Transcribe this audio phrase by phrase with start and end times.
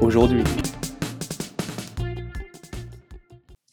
[0.00, 0.42] aujourd'hui.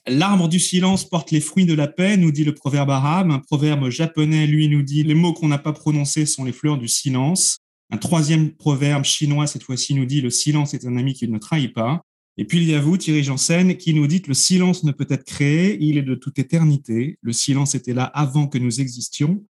[0.07, 3.31] L'arbre du silence porte les fruits de la paix, nous dit le proverbe arabe.
[3.31, 6.77] Un proverbe japonais, lui, nous dit les mots qu'on n'a pas prononcés sont les fleurs
[6.77, 7.59] du silence.
[7.89, 11.37] Un troisième proverbe chinois, cette fois-ci, nous dit le silence est un ami qui ne
[11.37, 12.01] trahit pas.
[12.37, 14.91] Et puis il y a vous, Thierry Janssen, qui nous dit que le silence ne
[14.91, 17.17] peut être créé, il est de toute éternité.
[17.21, 19.43] Le silence était là avant que nous existions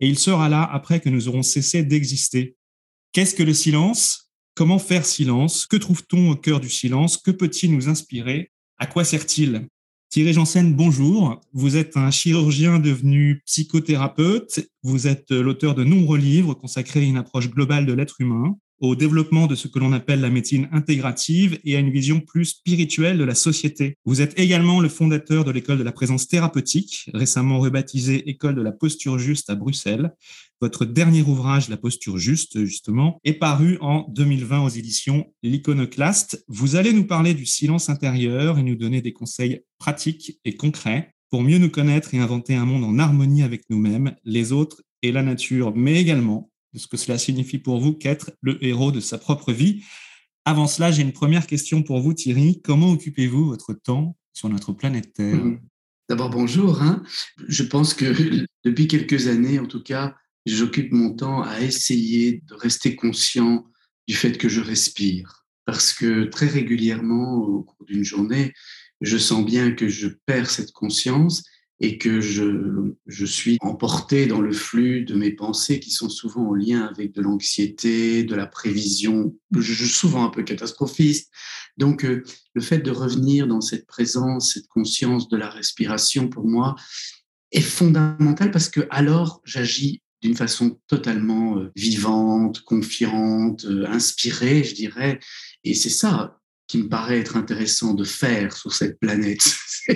[0.00, 2.56] et il sera là après que nous aurons cessé d'exister.
[3.12, 4.27] Qu'est-ce que le silence?
[4.58, 5.68] Comment faire silence?
[5.68, 7.16] Que trouve-t-on au cœur du silence?
[7.16, 8.50] Que peut-il nous inspirer?
[8.76, 9.68] À quoi sert-il?
[10.10, 11.40] Thierry Janssen, bonjour.
[11.52, 14.68] Vous êtes un chirurgien devenu psychothérapeute.
[14.82, 18.94] Vous êtes l'auteur de nombreux livres consacrés à une approche globale de l'être humain au
[18.96, 23.18] développement de ce que l'on appelle la médecine intégrative et à une vision plus spirituelle
[23.18, 23.96] de la société.
[24.04, 28.62] Vous êtes également le fondateur de l'école de la présence thérapeutique, récemment rebaptisée École de
[28.62, 30.12] la posture juste à Bruxelles.
[30.60, 36.44] Votre dernier ouvrage, La posture juste, justement, est paru en 2020 aux éditions L'Iconoclaste.
[36.48, 41.14] Vous allez nous parler du silence intérieur et nous donner des conseils pratiques et concrets
[41.30, 45.12] pour mieux nous connaître et inventer un monde en harmonie avec nous-mêmes, les autres et
[45.12, 49.00] la nature, mais également de ce que cela signifie pour vous qu'être le héros de
[49.00, 49.84] sa propre vie.
[50.44, 52.60] Avant cela, j'ai une première question pour vous, Thierry.
[52.62, 55.36] Comment occupez-vous votre temps sur notre planète Terre?
[55.36, 55.60] Mmh.
[56.08, 56.82] D'abord, bonjour.
[56.82, 57.04] Hein.
[57.46, 60.16] Je pense que depuis quelques années, en tout cas,
[60.48, 63.66] j'occupe mon temps à essayer de rester conscient
[64.06, 65.46] du fait que je respire.
[65.64, 68.54] Parce que très régulièrement, au cours d'une journée,
[69.00, 71.44] je sens bien que je perds cette conscience
[71.80, 76.48] et que je, je suis emporté dans le flux de mes pensées qui sont souvent
[76.48, 81.30] en lien avec de l'anxiété, de la prévision, souvent un peu catastrophiste.
[81.76, 86.48] Donc, euh, le fait de revenir dans cette présence, cette conscience de la respiration, pour
[86.48, 86.74] moi,
[87.52, 94.74] est fondamental parce que alors j'agis d'une façon totalement euh, vivante, confiante, euh, inspirée, je
[94.74, 95.20] dirais.
[95.64, 99.56] Et c'est ça qui me paraît être intéressant de faire sur cette planète.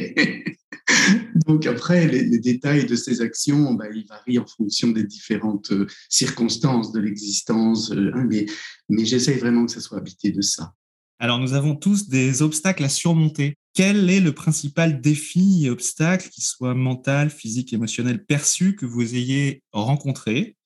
[1.46, 5.86] Donc après, les, détails de ces actions, bah, ils varient en fonction des différentes euh,
[6.08, 8.46] circonstances de l'existence, hein, mais,
[8.88, 10.72] mais j'essaye vraiment que ça soit habité de ça.
[11.18, 13.56] Alors nous avons tous des obstacles à surmonter.
[13.74, 19.14] Quel est le principal défi et obstacle, qui soit mental, physique, émotionnel, perçu, que vous
[19.14, 20.56] ayez rencontré?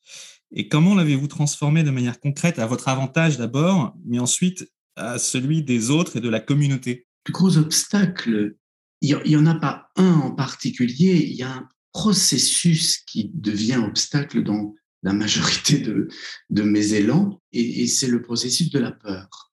[0.53, 5.63] Et comment l'avez-vous transformé de manière concrète à votre avantage d'abord, mais ensuite à celui
[5.63, 7.07] des autres et de la communauté?
[7.27, 8.57] Le gros obstacle,
[9.01, 13.83] il n'y en a pas un en particulier, il y a un processus qui devient
[13.85, 16.09] obstacle dans la majorité de,
[16.51, 19.53] de mes élans, et, c'est le processus de la peur.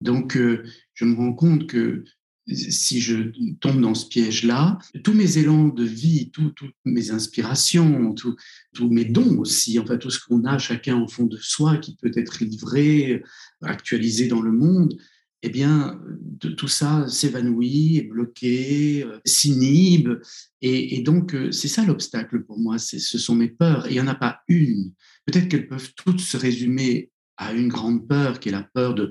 [0.00, 2.04] Donc, euh, je me rends compte que
[2.52, 3.30] si je
[3.60, 9.38] tombe dans ce piège-là, tous mes élans de vie, toutes mes inspirations, tous mes dons
[9.38, 13.22] aussi, enfin tout ce qu'on a chacun au fond de soi qui peut être livré,
[13.62, 14.96] actualisé dans le monde,
[15.42, 20.20] eh bien, de, tout ça s'évanouit, est bloqué, euh, s'inhibe.
[20.60, 23.86] Et, donc, euh, c'est ça l'obstacle pour moi, ce sont mes peurs.
[23.86, 24.92] Et il n'y en a pas une.
[25.24, 29.10] Peut-être qu'elles peuvent toutes se résumer à une grande peur, qui est la peur de,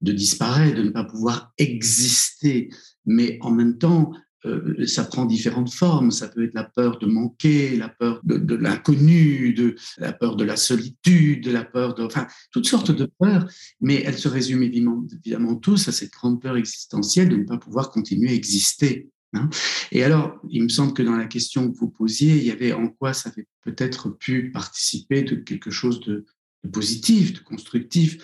[0.00, 2.70] de disparaître, de ne pas pouvoir exister.
[3.06, 4.12] Mais en même temps,
[4.46, 6.10] euh, ça prend différentes formes.
[6.10, 10.44] Ça peut être la peur de manquer, la peur de, l'inconnu, de la peur de
[10.44, 13.48] la solitude, la peur de, enfin, toutes sortes de peurs.
[13.80, 17.58] Mais elles se résument évidemment, évidemment tous à cette grande peur existentielle de ne pas
[17.58, 19.08] pouvoir continuer à exister.
[19.34, 19.50] Hein.
[19.92, 22.72] Et alors, il me semble que dans la question que vous posiez, il y avait
[22.72, 26.24] en quoi ça avait peut-être pu participer de quelque chose de,
[26.72, 28.18] positif, de constructif.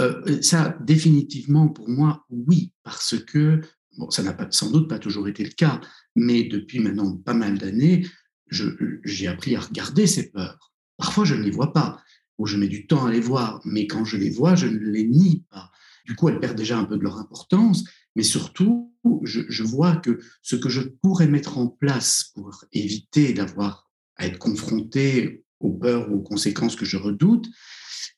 [0.00, 3.60] Euh, ça, définitivement, pour moi, oui, parce que
[3.96, 5.80] Bon, ça n'a pas, sans doute pas toujours été le cas,
[6.16, 8.06] mais depuis maintenant pas mal d'années,
[8.50, 10.72] j'ai appris à regarder ces peurs.
[10.96, 12.02] Parfois, je ne les vois pas,
[12.38, 14.78] ou je mets du temps à les voir, mais quand je les vois, je ne
[14.78, 15.70] les nie pas.
[16.06, 17.84] Du coup, elles perdent déjà un peu de leur importance,
[18.16, 18.92] mais surtout,
[19.24, 24.38] je vois que ce que je pourrais mettre en place pour éviter d'avoir à être
[24.38, 27.46] confronté aux peurs ou aux conséquences que je redoute,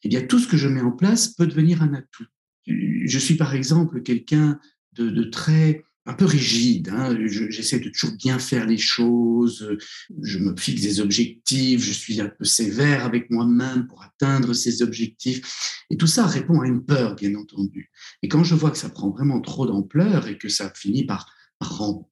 [0.03, 2.27] eh bien, tout ce que je mets en place peut devenir un atout.
[2.67, 4.59] Je suis par exemple quelqu'un
[4.93, 6.89] de, très un peu rigide.
[6.91, 7.17] Hein.
[7.27, 9.77] J'essaie de toujours bien faire les choses.
[10.23, 11.83] Je me fixe des objectifs.
[11.85, 15.85] Je suis un peu sévère avec moi-même pour atteindre ces objectifs.
[15.91, 17.91] Et tout ça répond à une peur, bien entendu.
[18.23, 21.33] Et quand je vois que ça prend vraiment trop d'ampleur et que ça finit par,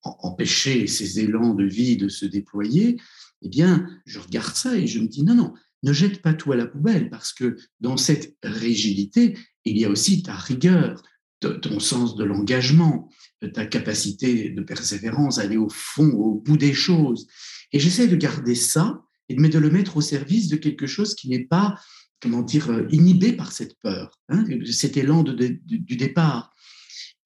[0.02, 2.96] empêcher ces élans de vie de se déployer,
[3.42, 5.52] eh bien, je regarde ça et je me dis non, non,
[5.84, 9.90] ne jette pas tout à la poubelle parce que dans cette rigidité, il y a
[9.90, 11.02] aussi ta rigueur,
[11.40, 13.10] ton sens de l'engagement,
[13.52, 17.26] ta capacité de persévérance, aller au fond, au bout des choses.
[17.72, 21.28] Et j'essaie de garder ça et de le mettre au service de quelque chose qui
[21.28, 21.78] n'est pas,
[22.20, 26.52] comment dire, euh, inhibé par cette peur, hein, cet élan du départ.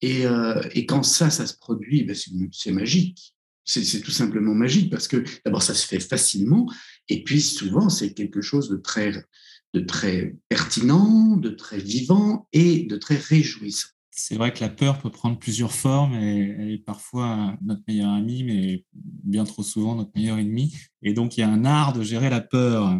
[0.03, 2.15] Euh, et, quand ça, ça se produit, ben
[2.51, 3.35] c'est magique.
[3.69, 6.67] C'est tout simplement magique parce que d'abord, ça se fait facilement
[7.07, 9.11] et puis souvent, c'est quelque chose de très,
[9.73, 13.89] de très pertinent, de très vivant et de très réjouissant
[14.19, 18.11] c'est vrai que la peur peut prendre plusieurs formes et elle est parfois notre meilleur
[18.11, 20.75] ami, mais bien trop souvent notre meilleur ennemi.
[21.01, 22.99] Et donc, il y a un art de gérer la peur.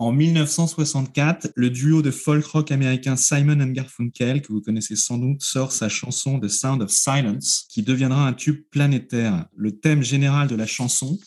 [0.00, 5.18] En 1964, le duo de folk rock américain Simon and Garfunkel, que vous connaissez sans
[5.18, 9.44] doute, sort sa chanson The Sound of Silence, qui deviendra un tube planétaire.
[9.54, 11.18] Le thème général de la chanson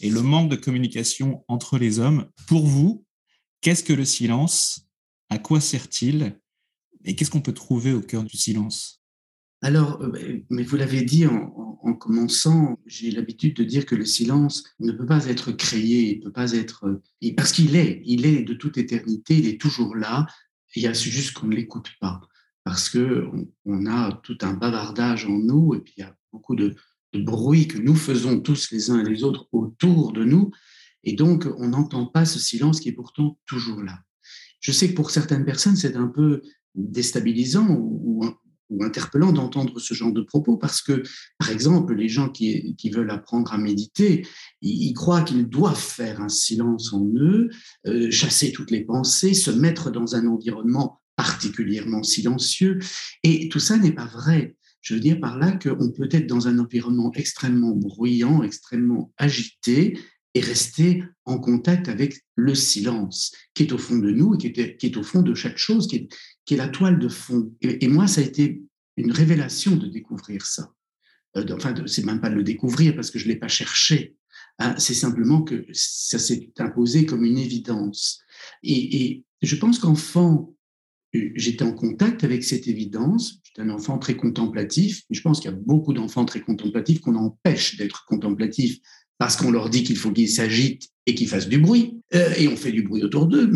[0.00, 2.24] est le manque de communication entre les hommes.
[2.46, 3.04] Pour vous,
[3.60, 4.88] qu'est-ce que le silence?
[5.28, 6.40] À quoi sert-il?
[7.04, 9.03] Et qu'est-ce qu'on peut trouver au cœur du silence?
[9.64, 14.64] Alors, euh, mais vous l'avez dit en, commençant, j'ai l'habitude de dire que le silence
[14.78, 18.42] ne peut pas être créé, il peut pas être, euh, parce qu'il est, il est
[18.42, 20.26] de toute éternité, il est toujours là.
[20.76, 22.20] Il y a juste qu'on ne l'écoute pas,
[22.64, 23.26] parce que
[23.64, 26.74] on, a tout un bavardage en nous, et puis il y a beaucoup de
[27.14, 30.50] bruit que nous faisons tous les uns et les autres autour de nous,
[31.04, 33.98] et donc on n'entend pas ce silence qui est pourtant toujours là.
[34.60, 36.42] Je sais que pour certaines personnes, c'est un peu
[36.74, 38.24] déstabilisant ou,
[38.80, 41.02] interpellant d'entendre ce genre de propos parce que,
[41.38, 44.26] par exemple, les gens qui, veulent apprendre à méditer,
[44.62, 47.50] ils, croient qu'ils doivent faire un silence en eux,
[47.86, 52.78] euh, chasser toutes les pensées, se mettre dans un environnement particulièrement silencieux.
[53.22, 54.56] Et tout ça n'est pas vrai.
[54.80, 59.98] Je veux dire par là qu'on peut être dans un environnement extrêmement bruyant, extrêmement agité,
[60.34, 64.76] et rester en contact avec le silence qui est au fond de nous qui est,
[64.76, 66.08] qui est au fond de chaque chose, qui est,
[66.44, 67.52] qui est la toile de fond.
[67.60, 68.62] Et, moi, ça a été
[68.96, 70.72] une révélation de découvrir ça.
[71.36, 74.16] Euh, enfin, c'est même pas de le découvrir parce que je l'ai pas cherché.
[74.58, 78.20] Hein, c'est simplement que ça s'est imposé comme une évidence.
[78.62, 80.54] Et, je pense qu'enfant,
[81.14, 83.40] euh, j'étais en contact avec cette évidence.
[83.44, 85.02] J'étais un enfant très contemplatif.
[85.10, 88.78] Et je pense qu'il y a beaucoup d'enfants très contemplatifs qu'on empêche d'être contemplatifs
[89.18, 92.00] parce qu'on leur dit qu'il faut qu'ils s'agitent et qu'ils fassent du bruit.
[92.14, 93.50] Euh, et on fait du bruit autour d'eux.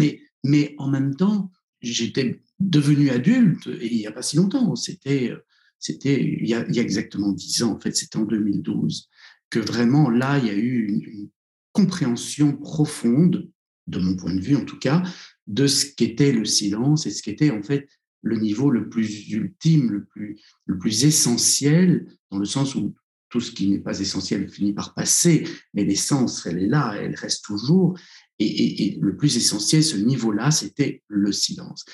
[0.44, 5.32] Mais en même temps, j'étais devenu adulte, et il n'y a pas si longtemps, c'était,
[5.78, 9.08] c'était il, y a, exactement dix ans, en fait, c'était en 2012,
[9.50, 11.28] que vraiment là, il y a eu une,
[11.72, 13.48] compréhension profonde,
[13.86, 15.02] de mon point de vue en tout cas,
[15.46, 17.88] de ce qu'était le silence et ce qu'était en fait
[18.22, 22.94] le niveau le plus ultime, le plus, le plus essentiel, dans le sens où
[23.28, 27.14] tout ce qui n'est pas essentiel finit par passer, mais l'essence, elle est là, elle
[27.14, 27.98] reste toujours.
[28.38, 31.84] Et le plus essentiel, ce niveau-là, c'était le silence.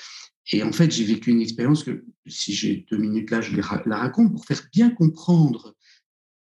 [0.51, 3.97] Et en fait, j'ai vécu une expérience que, si j'ai deux minutes là, je la
[3.97, 5.75] raconte pour faire bien comprendre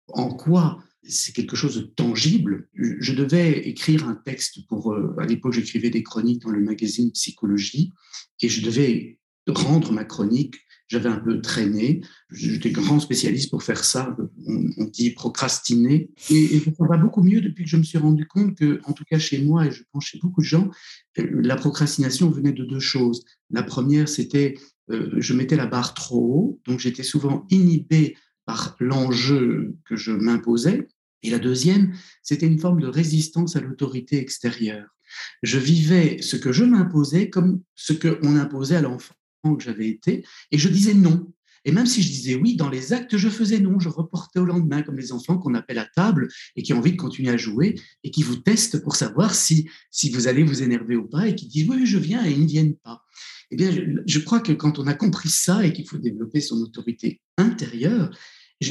[0.09, 2.69] en quoi c'est quelque chose de tangible.
[2.75, 7.11] Je devais écrire un texte pour, euh, à l'époque, j'écrivais des chroniques dans le magazine
[7.13, 7.93] Psychologie,
[8.41, 9.19] et je devais
[9.49, 10.57] rendre ma chronique
[10.93, 12.03] j'avais un peu traîné.
[12.31, 14.15] J'étais grand spécialiste pour faire ça.
[14.47, 16.11] On, dit procrastiner.
[16.29, 19.05] Et, ça va beaucoup mieux depuis que je me suis rendu compte que, en tout
[19.05, 20.71] cas chez moi, et je pense chez beaucoup de gens,
[21.19, 23.25] euh, la procrastination venait de deux choses.
[23.49, 24.55] La première, c'était
[24.91, 30.13] euh, je mettais la barre trop haut, donc j'étais souvent inhibé par l'enjeu que je
[30.13, 30.89] m'imposais.
[31.23, 34.95] Et la deuxième, c'était une forme de résistance à l'autorité extérieure.
[35.43, 40.25] Je vivais ce que je m'imposais comme ce qu'on imposait à l'enfant que j'avais été,
[40.51, 41.33] et je disais non.
[41.65, 43.79] Et même si je disais oui, dans les actes, je faisais non.
[43.79, 46.93] Je reportais au lendemain, comme les enfants qu'on appelle à table et qui ont envie
[46.93, 50.63] de continuer à jouer et qui vous testent pour savoir si, si vous allez vous
[50.63, 53.03] énerver ou pas et qui disent oui, je viens et ils ne viennent pas.
[53.51, 53.71] Eh bien,
[54.07, 58.11] je, crois que quand on a compris ça et qu'il faut développer son autorité intérieure,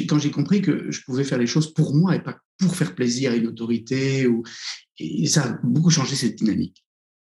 [0.08, 2.96] quand j'ai compris que je pouvais faire les choses pour moi et pas pour faire
[2.96, 4.28] plaisir à une autorité,
[5.26, 6.84] ça a beaucoup changé cette dynamique.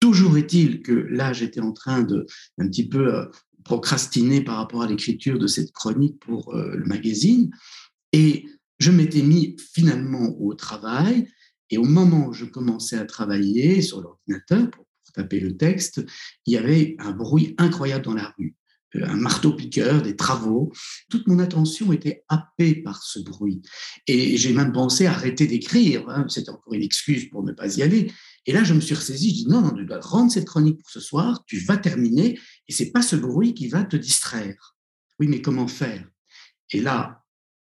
[0.05, 2.27] Toujours est-il que là, j'étais en train de
[2.59, 3.25] un petit peu euh,
[3.65, 7.51] procrastiner par rapport à l'écriture de cette chronique pour euh, le magazine.
[8.13, 8.45] Et
[8.79, 11.27] je m'étais mis finalement au travail.
[11.71, 14.85] Et au moment où je commençais à travailler sur l'ordinateur pour,
[15.15, 16.05] taper le texte,
[16.45, 18.57] il y avait un bruit incroyable dans la rue.
[18.95, 20.71] un marteau-piqueur, des travaux.
[21.09, 23.63] Toute mon attention était happée par ce bruit.
[24.07, 26.07] Et j'ai même pensé arrêter d'écrire.
[26.11, 26.27] Hein.
[26.29, 28.13] C'était encore une excuse pour ne pas y aller.
[28.47, 29.31] Et là, je me suis ressaisi.
[29.31, 31.45] Je dis non, non, tu dois rendre cette chronique pour ce soir.
[31.47, 32.39] Tu vas terminer.
[32.69, 34.77] Et c'est pas ce bruit qui va te distraire.
[35.19, 36.07] Oui, mais comment faire?
[36.71, 37.23] Et là,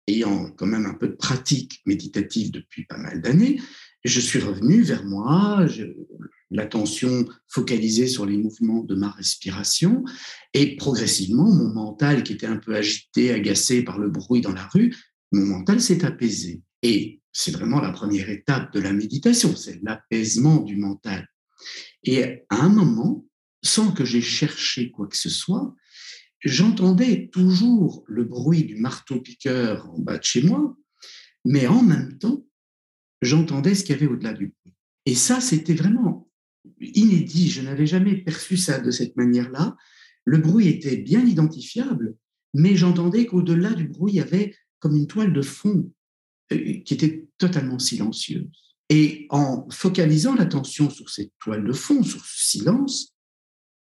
[0.08, 3.60] ayant quand même un peu de pratique méditative depuis pas mal d'années,
[4.04, 5.66] je suis revenu vers moi,
[6.50, 10.04] l'attention focalisée sur les mouvements de ma respiration,
[10.54, 14.68] et progressivement, mon mental, qui était un peu agité, agacé par le bruit dans la
[14.68, 14.96] rue,
[15.32, 16.62] mon mental s'est apaisé.
[16.84, 21.28] Et c'est vraiment la première étape de la méditation, c'est l'apaisement du mental.
[22.04, 23.26] Et à un moment,
[23.64, 25.76] sans que j'aie cherché quoi que ce soit,
[26.44, 30.76] j'entendais toujours le bruit du marteau-piqueur en bas de chez moi,
[31.46, 32.46] mais en même temps,
[33.22, 34.76] j'entendais ce qu'il y avait au-delà du bruit.
[35.06, 36.30] Et ça, c'était vraiment
[36.80, 37.50] inédit.
[37.50, 39.76] Je n'avais jamais perçu ça de cette manière-là.
[40.26, 42.16] Le bruit était bien identifiable,
[42.54, 45.92] mais j'entendais qu'au-delà du bruit, il y avait comme une toile de fond
[46.50, 48.48] qui était totalement silencieuse.
[48.90, 53.14] Et en focalisant l'attention sur cette toile de fond, sur ce silence,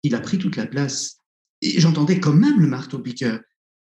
[0.03, 1.17] il a pris toute la place.
[1.61, 3.39] Et j'entendais quand même le marteau-piqueur,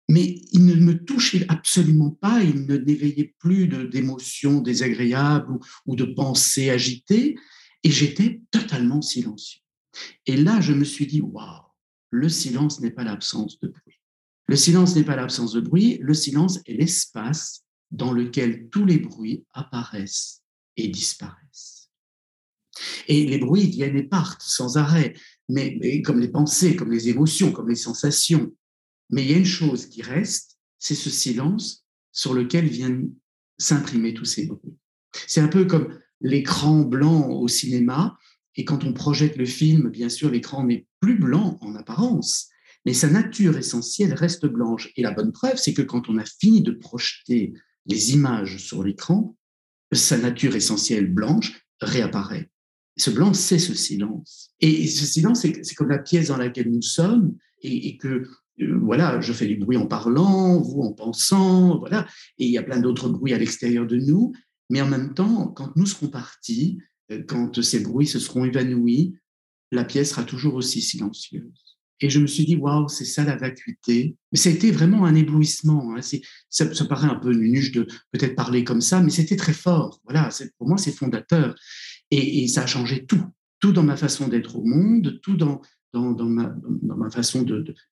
[0.09, 5.95] mais il ne me touchait absolument pas, il ne n'éveillait plus d'émotions désagréables ou, ou,
[5.95, 7.35] de pensées agitées,
[7.83, 9.61] et j'étais totalement silencieux.
[10.25, 11.61] Et là, je me suis dit, waouh,
[12.09, 13.99] le silence n'est pas l'absence de bruit.
[14.47, 18.99] Le silence n'est pas l'absence de bruit, le silence est l'espace dans lequel tous les
[18.99, 20.43] bruits apparaissent
[20.77, 21.89] et disparaissent.
[23.07, 25.13] Et les bruits viennent et partent sans arrêt,
[25.49, 28.53] mais, comme les pensées, comme les émotions, comme les sensations,
[29.09, 33.11] mais il y a une chose qui reste, c'est ce silence sur lequel viennent
[33.57, 34.77] s'imprimer tous ces bruits.
[35.27, 38.17] C'est un peu comme l'écran blanc au cinéma,
[38.55, 42.49] et quand on projette le film, bien sûr, l'écran n'est plus blanc en apparence,
[42.85, 44.91] mais sa nature essentielle reste blanche.
[44.95, 47.53] Et la bonne preuve, c'est que quand on a fini de projeter
[47.89, 49.35] les images sur l'écran,
[49.91, 52.49] sa nature essentielle blanche réapparaît.
[52.97, 54.51] Ce blanc, c'est ce silence.
[54.59, 58.27] Et ce silence, c'est comme la pièce dans laquelle nous sommes, et, et que
[58.61, 62.57] euh, voilà, je fais du bruit en parlant, vous en pensant, voilà, et il y
[62.57, 64.33] a plein d'autres bruits à l'extérieur de nous,
[64.69, 66.79] mais en même temps, quand nous serons partis,
[67.11, 69.17] euh, quand ces bruits se seront évanouis,
[69.71, 71.78] la pièce sera toujours aussi silencieuse.
[72.01, 74.15] Et je me suis dit, waouh, c'est ça la vacuité.
[74.31, 75.95] Mais c'était vraiment un éblouissement.
[75.95, 76.01] Hein.
[76.49, 79.99] Ça, ça, paraît un peu nunuche de peut-être parler comme ça, mais c'était très fort.
[80.05, 81.55] Voilà, pour moi, c'est fondateur.
[82.11, 83.23] Et, ça a changé tout.
[83.59, 85.61] Tout dans ma façon d'être au monde, tout dans,
[85.93, 87.45] dans, dans, ma, dans ma, façon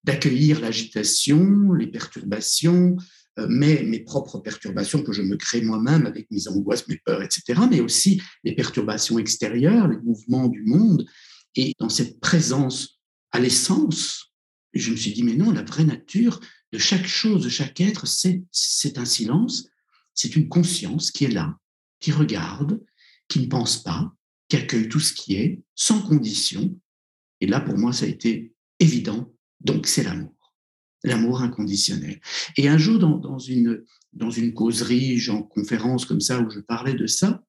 [0.06, 2.96] d'accueillir l'agitation, les perturbations,
[3.40, 7.62] euh, mes propres perturbations que je me crée moi-même avec mes angoisses, mes peurs, etc.,
[7.70, 11.06] mais aussi les perturbations extérieures, les mouvements du monde.
[11.56, 12.97] Et dans cette présence
[13.31, 14.34] à l'essence,
[14.74, 16.39] je me suis dit, mais non, la vraie nature
[16.72, 19.67] de chaque chose, de chaque être, c'est un silence,
[20.13, 21.57] c'est une conscience qui est là,
[22.00, 22.84] qui regarde,
[23.27, 24.13] qui ne pense pas,
[24.50, 26.77] qui accueille tout ce qui est, sans condition,
[27.41, 29.31] et là, pour moi, ça a été évident.
[29.62, 30.34] Donc, c'est l'amour.
[31.03, 32.19] L'amour inconditionnel.
[32.57, 36.60] Et un jour, dans, dans, une, dans une causerie, genre conférence comme ça, où je
[36.60, 37.43] parlais de ça,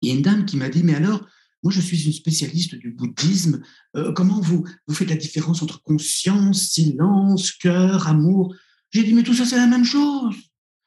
[0.00, 1.26] il y a une dame qui m'a dit, mais alors,
[1.62, 3.62] moi, je suis une spécialiste du bouddhisme.
[3.96, 8.54] Euh, comment vous, vous faites la différence entre conscience, silence, cœur, amour?
[8.90, 10.36] J'ai dit, mais tout ça, c'est la même chose.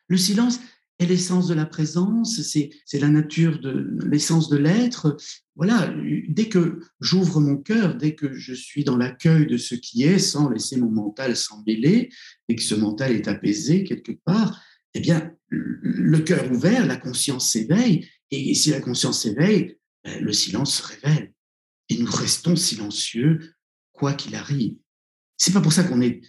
[0.07, 0.59] Le silence,
[0.99, 5.17] est l'essence de la présence, c'est la nature de l'essence de l'être.
[5.55, 5.93] Voilà,
[6.29, 10.19] dès que j'ouvre mon cœur, dès que je suis dans l'accueil de ce qui est,
[10.19, 12.09] sans laisser mon mental s'emmêler,
[12.47, 14.61] et que ce mental est apaisé quelque part,
[14.93, 20.77] eh bien, le cœur ouvert, la conscience s'éveille, et si la conscience s'éveille, le silence
[20.77, 21.33] se révèle.
[21.89, 23.53] Et nous restons silencieux,
[23.91, 24.75] quoi qu'il arrive.
[25.38, 26.22] C'est pas pour ça qu'on est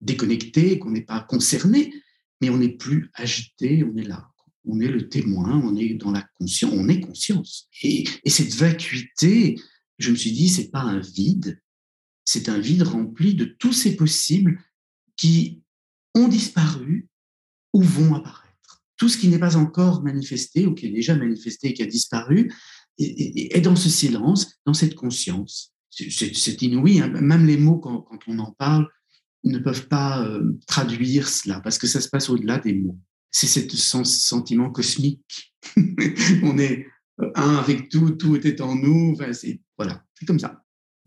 [0.00, 1.92] déconnecté, qu'on n'est pas concerné,
[2.40, 4.30] mais on n'est plus agité, on est là.
[4.66, 7.68] On est le témoin, on est dans la conscience, on est conscience.
[7.82, 9.60] Et, cette vacuité,
[9.98, 11.60] je me suis dit, c'est pas un vide,
[12.24, 14.58] c'est un vide rempli de tous ces possibles
[15.16, 15.62] qui
[16.14, 17.08] ont disparu
[17.72, 18.82] ou vont apparaître.
[18.96, 21.86] Tout ce qui n'est pas encore manifesté ou qui est déjà manifesté et qui a
[21.86, 22.52] disparu
[22.98, 25.72] est, dans ce silence, dans cette conscience.
[25.90, 27.08] C'est inouï, hein.
[27.08, 28.88] même les mots, quand, quand on en parle,
[29.44, 32.98] ne peuvent pas euh, traduire cela parce que ça se passe au-delà des mots.
[33.30, 35.54] C'est ce sentiment cosmique.
[36.42, 36.86] on est
[37.20, 39.12] euh, un avec tout, tout était en nous.
[39.12, 40.62] Enfin, c'est voilà, c'est comme ça.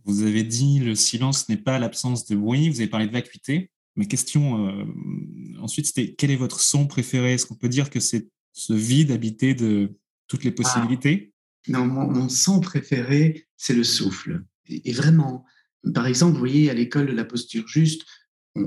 [0.05, 2.69] Vous avez dit le silence n'est pas l'absence de bruit.
[2.69, 3.71] Vous avez parlé de vacuité.
[3.95, 4.85] Mais question euh,
[5.59, 7.33] ensuite, c'était quel est votre son préféré?
[7.33, 11.33] Est-ce qu'on peut dire que c'est ce vide habité de toutes les possibilités?
[11.67, 14.43] Non, mon, son préféré, c'est le souffle.
[14.67, 15.45] et vraiment,
[15.93, 18.03] par exemple, vous voyez, à l'école de la posture juste,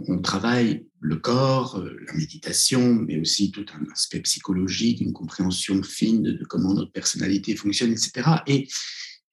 [0.09, 5.83] on, travaille le corps, euh, la méditation, mais aussi tout un aspect psychologique, une compréhension
[5.83, 8.29] fine de, comment notre personnalité fonctionne, etc.
[8.47, 8.69] Et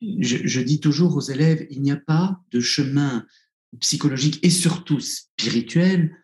[0.01, 3.25] je, dis toujours aux élèves, il n'y a pas de chemin
[3.79, 6.15] psychologique et surtout spirituel,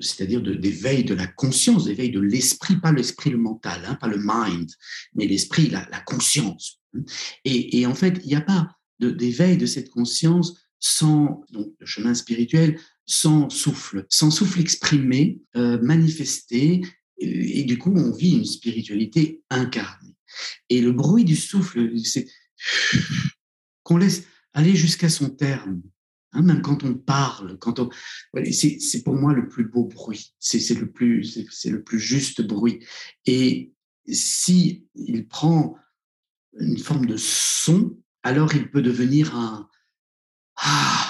[0.00, 4.20] c'est-à-dire d'éveil de, la conscience, d'éveil de l'esprit, pas l'esprit le mental, hein, pas le
[4.22, 4.70] mind,
[5.14, 6.79] mais l'esprit, la, conscience.
[7.44, 11.86] Et, et, en fait, il n'y a pas d'éveil de, cette conscience sans donc le
[11.86, 16.80] chemin spirituel, sans souffle, sans souffle exprimé, euh, manifesté,
[17.18, 20.16] et, du coup on vit une spiritualité incarnée.
[20.70, 22.26] Et le bruit du souffle, c'est
[23.82, 25.82] qu'on laisse aller jusqu'à son terme.
[26.32, 27.90] Hein, même quand on parle, quand on,
[28.50, 32.84] c'est pour moi le plus beau bruit, c'est le plus, c'est le plus juste bruit.
[33.26, 33.72] Et
[34.06, 35.76] si il prend
[36.58, 39.68] une forme de son, alors il peut devenir un
[40.56, 41.06] ah.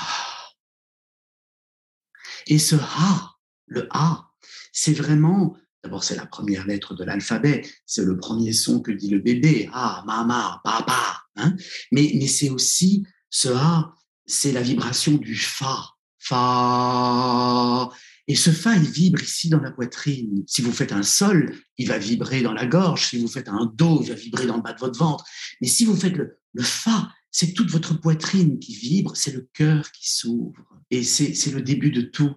[2.47, 4.31] Et ce A, le A,
[4.73, 9.11] c'est vraiment, d'abord c'est la première lettre de l'alphabet, c'est le premier son que dit
[9.11, 11.57] le bébé, ah, mama, papa, hein
[11.93, 13.95] mais, mais c'est aussi ce A,
[14.27, 17.91] c'est la vibration du Fa, Fa.
[18.31, 20.45] Et ce Fa, il vibre ici dans la poitrine.
[20.47, 23.09] Si vous faites un Sol, il va vibrer dans la gorge.
[23.09, 25.25] Si vous faites un Do, il va vibrer dans le bas de votre ventre.
[25.61, 29.91] Mais si vous faites le, Fa, c'est toute votre poitrine qui vibre, c'est le cœur
[29.91, 30.65] qui s'ouvre.
[30.93, 32.33] Et c'est le début de tout.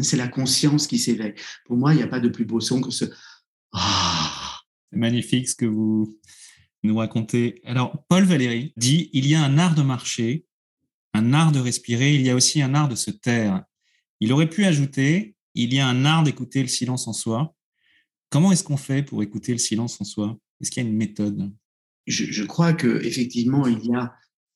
[0.00, 1.34] C'est la conscience qui s'éveille.
[1.66, 3.04] Pour moi, il n'y a pas de plus beau son que ce
[3.74, 4.60] ah.
[4.92, 6.18] Magnifique ce que vous
[6.84, 7.60] nous racontez.
[7.66, 10.46] Alors, Paul Valéry dit il y a un art de marcher,
[11.12, 13.62] un art de respirer, il y a aussi un art de se taire.
[14.22, 17.56] Il aurait pu ajouter il y a un art d'écouter le silence en soi.
[18.30, 20.38] Comment est-ce qu'on fait pour écouter le silence en soi?
[20.60, 21.52] Est-ce qu'il y a une méthode?
[22.06, 24.14] Je, crois qu'effectivement, il y a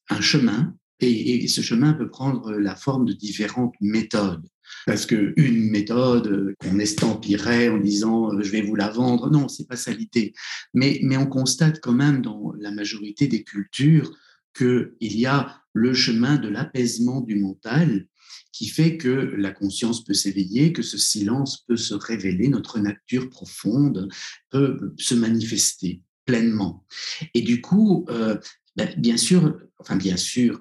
[0.09, 4.47] un chemin et, ce chemin peut prendre la forme de différentes méthodes.
[4.87, 9.67] Parce qu'une méthode qu'on estampillerait en disant euh, je vais vous la vendre, non, c'est
[9.67, 10.33] pas ça l'idée.
[10.75, 14.17] Mais, mais on constate quand même dans la majorité des cultures
[14.57, 18.07] qu'il y a le chemin de l'apaisement du mental
[18.52, 23.28] qui fait que la conscience peut s'éveiller, que ce silence peut se révéler, notre nature
[23.28, 24.08] profonde
[24.50, 26.86] peut se manifester pleinement.
[27.34, 28.36] Et du coup, euh,
[28.76, 30.60] ben, bien sûr, enfin bien sûr,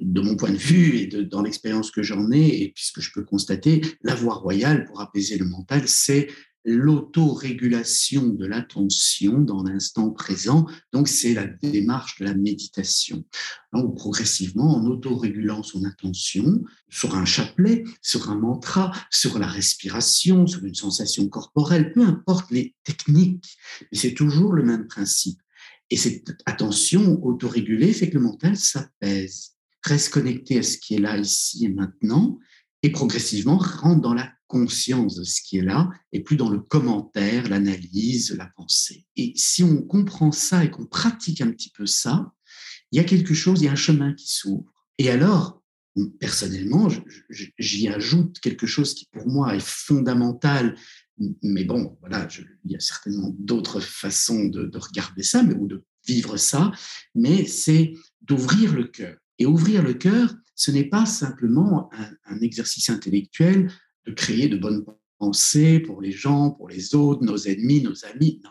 [0.00, 3.24] de mon point de vue et dans l'expérience que j'en ai, et puisque je peux
[3.24, 6.28] constater, la voie royale pour apaiser le mental, c'est
[6.64, 10.66] l'autorégulation de l'attention dans l'instant présent.
[10.92, 13.24] Donc, c'est la démarche de la méditation.
[13.72, 20.46] Donc, progressivement, en autorégulant son attention sur un chapelet, sur un mantra, sur la respiration,
[20.46, 23.56] sur une sensation corporelle, peu importe les techniques,
[23.90, 25.40] mais c'est toujours le même principe.
[25.90, 31.00] Et cette attention autorégulée fait que le mental s'apaise, reste connecté à ce qui est
[31.00, 32.38] là, ici et maintenant,
[32.82, 36.60] et progressivement rentre dans la conscience de ce qui est là et plus dans le
[36.60, 39.06] commentaire, l'analyse, la pensée.
[39.16, 42.34] Et si on comprend ça et qu'on pratique un petit peu ça,
[42.90, 44.70] il y a quelque chose, il y a un chemin qui s'ouvre.
[44.98, 45.62] Et alors,
[46.20, 46.88] personnellement,
[47.58, 50.76] j'y ajoute quelque chose qui pour moi est fondamental,
[51.42, 52.28] mais bon, voilà,
[52.66, 56.72] il y a certainement d'autres façons de, de regarder ça, mais, ou de vivre ça,
[57.14, 59.16] mais c'est d'ouvrir le cœur.
[59.38, 61.90] Et ouvrir le cœur, ce n'est pas simplement
[62.26, 63.70] un, exercice intellectuel
[64.06, 64.84] de créer de bonnes
[65.18, 68.40] pensées pour les gens, pour les autres, nos ennemis, nos amis.
[68.44, 68.50] Non.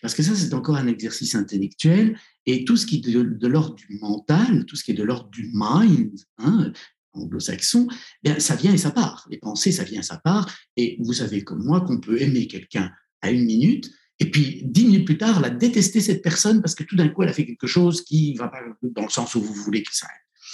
[0.00, 2.18] Parce que ça, c'est encore un exercice intellectuel.
[2.46, 5.30] Et tout ce qui est de, l'ordre du mental, tout ce qui est de l'ordre
[5.30, 6.72] du mind, hein,
[7.12, 7.88] anglo-saxon,
[8.22, 9.26] bien, ça vient et ça part.
[9.30, 10.52] Les pensées, ça vient et ça part.
[10.76, 14.86] Et vous savez comme moi qu'on peut aimer quelqu'un à une minute, et puis dix
[14.86, 17.46] minutes plus tard, la détester cette personne parce que tout d'un coup, elle a fait
[17.46, 20.06] quelque chose qui va pas dans le sens où vous voulez que ça.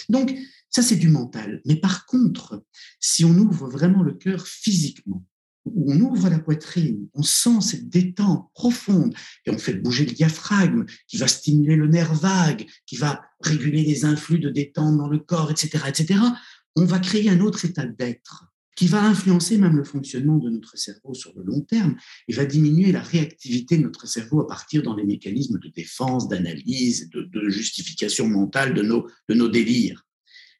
[0.08, 0.34] Donc,
[0.70, 1.60] ça, c'est du mental.
[1.64, 2.64] Mais par contre,
[3.00, 5.24] si on ouvre vraiment le cœur physiquement,
[5.64, 10.86] on ouvre la poitrine, on sent cette détente profonde et on fait bouger le diaphragme
[11.06, 15.18] qui va stimuler le nerf vague, qui va réguler les influx de détente dans le
[15.18, 16.20] corps, etc., etc.
[16.76, 18.46] On va créer un autre état d'être
[18.78, 21.96] qui va influencer même le fonctionnement de notre cerveau sur le long terme
[22.28, 26.28] et va diminuer la réactivité de notre cerveau à partir dans les mécanismes de défense,
[26.28, 30.06] d'analyse, de, justification mentale de nos, de nos délires.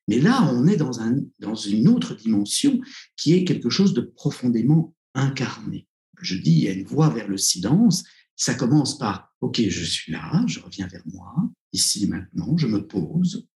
[0.09, 2.81] Mais là, on est dans, un, dans une autre dimension
[3.17, 5.87] qui est quelque chose de profondément incarné.
[6.21, 8.03] Je dis, il y a une voie vers le silence.
[8.35, 11.37] Ça commence par, OK, je suis là, je reviens vers moi,
[11.73, 13.47] ici maintenant, je me pose.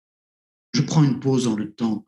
[0.72, 2.06] Je prends une pause dans le temps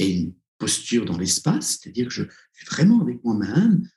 [0.00, 3.88] et une posture dans l'espace, c'est-à-dire que je suis vraiment avec moi-même,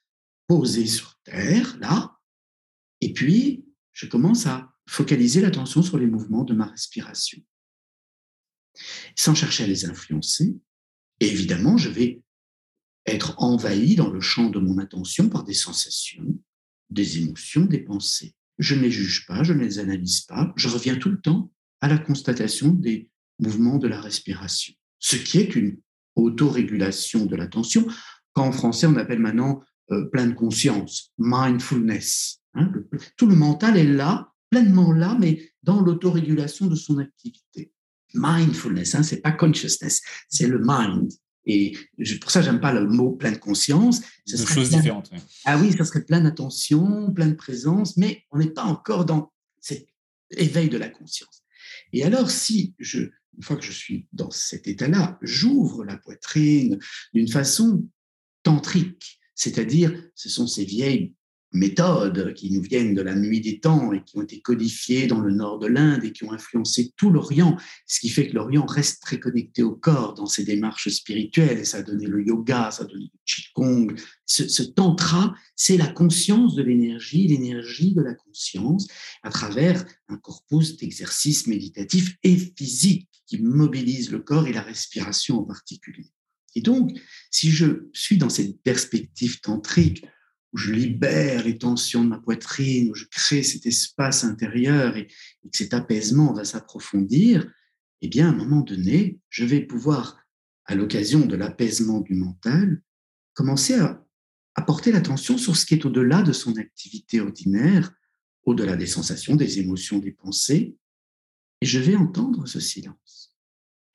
[0.47, 2.17] posé sur terre, là,
[3.02, 7.41] et puis je commence à focaliser l'attention sur les mouvements de ma respiration.
[9.17, 10.56] sans chercher à les influencer.
[11.19, 12.21] Évidemment, je vais
[13.06, 16.39] être envahi dans le champ de mon attention par des sensations,
[16.89, 18.34] des émotions, des pensées.
[18.60, 21.52] Je ne les juge pas, je ne les analyse pas, je reviens tout le temps
[21.82, 25.80] à la constatation des mouvements de la respiration, ce qui est une
[26.15, 27.88] autorégulation de l'attention,
[28.34, 32.39] qu'en français on appelle maintenant euh, pleine conscience, mindfulness.
[32.54, 32.71] Hein,
[33.17, 37.71] tout le mental est là, pleinement là, mais dans l'autorégulation de son activité.
[38.13, 41.12] Mindfulness, hein, c'est pas consciousness, c'est le mind.
[41.45, 41.76] Et
[42.19, 44.02] pour ça, j'aime pas le mot pleine conscience.
[44.26, 45.10] Ce Deux choses différentes.
[45.45, 49.88] Ah oui, ça serait pleine attention, pleine présence, mais on n'est pas encore dans cet
[50.32, 51.43] éveil de la conscience.
[51.93, 56.80] Et alors, si je, une fois que je suis dans cet état-là, j'ouvre la poitrine
[57.13, 57.88] d'une façon
[58.44, 61.13] tantrique, c'est-à-dire, ce sont ces vieilles
[61.54, 65.20] méthodes qui nous viennent de la nuit des temps et qui ont été codifiées dans
[65.20, 68.66] le nord de l'Inde et qui ont influencé tout l'Orient, ce qui fait que l'Orient
[68.66, 72.72] reste très connecté au corps dans ses démarches spirituelles et ça a donné le yoga,
[72.72, 73.96] ça a donné le qigong.
[74.26, 78.88] Ce, ce tantra, c'est la conscience de l'énergie, l'énergie de la conscience
[79.24, 85.40] à travers un corpus d'exercices méditatifs et physiques qui mobilise le corps et la respiration
[85.40, 86.12] en particulier.
[86.56, 86.92] Et donc,
[87.30, 90.06] si je suis dans cette perspective tantrique,
[90.54, 95.08] où je libère les tensions de ma poitrine, où je crée cet espace intérieur et,
[95.08, 97.52] que cet apaisement va s'approfondir,
[98.02, 100.18] eh bien, à un moment donné, je vais pouvoir,
[100.66, 102.82] à l'occasion de l'apaisement du mental,
[103.34, 104.06] commencer à,
[104.56, 107.94] à porter l'attention sur ce qui est au-delà de son activité ordinaire,
[108.44, 110.76] au-delà des sensations, des émotions, des pensées,
[111.62, 113.38] et je vais entendre ce silence.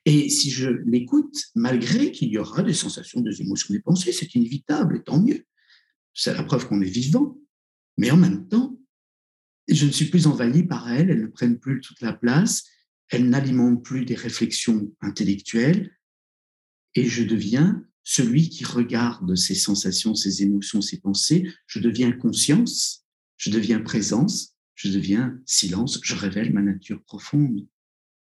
[0.04, 4.36] Et si je l'écoute, malgré qu'il y aura des sensations, des émotions, des pensées, c'est
[4.36, 5.44] inévitable, et tant mieux
[6.16, 7.38] c'est la preuve qu'on est vivant.
[7.98, 8.76] Mais en même temps,
[9.68, 12.64] je ne suis plus envahi par elles, elles ne prennent plus toute la place,
[13.10, 15.92] elles n'alimentent plus des réflexions intellectuelles,
[16.94, 23.04] et je deviens celui qui regarde ces sensations, ces émotions, ces pensées, je deviens conscience,
[23.36, 27.66] je deviens présence, je deviens silence, je révèle ma nature profonde.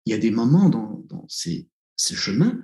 [0.05, 2.59] Il y a des moments dans, ces, ces chemins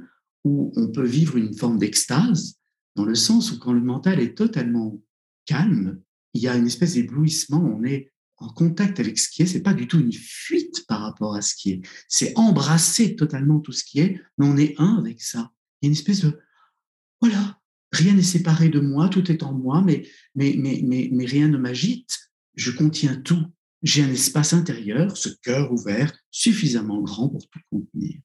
[0.45, 2.57] où on peut vivre une forme d'extase,
[2.95, 5.01] dans le sens où quand le mental est totalement
[5.45, 5.99] calme,
[6.33, 9.61] il y a une espèce d'éblouissement, on est en contact avec ce qui est, c'est
[9.61, 13.71] pas du tout une fuite par rapport à ce qui est, c'est embrasser totalement tout
[13.71, 15.51] ce qui est, mais on est un avec ça.
[15.81, 16.39] Il y a une espèce de,
[17.21, 17.59] voilà,
[17.91, 21.47] rien n'est séparé de moi, tout est en moi, mais, mais, mais, mais, mais rien
[21.47, 23.45] ne m'agite, je contiens tout.
[23.81, 28.19] J'ai un espace intérieur, ce cœur ouvert, suffisamment grand pour tout contenir.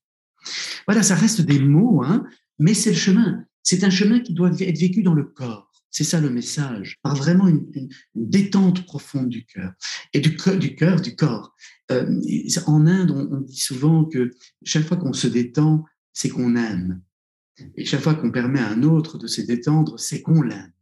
[0.87, 2.25] Voilà, ça reste des mots, hein,
[2.59, 3.45] mais c'est le chemin.
[3.63, 5.69] C'est un chemin qui doit être vécu dans le corps.
[5.91, 9.73] C'est ça le message, par vraiment une, détente profonde du cœur
[10.13, 11.55] et du, du cœur, du corps.
[11.91, 12.21] Euh,
[12.67, 14.31] en Inde, on, dit souvent que
[14.63, 17.01] chaque fois qu'on se détend, c'est qu'on aime.
[17.77, 20.73] Et chaque fois qu'on permet à un autre de se détendre, c'est qu'on l'aime.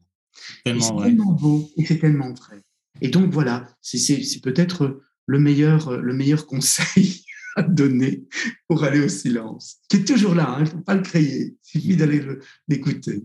[0.64, 2.62] C'est tellement beau et c'est tellement vrai.
[3.00, 7.25] Et donc voilà, c'est peut-être le meilleur, le meilleur conseil
[7.56, 8.24] à donner
[8.68, 11.56] pour aller au silence, qui est toujours là, hein, il ne faut pas le créer,
[11.56, 12.22] il suffit d'aller
[12.68, 13.24] l'écouter.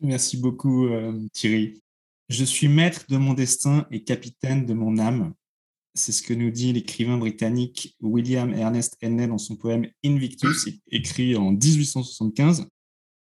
[0.00, 1.82] Merci beaucoup euh, Thierry.
[2.28, 5.34] Je suis maître de mon destin et capitaine de mon âme.
[5.94, 11.36] C'est ce que nous dit l'écrivain britannique William Ernest Henley dans son poème Invictus, écrit
[11.36, 12.66] en 1875.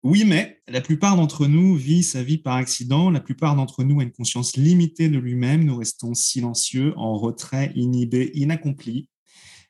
[0.04, 4.00] Oui, mais la plupart d'entre nous vit sa vie par accident, la plupart d'entre nous
[4.00, 9.08] a une conscience limitée de lui-même, nous restons silencieux, en retrait, inhibés, inaccomplis.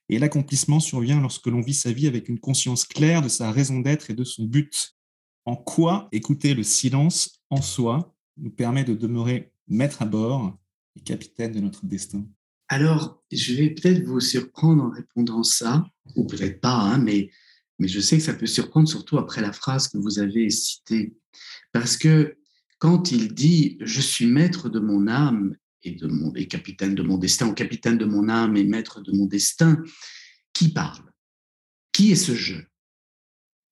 [0.09, 3.79] Et l'accomplissement survient lorsque l'on vit sa vie avec une conscience claire de sa raison
[3.79, 4.95] d'être et de son but.
[5.45, 10.57] En quoi écouter le silence en soi nous permet de demeurer maître à bord
[10.95, 12.25] et capitaine de notre destin?
[12.67, 17.29] Alors, je vais peut-être vous surprendre en répondant ça, ou peut-être pas, hein, mais,
[17.77, 21.15] mais je sais que ça peut surprendre surtout après la phrase que vous avez citée.
[21.71, 22.37] Parce que
[22.79, 27.17] quand il dit⁇ Je suis maître de mon âme et, de mon, capitaine de mon
[27.17, 29.81] destin, ou capitaine de mon âme et maître de mon destin,
[30.53, 31.11] qui parle?
[31.91, 32.55] Qui est ce je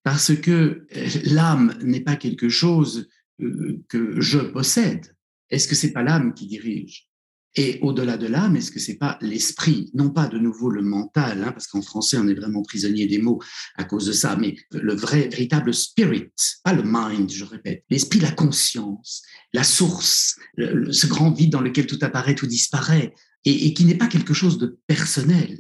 [0.04, 3.10] Parce que euh, l'âme n'est pas quelque chose
[3.41, 5.15] euh, que je possède.
[5.49, 7.10] Est-ce que c'est pas l'âme qui dirige?
[7.56, 11.44] Et au-delà de l'âme, est-ce que c'est pas l'esprit, non pas de nouveau le mental,
[11.44, 13.42] hein, parce qu'en français on est vraiment prisonnier des mots
[13.76, 16.30] à cause de ça, mais le vrai, véritable spirit,
[16.63, 21.86] pas le mind, je répète, l'esprit, la conscience, la source, ce grand vide dans lequel
[21.86, 23.13] tout apparaît, tout disparaît,
[23.46, 25.60] et, et qui n'est pas quelque chose de personnel,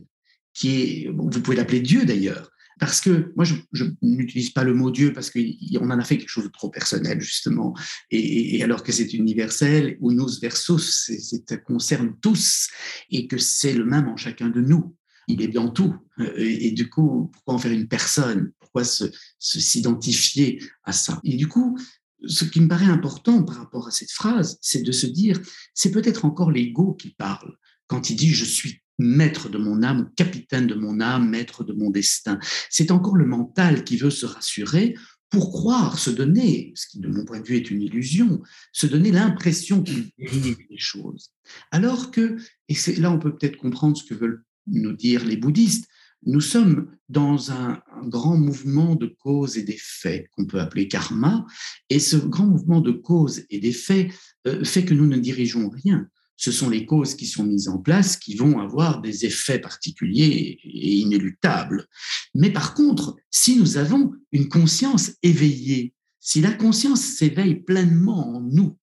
[0.53, 4.91] qui est, vous pouvez l'appeler Dieu d'ailleurs, parce que moi, je, n'utilise pas le mot
[4.91, 7.75] Dieu parce qu'on en a fait quelque chose de trop personnel, justement.
[8.11, 11.11] Et, alors que c'est universel, ou nous versus,
[11.47, 12.69] ça concerne tous,
[13.09, 14.95] et que c'est le même en chacun de nous.
[15.27, 15.95] il est dans tout.
[16.37, 18.51] Et, du coup, pourquoi en faire une personne?
[18.59, 19.05] Pourquoi se
[19.39, 21.19] s'identifier à ça?
[21.23, 21.77] Et du coup,
[22.25, 25.39] ce qui me paraît important par rapport à cette phrase, c'est de se dire,
[25.73, 27.57] c'est peut-être encore l'ego qui parle
[27.87, 31.73] quand il dit je suis maître de mon âme, capitaine de mon âme, maître de
[31.73, 32.39] mon destin.
[32.69, 34.95] C'est encore le mental qui veut se rassurer
[35.29, 38.85] pour croire, se donner, ce qui de mon point de vue est une illusion, se
[38.85, 41.31] donner l'impression qu'il dirige les choses.
[41.71, 42.37] Alors que,
[42.69, 45.87] et c'est là on peut peut-être comprendre ce que veulent nous dire les bouddhistes,
[46.25, 51.45] nous sommes dans un, grand mouvement de cause et d'effet qu'on peut appeler karma,
[51.89, 54.11] et ce grand mouvement de cause et d'effet
[54.45, 56.07] euh, fait que nous ne dirigeons rien.
[56.35, 60.59] Ce sont les causes qui sont mises en place qui vont avoir des effets particuliers
[60.63, 61.87] et inéluctables.
[62.33, 68.41] Mais par contre, si nous avons une conscience éveillée, si la conscience s'éveille pleinement en
[68.41, 68.77] nous,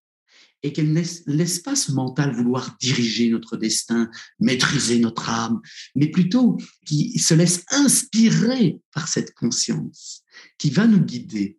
[0.63, 5.61] et qu'elle laisse pas ce mental vouloir diriger notre destin, maîtriser notre âme,
[5.95, 10.23] mais plutôt qui se laisse inspirer par cette conscience,
[10.59, 11.59] qui va nous guider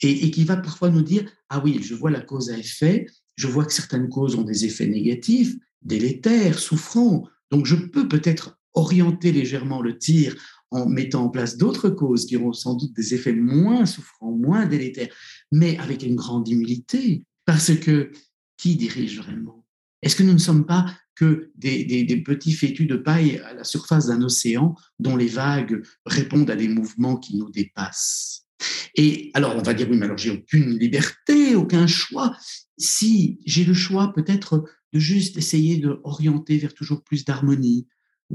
[0.00, 3.46] et, qui va parfois nous dire, ah oui, je vois la cause à effet, je
[3.46, 9.32] vois que certaines causes ont des effets négatifs, délétères, souffrants, donc je peux peut-être orienter
[9.32, 10.36] légèrement le tir
[10.70, 14.66] en mettant en place d'autres causes qui auront sans doute des effets moins souffrants, moins
[14.66, 15.12] délétères,
[15.50, 18.12] mais avec une grande humilité, parce que
[18.56, 19.64] qui dirige vraiment?
[20.02, 24.06] Est-ce que nous ne sommes pas que des, petits fétus de paille à la surface
[24.06, 28.46] d'un océan dont les vagues répondent à des mouvements qui nous dépassent?
[28.94, 32.36] Et alors, on va dire, oui, mais alors j'ai aucune liberté, aucun choix.
[32.78, 37.86] Si j'ai le choix peut-être de juste essayer de orienter vers toujours plus d'harmonie,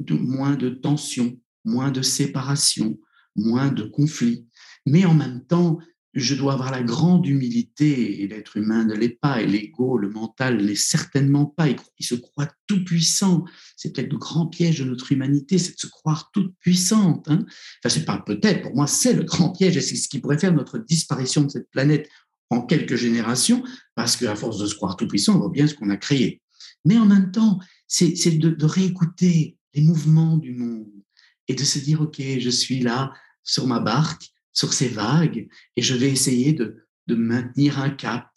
[0.10, 2.98] moins de tension, moins de séparation,
[3.36, 4.48] moins de conflits,
[4.86, 5.80] mais en même temps
[6.16, 10.10] je dois avoir la grande humilité, et l'être humain ne l'est pas, et l'ego, le
[10.10, 11.68] mental ne l'est certainement pas.
[11.68, 13.44] Il, se croit tout puissant.
[13.76, 17.28] C'est peut-être le grand piège de notre humanité, c'est de se croire toute puissante.
[17.30, 17.46] Hein.
[17.84, 20.40] Enfin, c'est pas peut-être, pour moi, c'est le grand piège, et c'est ce qui pourrait
[20.40, 22.10] faire notre disparition de cette planète
[22.50, 25.74] en quelques générations, parce qu'à force de se croire tout puissant, on voit bien ce
[25.74, 26.42] qu'on a créé.
[26.86, 30.88] Mais en même temps, c'est de, de réécouter les mouvements du monde
[31.50, 33.12] et de se dire, OK, je suis là
[33.44, 38.28] sur ma barque, sur ces vagues et je vais essayer de, maintenir un cap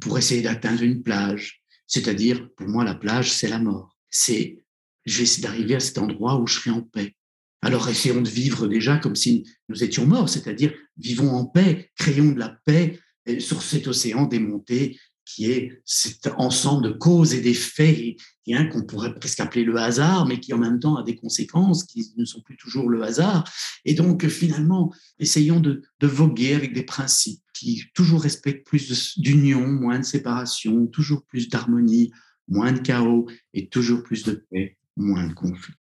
[0.00, 1.62] pour essayer d'atteindre une plage.
[1.86, 3.98] C'est-à-dire, pour moi, la plage, c'est la mort.
[4.08, 4.64] C'est,
[5.04, 7.14] je vais essayer d'arriver à cet endroit où je serai en paix.
[7.60, 12.32] Alors essayons de vivre déjà comme si nous étions morts, c'est-à-dire vivons en paix, créons
[12.32, 17.40] de la paix euh, sur cet océan démonté qui est cet ensemble de causes et
[17.40, 18.16] d'effets
[18.52, 21.84] hein, qu'on pourrait presque appeler le hasard, mais qui en même temps a des conséquences
[21.84, 23.50] qui ne sont plus toujours le hasard.
[23.84, 29.98] Et donc, finalement, essayons de, voguer avec des principes qui toujours respectent plus d'union, moins
[29.98, 32.12] de séparation, toujours plus d'harmonie,
[32.46, 35.74] moins de chaos et toujours plus de paix, moins de conflits.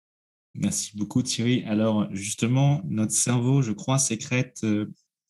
[0.55, 1.63] Merci beaucoup Thierry.
[1.65, 4.65] Alors justement, notre cerveau, je crois, sécrète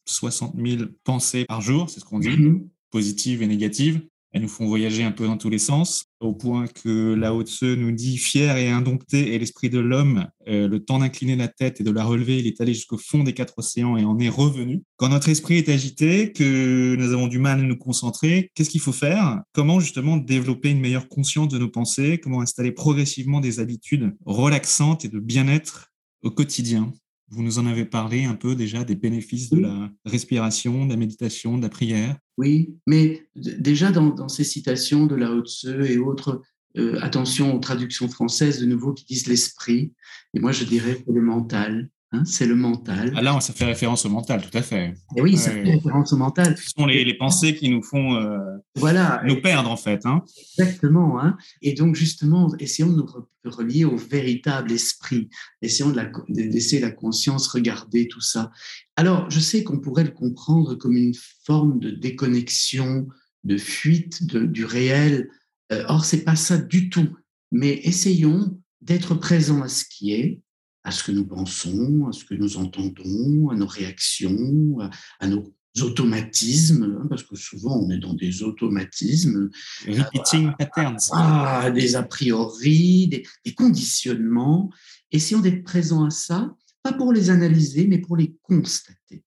[0.05, 2.27] 60 euh, 000 pensées par jour, c'est ce qu'on dit.
[2.27, 4.01] Mm-hmm positives et négatives.
[4.33, 7.63] Elles nous font voyager un peu dans tous les sens, au point que Lao Tse
[7.63, 10.27] nous dit fier et indompté est l'esprit de l'homme.
[10.47, 13.23] Euh, le temps d'incliner la tête et de la relever, il est allé jusqu'au fond
[13.23, 14.81] des quatre océans et en est revenu.
[14.97, 18.81] Quand notre esprit est agité, que nous avons du mal à nous concentrer, qu'est-ce qu'il
[18.81, 19.41] faut faire?
[19.53, 22.17] Comment justement développer une meilleure conscience de nos pensées?
[22.17, 25.91] Comment installer progressivement des habitudes relaxantes et de bien-être
[26.23, 26.91] au quotidien?
[27.33, 30.97] Vous nous en avez parlé un peu déjà des bénéfices de la respiration, de la
[30.97, 32.15] méditation, de la prière.
[32.37, 36.41] Oui, mais déjà dans, ces citations de Lao Tzu et autres,
[36.77, 39.93] euh, attention aux traductions françaises de nouveau qui disent l'esprit.
[40.35, 41.89] Et moi, je dirais le mental.
[42.15, 43.11] Hein, c'est le mental.
[43.15, 44.93] Ah là, ça fait référence au mental, tout à fait.
[45.15, 46.55] Et oui, ça fait référence au mental.
[46.55, 48.37] Ce sont les, pensées qui nous font euh,
[48.75, 49.23] voilà.
[49.25, 50.05] nous perdre, en fait.
[50.05, 50.23] Hein.
[50.59, 51.19] Exactement.
[51.19, 51.35] Hein.
[51.63, 55.27] Et donc, justement, essayons de nous relier au véritable esprit.
[55.63, 55.99] Essayons de,
[56.29, 58.51] laisser la conscience regarder tout ça.
[58.95, 63.07] Alors, je sais qu'on pourrait le comprendre comme une forme de déconnexion,
[63.43, 65.31] de fuite du réel.
[65.71, 67.09] Euh, or, c'est pas ça du tout.
[67.51, 70.42] Mais essayons d'être présents à ce qui est,
[70.83, 74.79] à ce que nous pensons, à ce que nous entendons, à nos réactions,
[75.19, 79.49] à, nos automatismes, hein, parce que souvent on est dans des automatismes.
[79.87, 81.09] Repeating patterns.
[81.11, 84.71] Ah, des a priori, des, des conditionnements.
[85.11, 89.23] Essayons d'être présents à ça, pas pour les analyser, mais pour les constater.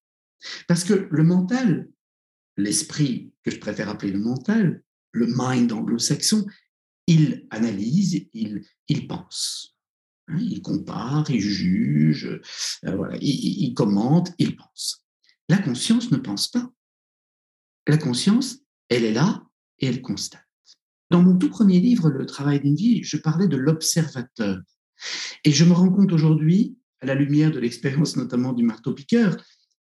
[0.69, 1.89] Parce que le mental,
[2.57, 6.47] l'esprit que je préfère appeler le mental, le mind anglo-saxon,
[7.07, 9.76] il analyse, il, il pense.
[10.29, 12.41] Hein, il compare, il juge,
[12.85, 15.05] euh, voilà, il, commente, il pense.
[15.49, 16.69] La conscience ne pense pas.
[17.87, 18.59] La conscience,
[18.89, 19.45] elle est là
[19.79, 20.43] et elle constate.
[21.11, 24.61] Dans mon tout premier livre, Le travail d'une vie, je parlais de l'observateur.
[25.45, 29.37] Et je me rends compte aujourd'hui, à la lumière de l'expérience notamment du marteau-piqueur,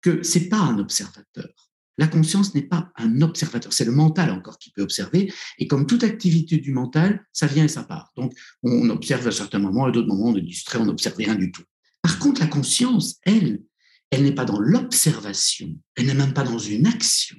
[0.01, 1.70] que c'est pas un observateur.
[1.97, 5.31] La conscience n'est pas un observateur, c'est le mental encore qui peut observer.
[5.59, 8.11] Et comme toute activité du mental, ça vient et ça part.
[8.15, 11.35] Donc, on observe à certains moments, à d'autres moments, on est distrait, on n'observe rien
[11.35, 11.63] du tout.
[12.01, 13.61] Par contre, la conscience, elle,
[14.09, 17.37] elle n'est pas dans l'observation, elle n'est même pas dans une action.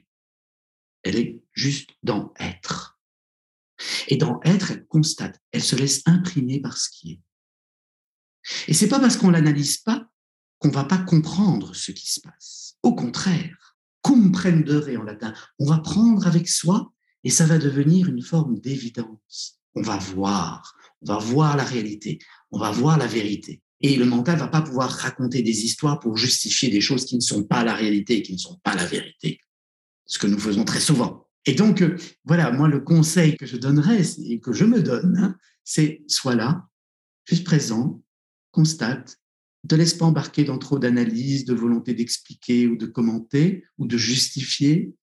[1.03, 2.99] Elle est juste dans être.
[4.09, 7.21] Et dans être, elle constate, elle se laisse imprimer par ce qui est.
[8.69, 10.09] Et c'est pas parce qu'on l'analyse pas
[10.59, 12.77] qu'on va pas comprendre ce qui se passe.
[12.85, 13.62] Au contraire,
[14.03, 16.93] comprendere en latin, on va prendre avec soi
[17.25, 19.61] et ça va devenir une forme d'évidence.
[19.75, 22.19] On va voir, on va voir la réalité,
[22.51, 23.63] on va voir la vérité.
[23.81, 27.21] Et le mental va pas pouvoir raconter des histoires pour justifier des choses qui ne
[27.21, 29.41] sont pas la réalité, qui ne sont pas la vérité.
[30.07, 31.27] Ce que nous faisons très souvent.
[31.47, 35.17] Et donc, euh, voilà, moi, le conseil que je donnerais et que je me donne,
[35.17, 36.69] hein, c'est sois là,
[37.25, 38.01] juste présent,
[38.53, 39.19] constate,
[39.65, 43.87] ne te laisse pas embarquer dans trop d'analyses, de volonté d'expliquer ou de commenter ou
[43.87, 44.95] de justifier.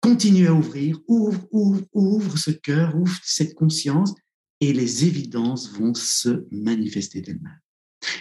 [0.00, 4.14] Continue à ouvrir, ouvre, ouvre, ouvre ce cœur, ouvre cette conscience
[4.60, 7.60] et les évidences vont se manifester d'elles-mêmes.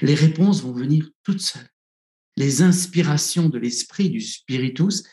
[0.01, 1.69] Les réponses vont venir toutes seules.
[2.37, 5.03] Les inspirations de l'esprit, du spiritus,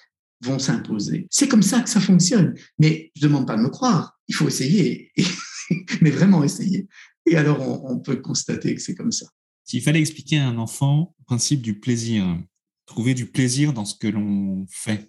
[0.42, 1.26] vont s'imposer.
[1.30, 2.54] C'est comme ça que ça fonctionne.
[2.78, 4.18] Mais je ne demande pas de me croire.
[4.28, 5.12] Il faut essayer.
[6.00, 6.86] Mais vraiment essayer.
[7.26, 9.26] Et alors, on, peut constater que c'est comme ça.
[9.66, 12.24] S'il fallait expliquer à un enfant le principe du plaisir,
[12.86, 15.08] trouver du plaisir dans ce que l'on fait,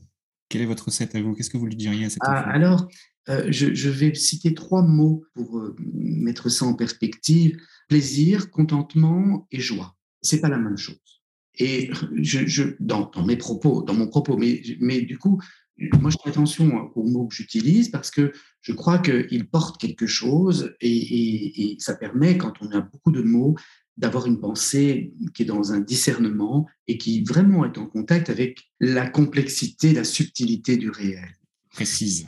[0.50, 1.34] quelle est votre recette à vous?
[1.34, 2.50] Qu'est-ce que vous lui diriez à cet ah, enfant?
[2.50, 2.88] Alors,
[3.30, 9.60] euh, je, vais citer trois mots pour euh, mettre ça en perspective plaisir, contentement et
[9.60, 9.96] joie.
[10.22, 11.22] C'est pas la même chose.
[11.60, 15.40] Et je, dans, mes propos, dans mon propos, mais, mais du coup,
[16.00, 20.08] moi, je fais attention aux mots que j'utilise parce que je crois qu'ils portent quelque
[20.08, 23.56] chose et, ça permet, quand on a beaucoup de mots,
[23.98, 28.70] d'avoir une pensée qui est dans un discernement et qui vraiment est en contact avec
[28.80, 31.36] la complexité, la subtilité du réel.
[31.72, 32.28] Précise.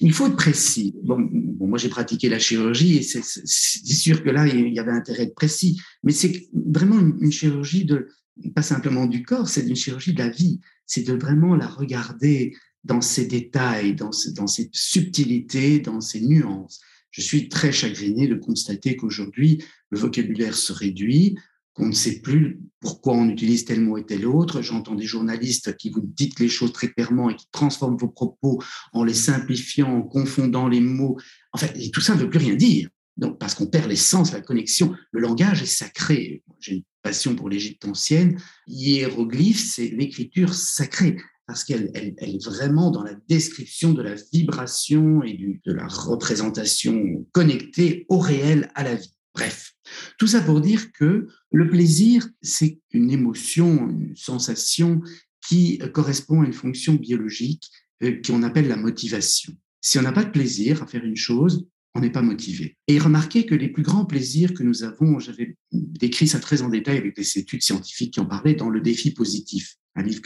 [0.00, 0.96] Il faut être précis.
[1.04, 1.18] Bon,
[1.60, 5.32] moi j'ai pratiqué la chirurgie et c'est sûr que là il y avait intérêt de
[5.32, 8.08] précis, mais c'est vraiment une, chirurgie de
[8.54, 10.60] pas simplement du corps, c'est une chirurgie de la vie.
[10.86, 16.80] C'est de vraiment la regarder dans ses détails, dans, dans ses subtilités, dans ses nuances.
[17.12, 21.36] Je suis très chagriné de constater qu'aujourd'hui le vocabulaire se réduit,
[21.74, 24.62] qu'on ne sait plus pourquoi on utilise tel mot et tel autre.
[24.62, 28.62] J'entends des journalistes qui vous disent les choses très clairement et qui transforment vos propos
[28.92, 31.18] en les simplifiant, en confondant les mots.
[31.52, 32.88] En fait, et tout ça ne veut plus rien dire.
[33.18, 34.94] Donc, parce qu'on perd l'essence, la connexion.
[35.12, 36.42] Le langage est sacré.
[36.60, 38.40] J'ai une passion pour l'Égypte ancienne.
[38.66, 45.22] Hiéroglyphe, c'est l'écriture sacrée parce qu'elle elle, est vraiment dans la description de la vibration
[45.22, 49.14] et de la représentation connectée au réel, à la vie.
[49.34, 49.72] Bref,
[50.18, 55.00] tout ça pour dire que le plaisir, c'est une émotion, une sensation
[55.48, 57.68] qui correspond à une fonction biologique
[58.02, 59.52] euh, qu'on appelle la motivation.
[59.80, 62.76] Si on n'a pas de plaisir à faire une chose, on n'est pas motivé.
[62.88, 66.68] Et remarquez que les plus grands plaisirs que nous avons, j'avais décrit ça très en
[66.68, 70.22] détail avec des études scientifiques qui en parlaient dans Le défi positif, un livre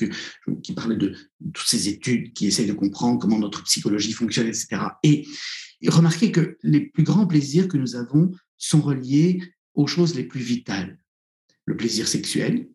[0.62, 1.14] qui parlait de
[1.52, 4.82] toutes ces études qui essayent de comprendre comment notre psychologie fonctionne, etc.
[5.02, 5.26] Et,
[5.80, 9.42] et remarquez que les plus grands plaisirs que nous avons sont reliés
[9.74, 10.98] aux choses les plus vitales.
[11.64, 12.68] Le plaisir sexuel,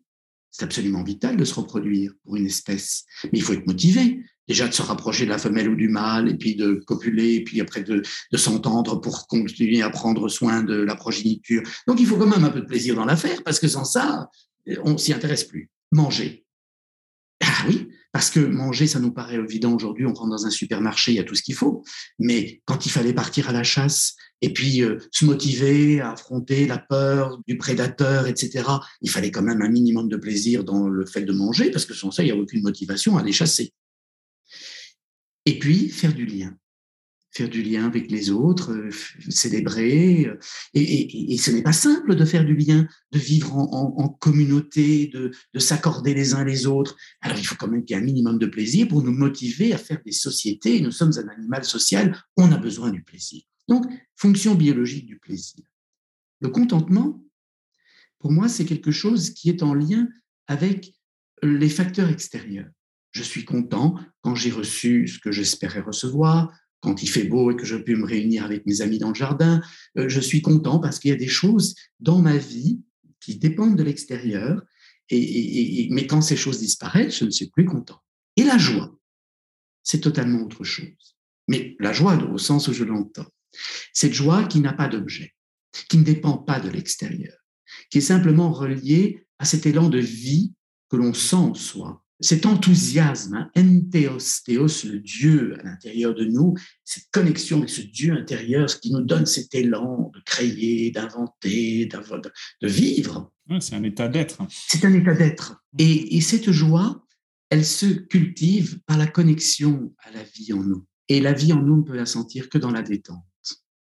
[0.50, 4.22] c'est absolument vital de se reproduire pour une espèce, mais il faut être motivé.
[4.48, 7.44] Déjà de se rapprocher de la femelle ou du mâle, et puis de copuler, et
[7.44, 8.02] puis après de,
[8.34, 11.62] s'entendre pour continuer à prendre soin de la progéniture.
[11.86, 14.28] Donc il faut quand même un peu de plaisir dans l'affaire, parce que sans ça,
[14.84, 15.70] on s'y intéresse plus.
[15.92, 16.44] Manger.
[17.40, 21.12] Ah oui, parce que manger, ça nous paraît évident aujourd'hui, on rentre dans un supermarché,
[21.12, 21.82] il y a tout ce qu'il faut.
[22.18, 26.66] Mais quand il fallait partir à la chasse et puis euh, se motiver à affronter
[26.66, 28.64] la peur du prédateur, etc.,
[29.00, 31.94] il fallait quand même un minimum de plaisir dans le fait de manger, parce que
[31.94, 33.72] sans ça, il n'y a aucune motivation à les chasser.
[35.46, 36.56] Et puis, faire du lien
[37.32, 38.90] faire du lien avec les autres, euh,
[39.28, 40.26] célébrer.
[40.26, 40.38] Euh,
[40.74, 46.14] et, ce n'est pas simple de faire du lien, de vivre en, communauté, de, s'accorder
[46.14, 46.96] les uns les autres.
[47.20, 49.72] Alors il faut quand même qu'il y ait un minimum de plaisir pour nous motiver
[49.72, 50.80] à faire des sociétés.
[50.80, 53.42] Nous sommes un animal social, on a besoin du plaisir.
[53.68, 55.64] Donc, fonction biologique du plaisir.
[56.40, 57.24] Le contentement,
[58.18, 60.08] pour moi, c'est quelque chose qui est en lien
[60.46, 60.92] avec
[61.42, 62.68] les facteurs extérieurs.
[63.12, 67.56] Je suis content quand j'ai reçu ce que j'espérais recevoir, quand il fait beau et
[67.56, 69.62] que je peux me réunir avec mes amis dans le jardin,
[69.96, 72.80] euh, je suis content parce qu'il y a des choses dans ma vie
[73.20, 74.62] qui dépendent de l'extérieur.
[75.10, 78.02] Mais quand ces choses disparaissent, je ne suis plus content.
[78.36, 78.96] Et la joie,
[79.82, 81.16] c'est totalement autre chose.
[81.48, 83.26] Mais la joie, au sens où je l'entends,
[83.92, 85.34] cette joie qui n'a pas d'objet,
[85.88, 87.34] qui ne dépend pas de l'extérieur,
[87.90, 90.54] qui est simplement relié à cet élan de vie
[90.88, 92.01] que l'on sent en soi.
[92.22, 96.54] Cet enthousiasme, hein, entheos, théos, le Dieu à l'intérieur de nous,
[96.84, 101.86] cette connexion avec ce Dieu intérieur, ce qui nous donne cet élan de créer, d'inventer,
[101.86, 103.32] de vivre.
[103.58, 104.40] c'est un état d'être.
[104.48, 105.64] C'est un état d'être.
[105.78, 107.04] Et, et cette joie,
[107.50, 110.86] elle se cultive par la connexion à la vie en nous.
[111.08, 113.18] Et la vie en nous, on ne peut la sentir que dans la détente.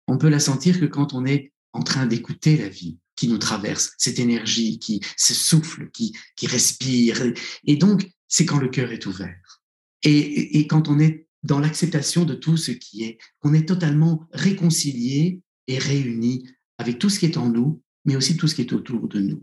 [0.08, 3.38] On peut la sentir que quand on est en train d'écouter la vie qui nous
[3.38, 7.22] traverse, cette énergie qui se souffle, qui, qui respire.
[7.66, 9.62] Et donc, c'est quand le cœur est ouvert.
[10.04, 14.28] Et, et quand on est dans l'acceptation de tout ce qui est, qu'on est totalement
[14.32, 16.48] réconcilié et réuni
[16.78, 19.20] avec tout ce qui est en nous, mais aussi tout ce qui est autour de
[19.20, 19.42] nous.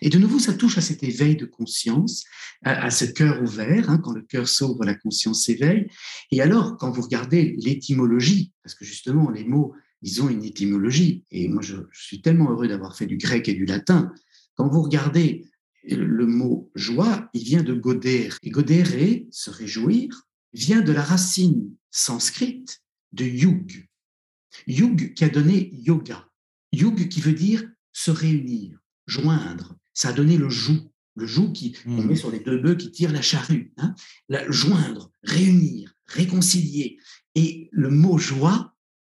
[0.00, 2.24] Et de nouveau, ça touche à cet éveil de conscience,
[2.64, 3.90] à, ce cœur ouvert.
[3.90, 5.86] Hein, quand le cœur s'ouvre, la conscience s'éveille.
[6.30, 11.24] Et alors, quand vous regardez l'étymologie, parce que justement, les mots, ils ont une étymologie.
[11.30, 14.12] Et moi, je, suis tellement heureux d'avoir fait du grec et du latin.
[14.54, 15.46] Quand vous regardez
[15.84, 18.28] le mot joie, il vient de goder.
[18.42, 22.82] Et godere, se réjouir, vient de la racine sanscrite
[23.12, 23.88] de yug.
[24.66, 26.28] Yug qui a donné yoga.
[26.72, 31.76] Yug qui veut dire se réunir, joindre, ça a donné le joug, le joug qui
[31.86, 32.16] on met mmh.
[32.16, 33.72] sur les deux bœufs qui tirent la charrue.
[33.76, 33.94] Hein.
[34.28, 36.98] La, joindre, réunir, réconcilier.
[37.34, 38.71] Et le mot joie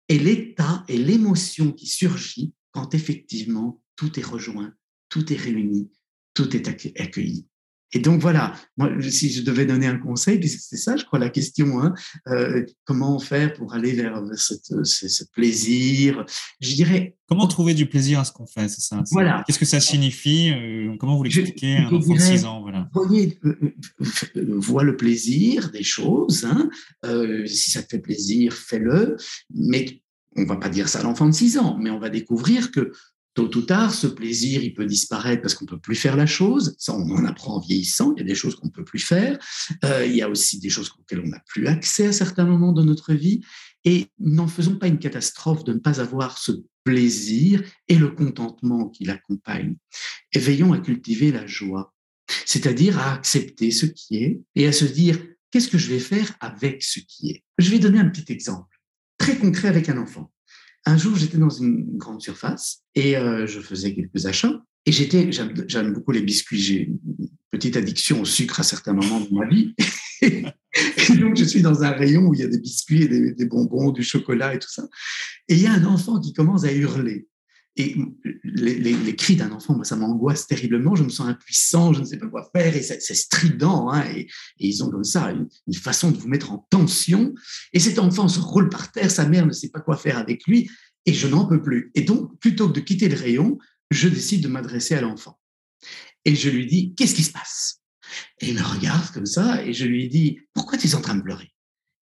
[0.09, 4.73] est l'état et l'émotion qui surgit quand effectivement tout est rejoint,
[5.09, 5.91] tout est réuni,
[6.35, 6.69] tout est
[7.01, 7.49] accueilli.
[7.93, 11.31] Et donc voilà, moi, si je devais donner un conseil, c'est ça, je crois, la
[11.31, 11.95] question, hein,
[12.29, 16.25] euh, comment faire pour aller vers ce, plaisir?
[16.61, 17.17] Je dirais.
[17.29, 19.43] Comment trouver du plaisir à ce qu'on fait, c'est ça Voilà.
[19.47, 22.89] Qu'est-ce que ça signifie euh, Comment vous l'expliquez à un enfant de 6 ans voilà.
[22.93, 23.75] Voyez, euh,
[24.59, 26.45] vois le plaisir des choses.
[26.45, 26.71] Hein,
[27.47, 29.17] si ça te fait plaisir, fais-le.
[29.55, 30.03] Mais
[30.37, 32.93] on va pas dire ça à l'enfant de 6 ans, mais on va découvrir que
[33.39, 36.27] tôt ou tard, ce plaisir, il peut disparaître parce qu'on ne peut plus faire la
[36.27, 36.75] chose.
[36.77, 38.13] Ça, on en apprend en vieillissant.
[38.17, 39.39] Il y a des choses qu'on ne peut plus faire.
[39.85, 42.73] Euh, il y a aussi des choses auxquelles on n'a plus accès à certains moments
[42.73, 43.41] de notre vie.
[43.85, 46.51] Et n'en faisons pas une catastrophe de ne pas avoir ce
[46.83, 49.77] plaisir et le contentement qui l'accompagne.
[50.33, 51.95] Et veillons à cultiver la joie,
[52.45, 55.17] c'est-à-dire à accepter ce qui est et à se dire
[55.53, 57.45] qu'est-ce que je vais faire avec ce qui est?
[57.59, 58.81] Je vais donner un petit exemple
[59.17, 60.33] très concret avec un enfant.
[60.87, 64.63] Un jour, j'étais dans une grande surface et euh, je faisais quelques achats.
[64.87, 66.61] Et j'étais, j'aime beaucoup les biscuits.
[66.61, 69.75] J'ai une petite addiction au sucre à certains moments de ma vie.
[70.23, 73.33] et donc, je suis dans un rayon où il y a des biscuits et des,
[73.35, 74.89] des bonbons, du chocolat et tout ça.
[75.49, 77.28] Et il y a un enfant qui commence à hurler.
[77.81, 77.97] Et
[78.43, 80.97] les, cris d'un enfant, moi, ça m'angoisse terriblement.
[80.97, 83.89] Je me sens impuissant, je ne sais pas quoi faire, et c'est strident.
[83.91, 84.27] Hein, et,
[84.59, 87.33] ils ont comme ça une, façon de vous mettre en tension.
[87.73, 90.47] Et cet enfant se roule par terre, sa mère ne sait pas quoi faire avec
[90.49, 90.69] lui,
[91.07, 91.93] et je n'en peux plus.
[91.95, 93.59] Et donc, plutôt que de quitter le rayon,
[93.93, 95.39] je décide de m'adresser à l'enfant.
[96.25, 97.81] Et je lui dis, qu'est-ce qui se passe?
[98.41, 101.15] Et il me regarde comme ça, et je lui dis, pourquoi tu es en train
[101.15, 101.53] de pleurer?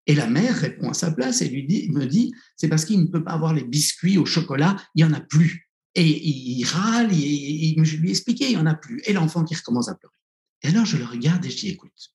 [0.07, 3.01] Et la mère répond à sa place et lui dit, me dit, c'est parce qu'il
[3.01, 5.66] ne peut pas avoir les biscuits au chocolat, il n'y en a plus.
[5.97, 9.01] Et il râle, et, je lui ai expliqué, il n'y en a plus.
[9.07, 10.15] Et l'enfant qui recommence à pleurer.
[10.63, 12.13] Et alors je le regarde et je dis, écoute,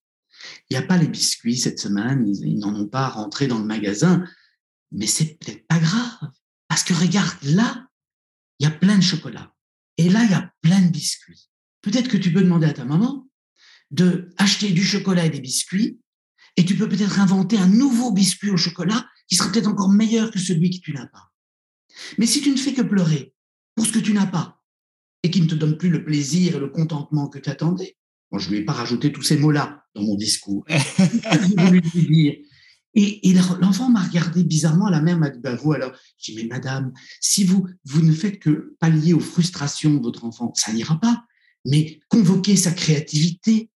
[0.70, 3.66] il n'y a pas les biscuits cette semaine, ils, n'en ont pas rentré dans le
[3.66, 4.24] magasin,
[4.92, 6.32] mais c'est peut-être pas grave.
[6.68, 7.88] Parce que regarde, là,
[8.60, 9.54] il y a plein de chocolat.
[9.98, 11.50] Et là, il y a plein de biscuits.
[11.82, 13.28] Peut-être que tu peux demander à ta maman
[13.90, 16.00] de acheter du chocolat et des biscuits,
[16.56, 20.30] et tu peux peut-être inventer un nouveau biscuit au chocolat qui sera peut-être encore meilleur
[20.30, 21.32] que celui que tu n'as pas.
[22.18, 23.34] Mais si tu ne fais que pleurer
[23.82, 24.62] pour ce que tu n'as pas
[25.24, 27.98] et qui ne te donne plus le plaisir et le contentement que tu attendais.
[28.30, 30.64] Moi, je ne lui ai pas rajouté tous ces mots-là dans mon discours.
[32.94, 36.48] Et, l'enfant m'a regardé bizarrement, la mère m'a dit, bah vous alors, j'ai dit, mais
[36.48, 41.00] madame, si vous, vous ne faites que pallier aux frustrations de votre enfant, ça n'ira
[41.00, 41.26] pas.
[41.66, 43.72] Mais convoquez sa créativité,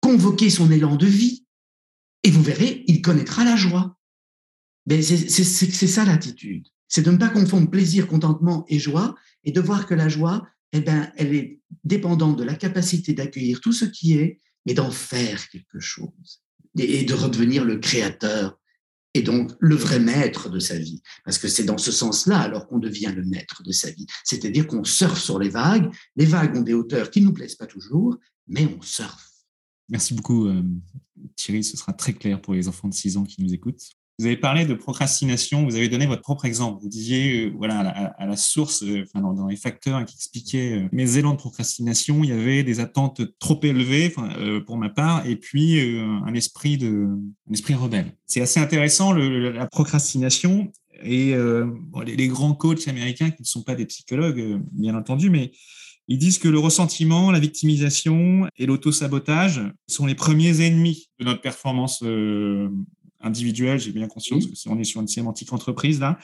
[0.00, 1.46] convoquez son élan de vie,
[2.22, 3.98] et vous verrez, il connaîtra la joie.
[4.86, 6.68] Ben, c'est ça l'attitude.
[6.88, 9.14] C'est de ne pas confondre plaisir, contentement et joie,
[9.44, 13.60] et de voir que la joie, eh ben, elle est dépendante de la capacité d'accueillir
[13.60, 16.42] tout ce qui est, mais d'en faire quelque chose,
[16.78, 18.58] et de redevenir le créateur,
[19.14, 21.02] et donc le vrai maître de sa vie.
[21.24, 24.06] Parce que c'est dans ce sens-là alors qu'on devient le maître de sa vie.
[24.24, 25.90] C'est-à-dire qu'on surfe sur les vagues.
[26.16, 28.16] Les vagues ont des hauteurs qui ne nous plaisent pas toujours,
[28.46, 29.28] mais on surfe.
[29.88, 30.62] Merci beaucoup, euh,
[31.36, 31.64] Thierry.
[31.64, 33.90] Ce sera très clair pour les enfants de 6 ans qui nous écoutent.
[34.20, 36.82] Vous avez parlé de procrastination, vous avez donné votre propre exemple.
[36.82, 37.78] Vous disiez, euh, voilà,
[38.18, 42.30] à la, source, euh, dans, les facteurs qui expliquaient euh, mes élans de procrastination, il
[42.30, 44.12] y avait des attentes trop élevées
[44.66, 47.06] pour ma part, et puis un esprit de,
[47.48, 48.12] un esprit rebelle.
[48.26, 51.34] C'est assez intéressant la procrastination et
[52.04, 55.52] les, grands coachs américains qui ne sont pas des psychologues, bien entendu, mais
[56.08, 61.42] Ils disent que le ressentiment, la victimisation et l'auto-sabotage sont les premiers ennemis de notre
[61.42, 62.02] performance
[63.20, 63.78] individuelle.
[63.78, 66.18] J'ai bien conscience que si on est sur une sémantique entreprise là.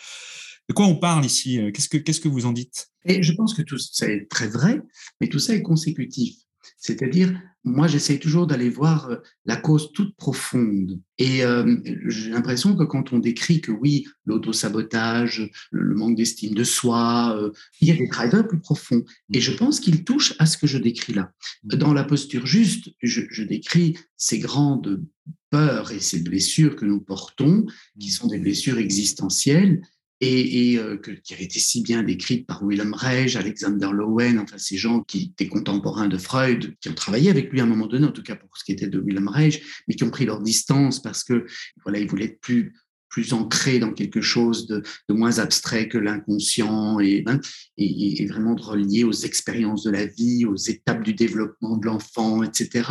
[0.68, 2.88] De quoi on parle ici Qu'est-ce que qu'est-ce que vous en dites?
[3.04, 4.80] Et je pense que tout ça est très vrai,
[5.20, 6.36] mais tout ça est consécutif.
[6.78, 11.00] C'est-à-dire, moi, j'essaye toujours d'aller voir euh, la cause toute profonde.
[11.16, 16.64] Et euh, j'ai l'impression que quand on décrit que oui, l'auto-sabotage, le manque d'estime de
[16.64, 17.50] soi, euh,
[17.80, 19.02] il y a des drivers plus profonds.
[19.32, 21.32] Et je pense qu'ils touchent à ce que je décris là.
[21.62, 25.02] Dans la posture juste, je, je décris ces grandes
[25.48, 27.64] peurs et ces blessures que nous portons,
[27.98, 29.80] qui sont des blessures existentielles,
[30.24, 34.76] et, euh, qui avait été si bien décrite par Willem Reich, Alexander Lowen, enfin ces
[34.76, 38.06] gens qui étaient contemporains de Freud, qui ont travaillé avec lui à un moment donné,
[38.06, 40.40] en tout cas pour ce qui était de Willem Reich, mais qui ont pris leur
[40.40, 41.46] distance parce que
[41.84, 42.74] voilà, ils voulaient être plus
[43.14, 47.38] plus ancrés dans quelque chose de, moins abstrait que l'inconscient et, hein,
[47.76, 51.86] et, et, vraiment de relier aux expériences de la vie, aux étapes du développement de
[51.86, 52.90] l'enfant, etc.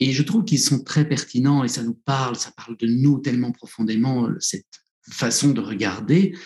[0.00, 3.20] Et je trouve qu'ils sont très pertinents et ça nous parle, ça parle de nous
[3.20, 6.36] tellement profondément, cette façon de regarder,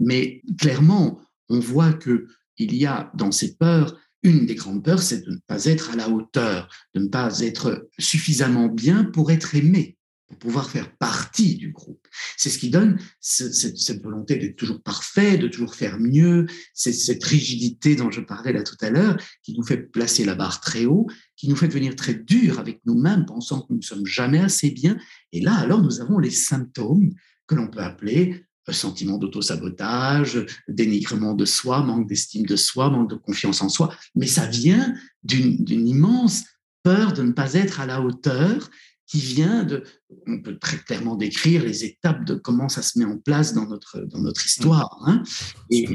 [0.00, 2.26] mais clairement, on voit que
[2.58, 5.90] il y a dans ces peurs une des grandes peurs, c'est de ne pas être
[5.90, 9.96] à la hauteur, de ne pas être suffisamment bien pour être aimé,
[10.26, 12.08] pour pouvoir faire partie du groupe.
[12.36, 17.94] C'est ce qui donne cette, volonté d'être toujours parfait, de toujours faire mieux, cette rigidité
[17.94, 21.06] dont je parlais là tout à l'heure, qui nous fait placer la barre très haut,
[21.36, 24.70] qui nous fait devenir très dur avec nous-mêmes, pensant que nous ne sommes jamais assez
[24.70, 24.98] bien.
[25.32, 27.12] Et là, alors, nous avons les symptômes
[27.46, 33.10] que l'on peut appeler euh, sentiment d'auto-sabotage, dénigrement de soi, manque d'estime de soi, manque
[33.10, 36.44] de confiance en soi, mais ça vient d'une immense
[36.82, 38.70] peur de ne pas être à la hauteur
[39.06, 39.84] qui vient de,
[40.26, 43.66] on peut très clairement décrire les étapes de comment ça se met en place dans
[43.66, 44.98] notre, dans notre histoire.
[45.06, 45.22] Hein.
[45.70, 45.88] Et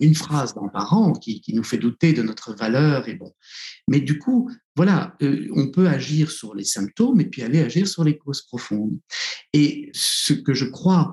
[0.00, 3.08] une phrase d'un parent qui, qui, nous fait douter de notre valeur.
[3.08, 3.32] Et bon.
[3.88, 7.86] Mais du coup, voilà, euh, on peut agir sur les symptômes et puis aller agir
[7.86, 8.98] sur les causes profondes.
[9.52, 11.12] Et ce que je crois,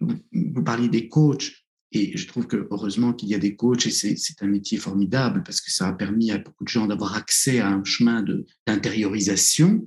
[0.00, 1.52] vous parliez des coachs,
[1.92, 5.42] et je trouve que heureusement qu'il y a des coachs et c'est un métier formidable
[5.44, 8.24] parce que ça a permis à beaucoup de gens d'avoir accès à un chemin
[8.66, 9.84] d'intériorisation.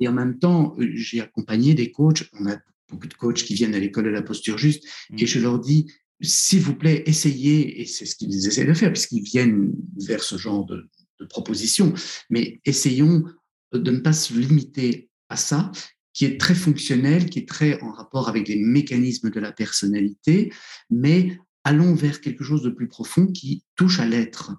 [0.00, 2.28] Et en même temps, euh, j'ai accompagné des coachs.
[2.34, 2.58] On a
[2.90, 4.84] beaucoup de coachs qui viennent à l'école de la posture juste
[5.16, 5.26] et mmh.
[5.26, 5.86] je leur dis,
[6.20, 9.72] s'il vous plaît, essayez, et c'est ce qu'ils essaient de faire puisqu'ils viennent
[10.06, 10.88] vers ce genre de,
[11.20, 11.94] de propositions,
[12.28, 13.24] mais essayons
[13.72, 15.72] de ne pas se limiter à ça
[16.16, 20.50] qui est très fonctionnel, qui est très en rapport avec les mécanismes de la personnalité,
[20.88, 24.52] mais allons vers quelque chose de plus profond qui touche à l'être.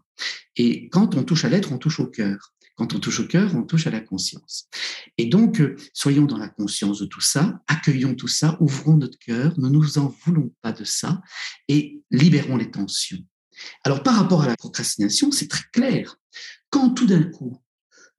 [0.57, 2.53] Et quand on touche à l'être, on touche au cœur.
[2.75, 4.67] Quand on touche au cœur, on touche à la conscience.
[5.17, 9.17] Et donc, euh, soyons dans la conscience de tout ça, accueillons tout ça, ouvrons notre
[9.19, 11.21] cœur, ne nous en voulons pas de ça
[11.69, 13.25] et libérons les tensions.
[13.85, 16.17] Alors, par rapport à la procrastination, c'est très clair.
[16.69, 17.63] Quand tout d'un coup,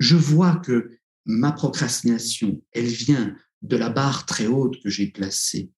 [0.01, 5.71] je vois que ma procrastination, elle vient de la barre très haute que j'ai placée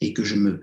[0.00, 0.60] et que je me,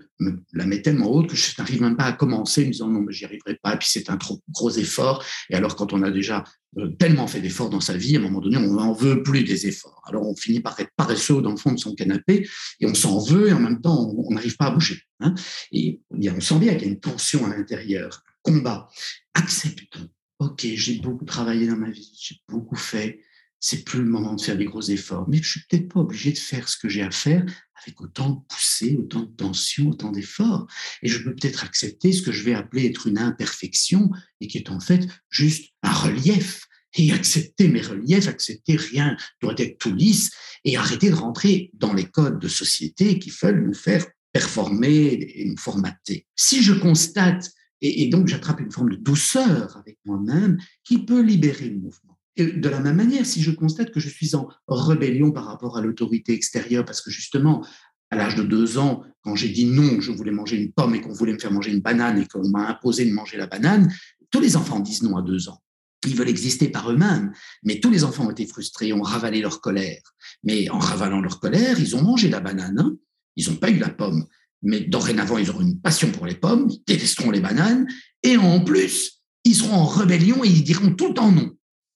[0.53, 3.01] la mets tellement haute que je n'arrive même pas à commencer en me disant non,
[3.01, 5.24] mais j'y arriverai pas, et puis c'est un trop gros effort.
[5.49, 6.43] Et alors, quand on a déjà
[6.78, 9.43] euh, tellement fait d'efforts dans sa vie, à un moment donné, on n'en veut plus
[9.43, 10.01] des efforts.
[10.05, 12.47] Alors, on finit par être paresseux dans le fond de son canapé
[12.80, 15.01] et on s'en veut et en même temps, on n'arrive pas à bouger.
[15.20, 15.34] Hein.
[15.72, 18.88] Et on sent bien qu'il y a une tension à l'intérieur, combat.
[19.34, 20.09] Acceptons.
[20.39, 23.22] Ok, j'ai beaucoup travaillé dans ma vie, j'ai beaucoup fait
[23.66, 25.24] c'est plus le moment de faire des gros efforts.
[25.30, 27.45] Mais je suis peut-être pas obligé de faire ce que j'ai à faire
[27.86, 30.67] avec autant de poussée, autant de tension, autant d'efforts.
[31.01, 34.09] Et je peux peut-être accepter ce que je vais appeler être une imperfection
[34.41, 36.67] et qui est en fait juste un relief.
[36.95, 40.29] Et accepter mes reliefs, accepter rien doit être tout lisse
[40.63, 45.45] et arrêter de rentrer dans les codes de société qui veulent nous faire performer et
[45.45, 46.27] nous formater.
[46.36, 47.49] Si je constate,
[47.81, 52.12] et, et donc j'attrape une forme de douceur avec moi-même qui peut libérer le mouvement
[52.38, 55.81] de la même manière, si je constate que je suis en rébellion par rapport à
[55.81, 57.65] l'autorité extérieure, parce que justement,
[58.09, 61.01] à l'âge de deux ans, quand j'ai dit non, je voulais manger une pomme et
[61.01, 63.93] qu'on voulait me faire manger une banane et qu'on m'a imposé de manger la banane,
[64.29, 65.61] tous les enfants disent non à deux ans.
[66.05, 67.31] Ils veulent exister par eux-mêmes,
[67.63, 70.01] mais tous les enfants ont été frustrés, ont ravalé leur colère.
[70.43, 72.95] Mais en ravalant leur colère, ils ont mangé la banane, hein.
[73.36, 74.25] ils n'ont pas eu la pomme.
[74.63, 77.88] Mais dorénavant, ils auront une passion pour les pommes, ils détesteront les bananes,
[78.21, 81.51] et en plus, ils seront en rébellion et ils diront tout le temps non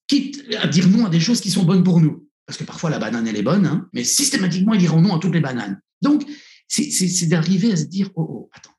[0.08, 2.28] quitte à dire non à des choses qui sont bonnes pour nous.
[2.46, 5.20] Parce que parfois la banane, elle est bonne, hein, mais systématiquement, ils diront non à
[5.20, 5.82] toutes les bananes.
[6.02, 6.26] Donc,
[6.68, 8.76] c'est d'arriver à se dire, oh, oh, attends,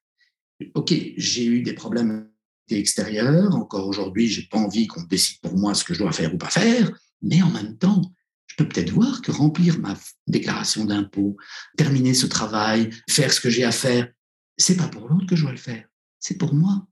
[0.75, 2.29] ok, j'ai eu des problèmes
[2.71, 6.35] extérieurs, encore aujourd'hui, j'ai pas envie qu'on décide pour moi ce que je dois faire
[6.35, 6.91] ou pas faire,
[7.23, 8.03] mais en même temps,
[8.47, 11.37] je peux peut-être voir que remplir ma déclaration d'impôt,
[11.77, 14.11] terminer ce travail, faire ce que j'ai à faire,
[14.57, 15.87] c'est pas pour l'autre que je dois le faire,
[16.19, 16.87] c'est pour moi.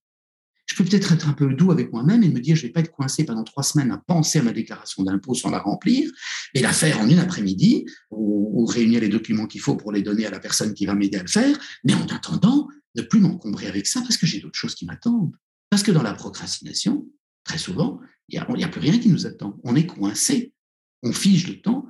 [0.66, 2.80] Je peux peut-être être un peu doux avec moi-même et me dire, je vais pas
[2.80, 6.10] être coincé pendant trois semaines à penser à ma déclaration d'impôt sans la remplir
[6.54, 10.26] et la faire en une après-midi ou, réunir les documents qu'il faut pour les donner
[10.26, 11.56] à la personne qui va m'aider à le faire.
[11.84, 15.32] Mais en attendant, ne plus m'encombrer avec ça parce que j'ai d'autres choses qui m'attendent.
[15.70, 17.06] Parce que dans la procrastination,
[17.44, 19.60] très souvent, il n'y a, a plus rien qui nous attend.
[19.62, 20.52] On est coincé.
[21.04, 21.86] On fige le temps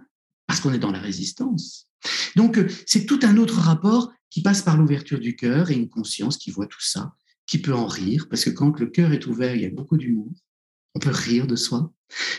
[0.47, 1.89] parce qu'on est dans la résistance.
[2.35, 5.89] Donc, euh, c'est tout un autre rapport qui passe par l'ouverture du cœur et une
[5.89, 7.15] conscience qui voit tout ça,
[7.47, 9.97] qui peut en rire, parce que quand le cœur est ouvert, il y a beaucoup
[9.97, 10.33] d'humour.
[10.95, 11.93] On peut rire de soi.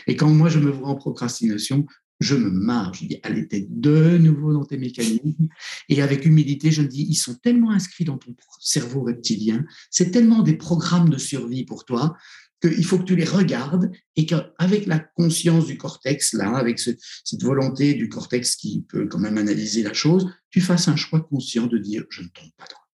[0.06, 1.86] Et quand moi, je me vois en procrastination,
[2.20, 2.94] je me marre.
[2.94, 5.48] Je dis, allez, t'es de nouveau dans tes mécanismes.
[5.88, 10.10] Et avec humilité, je me dis, ils sont tellement inscrits dans ton cerveau reptilien, c'est
[10.10, 12.16] tellement des programmes de survie pour toi
[12.60, 16.98] qu'il faut que tu les regardes et qu'avec la conscience du cortex, là, avec cette
[17.42, 21.66] volonté du cortex qui peut quand même analyser la chose, tu fasses un choix conscient
[21.66, 22.87] de dire je ne tombe pas dans.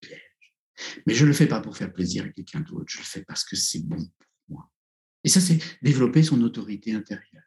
[1.07, 3.22] Mais je ne le fais pas pour faire plaisir à quelqu'un d'autre, je le fais
[3.22, 4.70] parce que c'est bon pour moi.
[5.22, 7.43] Et ça, c'est développer son autorité intérieure.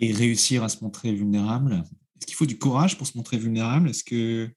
[0.00, 1.84] Et réussir à se montrer vulnérable.
[2.16, 3.90] Est-ce qu'il faut du courage pour se montrer vulnérable?
[3.90, 4.52] Est-ce qu'il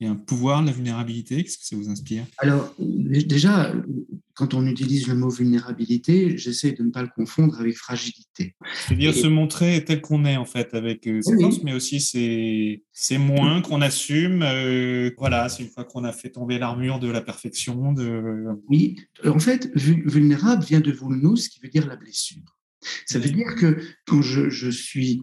[0.00, 1.42] y a un pouvoir de la vulnérabilité?
[1.42, 2.26] Qu'est-ce que ça vous inspire?
[2.38, 3.72] Alors, déjà,
[4.40, 8.56] quand on utilise le mot vulnérabilité, j'essaie de ne pas le confondre avec fragilité.
[8.86, 13.18] C'est-à-dire se montrer tel qu'on est, en fait, avec euh, ses forces, mais aussi c'est
[13.18, 14.40] moins qu'on assume.
[14.42, 17.92] Euh, voilà, c'est une fois qu'on a fait tomber l'armure de la perfection.
[17.92, 18.46] De...
[18.66, 22.56] Oui, en fait, vulnérable vient de vulnus, qui veut dire la blessure.
[23.04, 25.22] Ça veut dire que quand je, je suis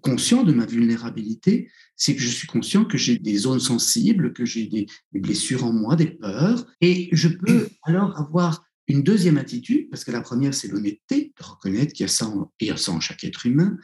[0.00, 4.44] conscient de ma vulnérabilité, c'est que je suis conscient que j'ai des zones sensibles, que
[4.44, 9.88] j'ai des, blessures en moi, des peurs, et je peux alors avoir une deuxième attitude,
[9.90, 12.92] parce que la première, c'est l'honnêteté, de reconnaître qu'il y a ça en, et ça
[12.92, 13.76] en chaque être humain,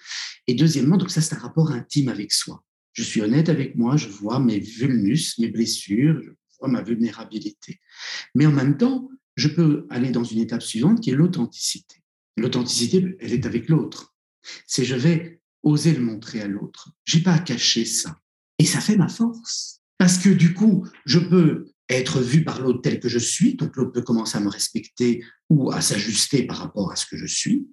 [0.46, 2.64] et deuxièmement, donc ça, c'est un rapport intime avec soi.
[2.92, 7.80] Je suis honnête avec moi, je vois mes vulnus, mes blessures, je vois ma vulnérabilité.
[8.34, 12.02] Mais en même temps, je peux aller dans une étape suivante qui est l'authenticité.
[12.38, 14.14] L'authenticité, elle est avec l'autre.
[14.66, 16.92] C'est je vais oser le montrer à l'autre.
[17.04, 18.18] J'ai pas à cacher ça.
[18.58, 19.80] Et ça fait ma force.
[19.98, 23.76] Parce que du coup, je peux être vu par l'autre tel que je suis, donc
[23.76, 27.26] l'autre peut commencer à me respecter ou à s'ajuster par rapport à ce que je
[27.26, 27.66] suis.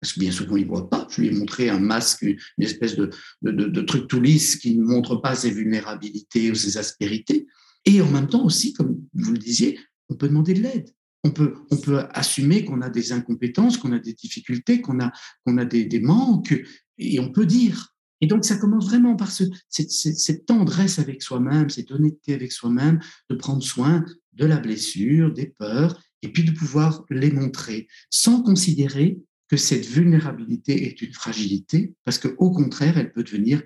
[0.00, 1.06] Parce que bien souvent, il ne voit pas.
[1.10, 3.10] Je lui ai montré un masque, une espèce de,
[3.42, 7.46] de, truc tout lisse qui ne montre pas ses vulnérabilités ou ses aspérités.
[7.84, 10.90] Et en même temps aussi, comme vous le disiez, on peut demander de l'aide.
[11.24, 15.10] On peut, on peut assumer qu'on a des incompétences, qu'on a des difficultés, qu'on a,
[15.44, 16.54] qu'on a des manques,
[16.98, 17.94] et on peut dire.
[18.20, 22.98] Et donc, ça commence vraiment par ce, cette, tendresse avec soi-même, cette honnêteté avec soi-même,
[23.30, 28.42] de prendre soin de la blessure, des peurs, et puis de pouvoir les montrer, sans
[28.42, 33.62] considérer que cette vulnérabilité est une fragilité, parce qu'au contraire, elle peut devenir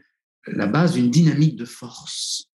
[0.47, 2.51] la base d'une dynamique de force.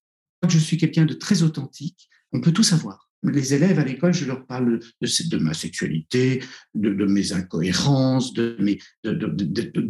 [0.49, 4.24] Je suis quelqu'un de très authentique, on peut tout savoir les élèves à l'école, je
[4.24, 6.42] leur parle de, ma sexualité,
[6.74, 8.56] de, mes incohérences, de,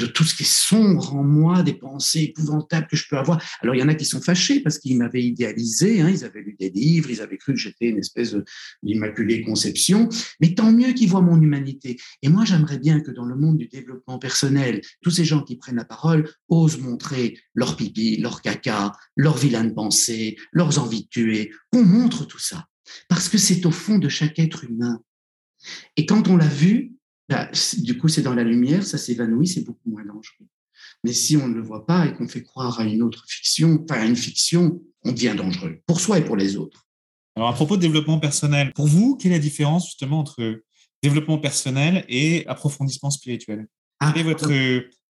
[0.06, 3.42] tout ce qui est sombre en moi, des pensées épouvantables que je peux avoir.
[3.60, 6.40] Alors, il y en a qui sont fâchés parce qu'ils m'avaient idéalisé, hein, ils avaient
[6.40, 8.34] lu des livres, ils avaient cru que j'étais une espèce
[8.82, 10.08] d'immaculée conception,
[10.40, 11.98] mais tant mieux qu'ils voient mon humanité.
[12.22, 15.56] Et moi, j'aimerais bien que dans le monde du développement personnel, tous ces gens qui
[15.56, 21.08] prennent la parole osent montrer leur pipi, leur caca, leur vilaine pensée, leurs envies de
[21.08, 22.66] tuer, qu'on montre tout ça
[23.08, 25.00] parce que c'est au fond de chaque être humain.
[25.96, 26.94] Et quand on l'a vu,
[27.28, 30.46] bah, du coup, c'est dans la lumière, ça s'évanouit, c'est beaucoup moins dangereux.
[31.04, 33.84] Mais si on ne le voit pas et qu'on fait croire à une autre fiction,
[33.84, 36.86] enfin à une fiction, on devient dangereux, pour soi et pour les autres.
[37.36, 40.62] Alors, à propos de développement personnel, pour vous, quelle est la différence justement entre
[41.02, 43.68] développement personnel et approfondissement spirituel?
[44.00, 44.50] Ah, Quelle est votre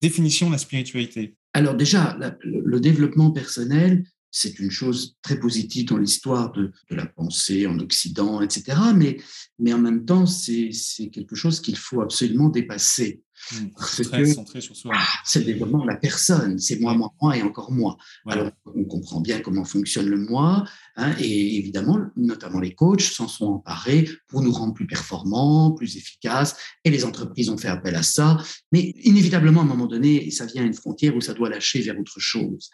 [0.01, 1.35] définition de la spiritualité?
[1.53, 4.03] Alors déjà, le développement personnel,
[4.37, 8.77] c'est une chose très positive dans l'histoire de, la pensée en Occident, etc.
[8.93, 10.71] Mais, en même temps, c'est
[11.09, 13.21] quelque chose qu'il faut absolument dépasser.
[13.51, 14.93] Mmh, très centré sur soi.
[14.95, 17.97] Ah, c'est le développement de la personne, c'est moi, moi, moi et encore moi.
[18.27, 20.65] Alors, on comprend bien comment fonctionne le moi,
[20.95, 25.97] hein, et évidemment, notamment les coachs s'en sont emparés pour nous rendre plus performants, plus
[25.97, 28.37] efficaces, et les entreprises ont fait appel à ça.
[28.71, 31.81] Mais inévitablement, à un moment donné, ça vient à une frontière où ça doit lâcher
[31.81, 32.69] vers autre chose.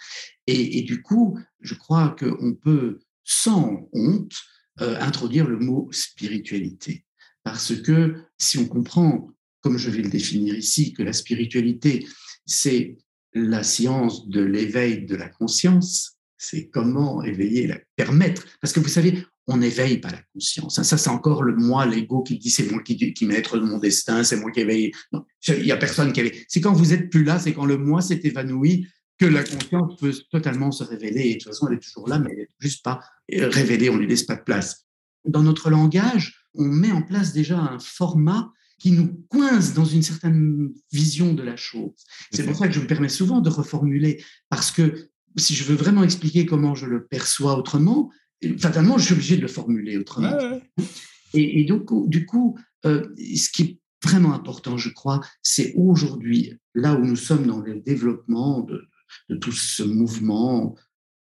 [0.48, 4.34] Et, et du coup, je crois qu'on peut, sans honte,
[4.80, 7.06] euh, introduire le mot spiritualité.
[7.44, 9.28] Parce que si on comprend
[9.62, 12.08] comme je vais le définir ici, que la spiritualité,
[12.46, 12.98] c'est
[13.34, 18.46] la science de l'éveil de la conscience, c'est comment éveiller, la permettre.
[18.60, 20.82] Parce que vous savez, on n'éveille pas la conscience.
[20.82, 23.78] Ça, c'est encore le moi, l'ego qui dit c'est moi qui, qui maître de mon
[23.78, 24.92] destin, c'est moi qui éveille.
[25.48, 26.44] Il n'y a personne qui éveille.
[26.48, 28.88] C'est quand vous êtes plus là, c'est quand le moi s'est évanoui
[29.18, 31.22] que la conscience peut totalement se révéler.
[31.22, 33.02] Et de toute façon, elle est toujours là, mais elle n'est juste pas
[33.32, 34.88] révélée, on lui laisse pas de place.
[35.26, 38.52] Dans notre langage, on met en place déjà un format
[38.82, 41.92] qui nous coince dans une certaine vision de la chose.
[42.32, 45.76] C'est pour ça que je me permets souvent de reformuler, parce que si je veux
[45.76, 48.10] vraiment expliquer comment je le perçois autrement,
[48.58, 50.36] fatalement, je suis obligé de le formuler autrement.
[51.36, 52.58] Et, donc, du coup,
[52.88, 57.60] euh, ce qui est vraiment important, je crois, c'est aujourd'hui, là où nous sommes dans
[57.60, 58.88] le développement de,
[59.30, 60.76] de tout ce mouvement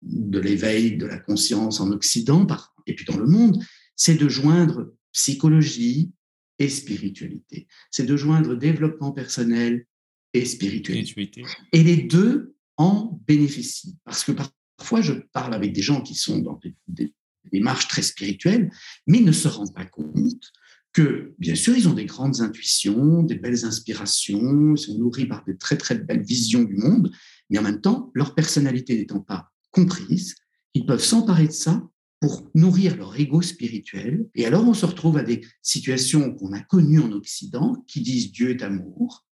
[0.00, 2.46] de l'éveil de la conscience en Occident
[2.86, 3.62] et puis dans le monde,
[3.94, 6.12] c'est de joindre psychologie
[6.58, 7.66] et spiritualité.
[7.90, 9.86] C'est de joindre développement personnel
[10.34, 11.44] et spiritualité.
[11.72, 13.96] Et les deux en bénéficient.
[14.04, 17.14] Parce que parfois, je parle avec des gens qui sont dans des,
[17.50, 18.70] démarches très spirituelles,
[19.06, 20.52] mais ils ne se rendent pas compte
[20.92, 25.44] que, bien sûr, ils ont des grandes intuitions, des belles inspirations, ils sont nourris par
[25.44, 27.10] de très, très belles visions du monde,
[27.50, 30.34] mais en même temps, leur personnalité n'étant pas comprise,
[30.74, 31.82] ils peuvent s'emparer de ça
[32.22, 34.28] pour nourrir leur ego spirituel.
[34.36, 38.30] Et alors, on se retrouve à des situations qu'on a connues en Occident qui disent
[38.30, 39.26] Dieu est amour.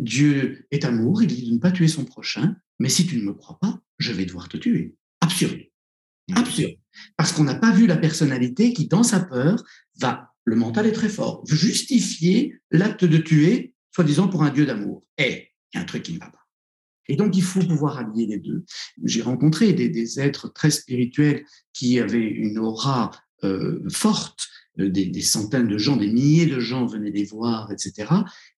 [0.00, 3.24] Dieu est amour, il dit de ne pas tuer son prochain, mais si tu ne
[3.24, 4.96] me crois pas, je vais devoir te tuer.
[5.20, 5.60] Absurde.
[6.34, 6.76] Absurde.
[7.18, 9.62] Parce qu'on n'a pas vu la personnalité qui, dans sa peur,
[10.00, 15.04] va, le mental est très fort, justifier l'acte de tuer, soi-disant pour un Dieu d'amour.
[15.18, 16.39] Eh, il y a un truc qui ne va pas.
[17.08, 18.64] Et donc, il faut pouvoir allier les deux.
[19.04, 23.10] J'ai rencontré des, êtres très spirituels qui avaient une aura
[23.42, 24.48] euh, forte,
[24.78, 28.08] euh, des, centaines de gens, des milliers de gens venaient les voir, etc.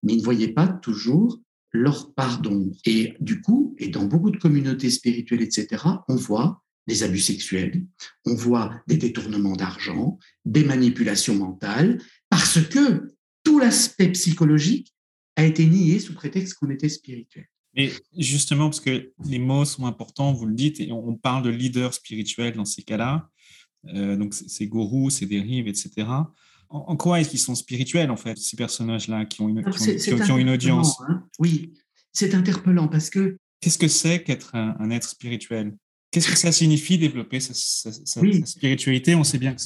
[0.02, 1.40] Mais ils ne voyaient pas toujours
[1.72, 2.76] leur part d'ombre.
[2.84, 7.86] Et du coup, et dans beaucoup de communautés spirituelles, etc., on voit des abus sexuels,
[8.26, 13.14] on voit des détournements d'argent, des manipulations mentales, parce que
[13.44, 14.92] tout l'aspect psychologique
[15.36, 17.46] a été nié sous prétexte qu'on était spirituel.
[17.74, 21.50] Et justement, parce que les mots sont importants, vous le dites, et on parle de
[21.50, 23.28] leader spirituel dans ces cas-là.
[23.94, 26.06] Euh, donc, c'est gourous, c'est dérives, etc.
[26.68, 30.38] En, quoi est-ce qu'ils sont spirituels, en fait, ces personnages-là, qui ont une, qui ont,
[30.38, 30.96] une audience?
[31.06, 31.22] hein.
[31.38, 31.72] Oui,
[32.12, 33.36] c'est interpellant parce que.
[33.60, 35.76] Qu'est-ce que c'est qu'être un, être spirituel?
[36.12, 39.14] Qu'est-ce que ça signifie développer sa, spiritualité?
[39.14, 39.62] On sait bien que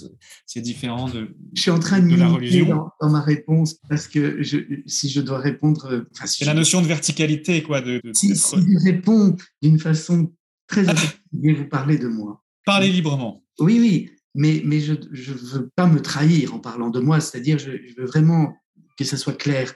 [0.46, 2.88] c'est différent de, je suis en train de, la religion.
[3.00, 6.06] Dans, ma réponse, parce que je, si je dois répondre.
[6.24, 7.80] c'est la notion de verticalité, quoi.
[7.80, 10.32] De, si, je réponds d'une façon
[10.68, 12.44] très effective, vous parlez de moi.
[12.64, 13.42] Parlez librement.
[13.58, 17.58] Oui, oui, mais, mais je ne veux pas me trahir en parlant de moi, c'est-à-dire
[17.58, 18.54] je, je veux vraiment
[18.96, 19.74] que ça soit clair.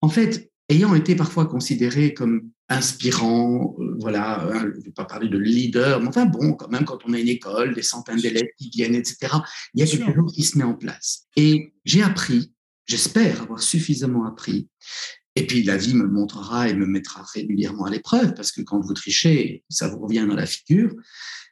[0.00, 5.04] En fait, ayant été parfois considéré comme inspirant, euh, voilà, hein, je ne vais pas
[5.04, 8.20] parler de leader, mais enfin bon, quand même, quand on a une école, des centaines
[8.20, 9.34] d'élèves qui viennent, etc.,
[9.74, 11.26] il y a quelque chose qui se met en place.
[11.36, 12.54] Et j'ai appris,
[12.86, 14.68] j'espère avoir suffisamment appris,
[15.34, 18.80] et puis la vie me montrera et me mettra régulièrement à l'épreuve, parce que quand
[18.80, 20.94] vous trichez, ça vous revient dans la figure,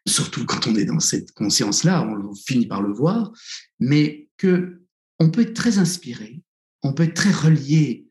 [0.06, 3.32] surtout quand on est dans cette conscience-là, on finit par le voir,
[3.80, 4.82] mais que
[5.18, 6.42] on peut être très inspiré,
[6.84, 8.06] on peut être très relié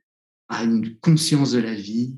[0.49, 2.17] à une conscience de la vie,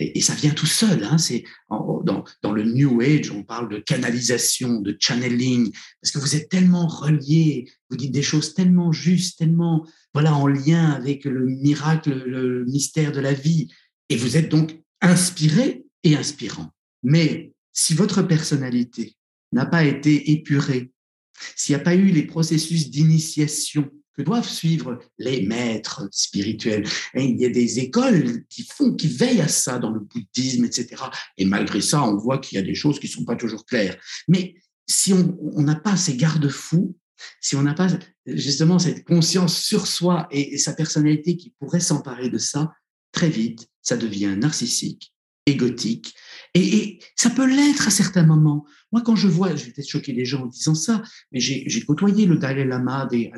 [0.00, 1.04] et, ça vient tout seul.
[1.04, 5.70] Hein, c'est dans, dans, le New Age, on parle de canalisation, de channeling,
[6.00, 10.46] parce que vous êtes tellement relié, vous dites des choses tellement justes, tellement voilà en
[10.46, 13.68] lien avec le miracle, le, mystère de la vie,
[14.08, 16.70] et vous êtes donc inspiré et inspirant.
[17.02, 19.16] Mais si votre personnalité
[19.52, 20.92] n'a pas été épurée,
[21.56, 26.86] s'il n'y a pas eu les processus d'initiation que doivent suivre les maîtres spirituels.
[27.14, 31.02] Il y a des écoles qui font, qui veillent à ça dans le bouddhisme, etc.
[31.38, 33.64] Et malgré ça, on voit qu'il y a des choses qui ne sont pas toujours
[33.64, 33.96] claires.
[34.28, 34.54] Mais
[34.88, 36.96] si on n'a pas ces garde-fous,
[37.40, 37.88] si on n'a pas
[38.26, 42.72] justement cette conscience sur soi et sa personnalité qui pourrait s'emparer de ça,
[43.12, 45.14] très vite, ça devient narcissique,
[45.46, 46.14] égotique.
[46.54, 48.64] Et, ça peut l'être à certains moments.
[48.92, 51.82] Moi, quand je vois, je vais peut-être choquer les gens en disant ça, mais j'ai
[51.82, 53.30] côtoyé le Dalai Lama à des,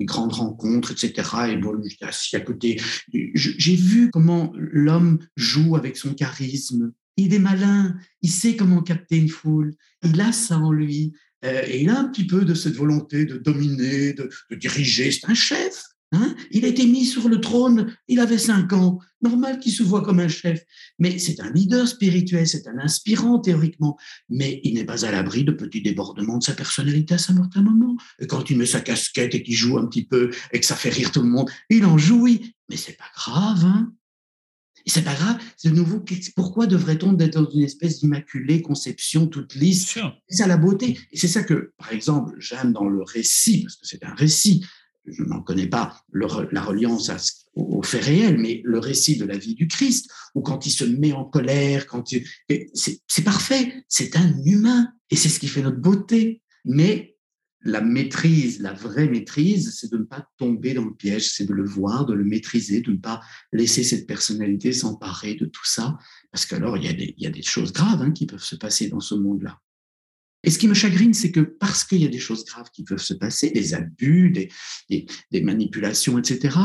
[0.00, 1.12] grandes rencontres, etc.
[1.50, 2.80] Et bon, j'étais assis à côté.
[3.12, 6.92] J'ai vu comment l'homme joue avec son charisme.
[7.16, 11.12] Il est malin, il sait comment capter une foule, il a ça en lui.
[11.44, 15.10] Euh, et il a un petit peu de cette volonté de dominer, de, de diriger.
[15.10, 15.84] C'est un chef.
[16.12, 16.34] Hein?
[16.50, 18.98] Il a été mis sur le trône, il avait cinq ans.
[19.20, 20.62] Normal qu'il se voit comme un chef.
[20.98, 23.98] Mais c'est un leader spirituel, c'est un inspirant théoriquement.
[24.30, 27.96] Mais il n'est pas à l'abri de petits débordements de sa personnalité à certain moment.
[28.20, 30.76] Et quand il met sa casquette et qu'il joue un petit peu et que ça
[30.76, 32.54] fait rire tout le monde, il en jouit.
[32.70, 33.92] Mais c'est pas grave, hein
[34.88, 36.02] et c'est pas grave, de nouveau,
[36.34, 39.98] pourquoi devrait-on être dans une espèce d'immaculée conception toute lisse?
[40.28, 40.98] C'est ça la beauté.
[41.12, 44.64] Et c'est ça que, par exemple, j'aime dans le récit, parce que c'est un récit,
[45.10, 47.10] je n'en connais pas la reliance
[47.54, 50.84] au, fait réel, mais le récit de la vie du Christ, où quand il se
[50.84, 52.04] met en colère, quand
[52.74, 56.42] c'est parfait, c'est un humain, et c'est ce qui fait notre beauté.
[56.64, 57.16] Mais
[57.62, 61.52] la maîtrise, la vraie maîtrise, c'est de ne pas tomber dans le piège, c'est de
[61.52, 63.20] le voir, de le maîtriser, de ne pas
[63.52, 65.98] laisser cette personnalité s'emparer de tout ça,
[66.30, 69.14] parce qu'alors il, y a des choses graves hein, qui peuvent se passer dans ce
[69.14, 69.58] monde-là.
[70.44, 72.84] Et ce qui me chagrine, c'est que parce qu'il y a des choses graves qui
[72.84, 76.56] peuvent se passer, des abus, des, des, manipulations, etc.,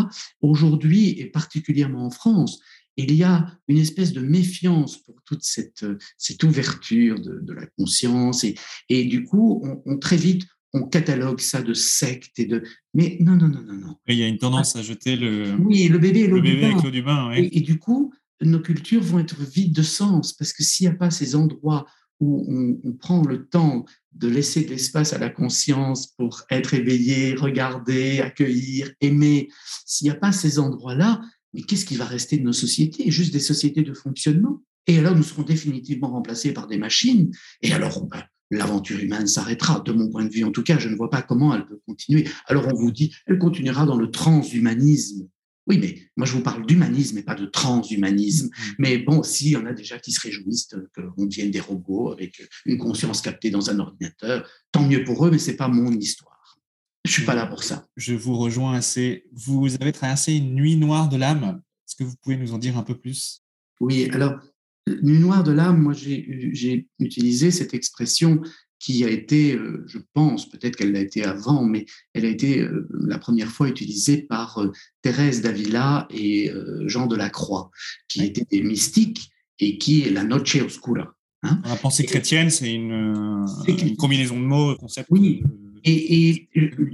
[0.42, 2.60] aujourd'hui, et particulièrement en France,
[2.98, 5.86] il y a une espèce de méfiance pour toute cette,
[6.18, 8.44] cette ouverture de, la conscience.
[8.44, 8.56] Et,
[8.90, 10.44] et du coup, on, très vite,
[10.74, 12.64] on catalogue ça de secte et de.
[12.94, 13.96] Mais non, non, non, non, non.
[14.08, 15.56] il y a une tendance à jeter le.
[15.60, 17.32] Oui, le bébé, le bébé avec l'eau du bain.
[17.32, 20.96] Et, du coup, nos cultures vont être vides de sens parce que s'il n'y a
[20.96, 21.86] pas ces endroits
[22.20, 22.46] où
[22.84, 28.22] on, prend le temps de laisser de l'espace à la conscience pour être éveillé, regarder,
[28.22, 29.50] accueillir, aimer,
[29.86, 31.22] s'il n'y a pas ces endroits-là,
[31.54, 33.12] mais qu'est-ce qui va rester de nos sociétés?
[33.12, 34.62] Juste des sociétés de fonctionnement.
[34.88, 37.32] Et alors, nous serons définitivement remplacés par des machines.
[37.62, 38.08] Et alors,
[38.52, 39.80] l'aventure humaine s'arrêtera.
[39.82, 41.80] De mon point de vue, en tout cas, je ne vois pas comment elle peut
[41.88, 42.28] continuer.
[42.48, 45.28] Alors on vous dit, elle continuera dans le transhumanisme.
[45.66, 48.48] Oui, mais moi je vous parle d'humanisme et pas de transhumanisme.
[48.48, 48.76] Mm-hmm.
[48.80, 52.42] Mais bon, s'il y en a déjà qui se réjouissent qu'on devienne des robots avec
[52.66, 56.60] une conscience captée dans un ordinateur, tant mieux pour eux, mais c'est pas mon histoire.
[57.06, 57.86] Je suis pas là pour ça.
[57.98, 59.26] Je vous rejoins assez.
[59.34, 61.62] Vous avez traversé une nuit noire de l'âme.
[61.88, 63.42] Est-ce que vous pouvez nous en dire un peu plus?
[63.82, 64.40] Oui, alors
[64.86, 68.42] Nuit noire de l'âme, moi j'ai utilisé cette expression
[68.84, 72.60] qui a été, euh, je pense, peut-être qu'elle l'a été avant, mais elle a été
[72.60, 76.52] euh, la première fois utilisée par euh, Thérèse d'Avila et
[76.86, 77.72] Jean de la Croix,
[78.10, 79.30] qui étaient des mystiques
[79.60, 81.16] et qui est la noche oscura.
[81.44, 81.62] Hein.
[81.66, 85.08] la pensée chrétienne, c'est une, une, combinaison de mots, concept.
[85.12, 85.44] Oui,
[85.84, 86.50] et,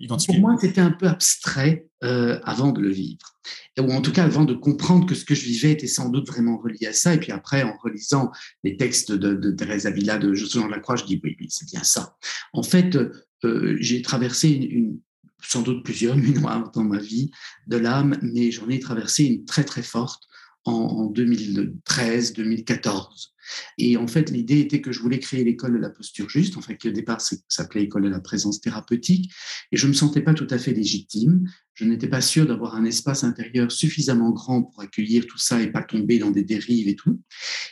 [0.07, 3.35] pour moi, c'était un peu abstrait euh, avant de le vivre.
[3.79, 6.27] Ou en tout cas, avant de comprendre que ce que je vivais était sans doute
[6.27, 7.13] vraiment relié à ça.
[7.13, 8.31] Et puis après, en relisant
[8.63, 11.47] les textes de, de Thérèse Avila, de Jean de la Croix, je dis oui, oui,
[11.49, 12.17] c'est bien ça.
[12.51, 12.97] En fait,
[13.45, 14.99] euh, j'ai traversé une,
[15.41, 17.31] sans doute plusieurs nuits noires dans ma vie
[17.67, 20.23] de l'âme, mais j'en ai traversé une très très forte
[20.65, 23.29] en, en 2013-2014.
[23.77, 26.75] Et en fait, l'idée était que je voulais créer l'école de la posture juste, enfin
[26.75, 29.31] qui au départ s'appelait école de la présence thérapeutique,
[29.71, 31.49] et je ne me sentais pas tout à fait légitime.
[31.73, 35.71] Je n'étais pas sûr d'avoir un espace intérieur suffisamment grand pour accueillir tout ça et
[35.71, 37.21] pas tomber dans des dérives et tout.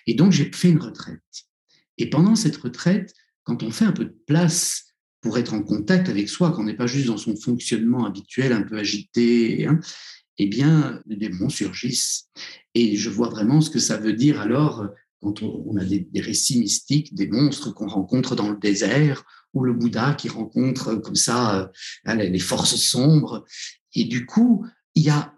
[0.05, 1.19] Et donc, j'ai fait une retraite.
[1.97, 3.13] Et pendant cette retraite,
[3.43, 6.65] quand on fait un peu de place pour être en contact avec soi, quand on
[6.65, 9.79] n'est pas juste dans son fonctionnement habituel, un peu agité, hein,
[10.37, 12.29] eh bien, les démons surgissent.
[12.75, 14.87] Et je vois vraiment ce que ça veut dire alors
[15.21, 19.73] quand on, a des, récits mystiques, des monstres qu'on rencontre dans le désert, ou le
[19.73, 21.71] Bouddha qui rencontre comme ça
[22.07, 23.45] euh, les forces sombres.
[23.93, 25.33] Et du coup, il y a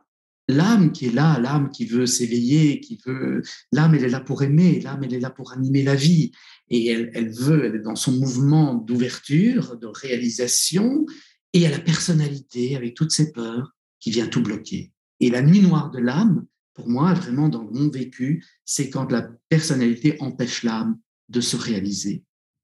[0.50, 3.42] l'âme qui est là, l'âme qui veut s'éveiller, qui veut.
[3.72, 6.32] L'âme, elle est là pour aimer, l'âme, elle est là pour animer la vie.
[6.70, 11.06] Et elle, elle veut, elle est dans son mouvement d'ouverture, de réalisation,
[11.54, 14.92] et à la personnalité avec toutes ses peurs qui vient tout bloquer.
[15.20, 16.46] Et la nuit noire de l'âme,
[16.80, 22.24] pour moi, vraiment dans mon vécu, c'est quand la personnalité empêche l'âme de se réaliser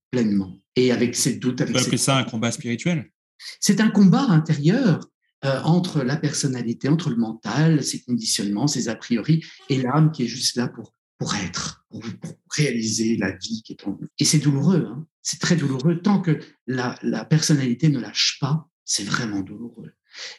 [0.10, 0.58] pleinement.
[0.78, 1.60] Et avec ses doutes.
[1.60, 3.12] Avec c'est ça un combat spirituel
[3.60, 5.06] C'est un combat intérieur
[5.44, 10.24] euh, entre la personnalité, entre le mental, ses conditionnements, ses a priori, et l'âme qui
[10.24, 12.02] est juste là pour, pour être, pour,
[12.50, 14.08] réaliser la vie qui est en nous.
[14.18, 16.02] Et c'est douloureux, hein c'est très douloureux.
[16.02, 19.92] Tant que la, la personnalité ne lâche pas, c'est vraiment douloureux.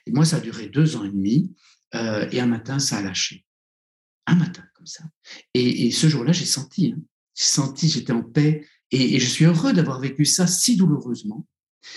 [0.07, 1.55] Et moi, ça a duré deux ans et demi,
[1.95, 3.46] euh, et un matin, ça a lâché
[4.27, 5.05] un matin comme ça.
[5.55, 7.01] Et, ce jour-là, j'ai senti, hein,
[7.35, 11.47] j'ai senti, j'étais en paix, et, je suis heureux d'avoir vécu ça si douloureusement.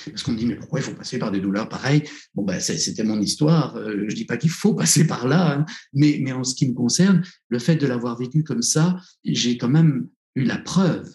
[0.05, 2.03] Parce qu'on me dit, mais pourquoi il faut passer par des douleurs pareilles?
[2.35, 3.75] Bon, ben, c'était mon histoire.
[3.75, 6.75] Euh, je dis pas qu'il faut passer par là, hein, mais en ce qui me
[6.75, 11.09] concerne, le fait de l'avoir vécu comme ça, j'ai quand même eu la preuve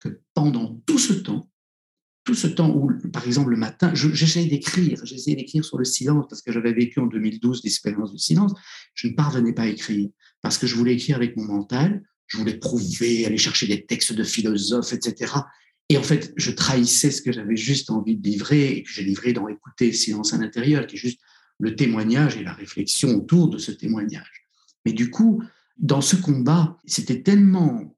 [0.00, 1.48] que pendant tout ce temps,
[2.26, 6.26] tout ce temps où, par exemple, le matin, j'essayais d'écrire, j'essayais d'écrire sur le silence
[6.28, 8.52] parce que j'avais vécu en 2012 l'expérience du silence,
[8.94, 10.10] je ne parvenais pas à écrire
[10.42, 14.12] parce que je voulais écrire avec mon mental, je voulais prouver, aller chercher des textes
[14.12, 15.32] de philosophes, etc.
[15.88, 19.04] Et en fait, je trahissais ce que j'avais juste envie de livrer et que j'ai
[19.04, 21.20] livré dans Écouter le silence à l'intérieur, qui est juste
[21.58, 24.48] le témoignage et la réflexion autour de ce témoignage.
[24.84, 25.42] Mais du coup,
[25.78, 27.96] dans ce combat, c'était tellement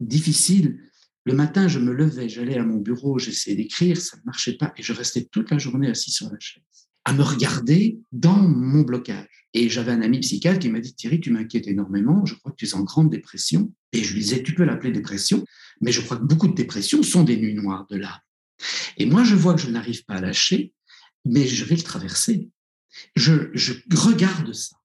[0.00, 0.78] difficile
[1.26, 4.74] le matin, je me levais, j'allais à mon bureau, j'essayais d'écrire, ça ne marchait pas,
[4.76, 6.62] et je restais toute la journée assis sur la chaise,
[7.06, 9.43] à me regarder dans mon blocage.
[9.54, 12.56] Et j'avais un ami psychiatre qui m'a dit, Thierry, tu m'inquiètes énormément, je crois que
[12.56, 13.72] tu es en grande dépression.
[13.92, 15.44] Et je lui disais, tu peux l'appeler dépression,
[15.80, 18.18] mais je crois que beaucoup de dépressions sont des nuits noires de l'âme.
[18.98, 20.72] Et moi, je vois que je n'arrive pas à lâcher,
[21.24, 22.50] mais je vais le traverser.
[23.14, 23.32] Je,
[23.96, 24.76] regarde ça.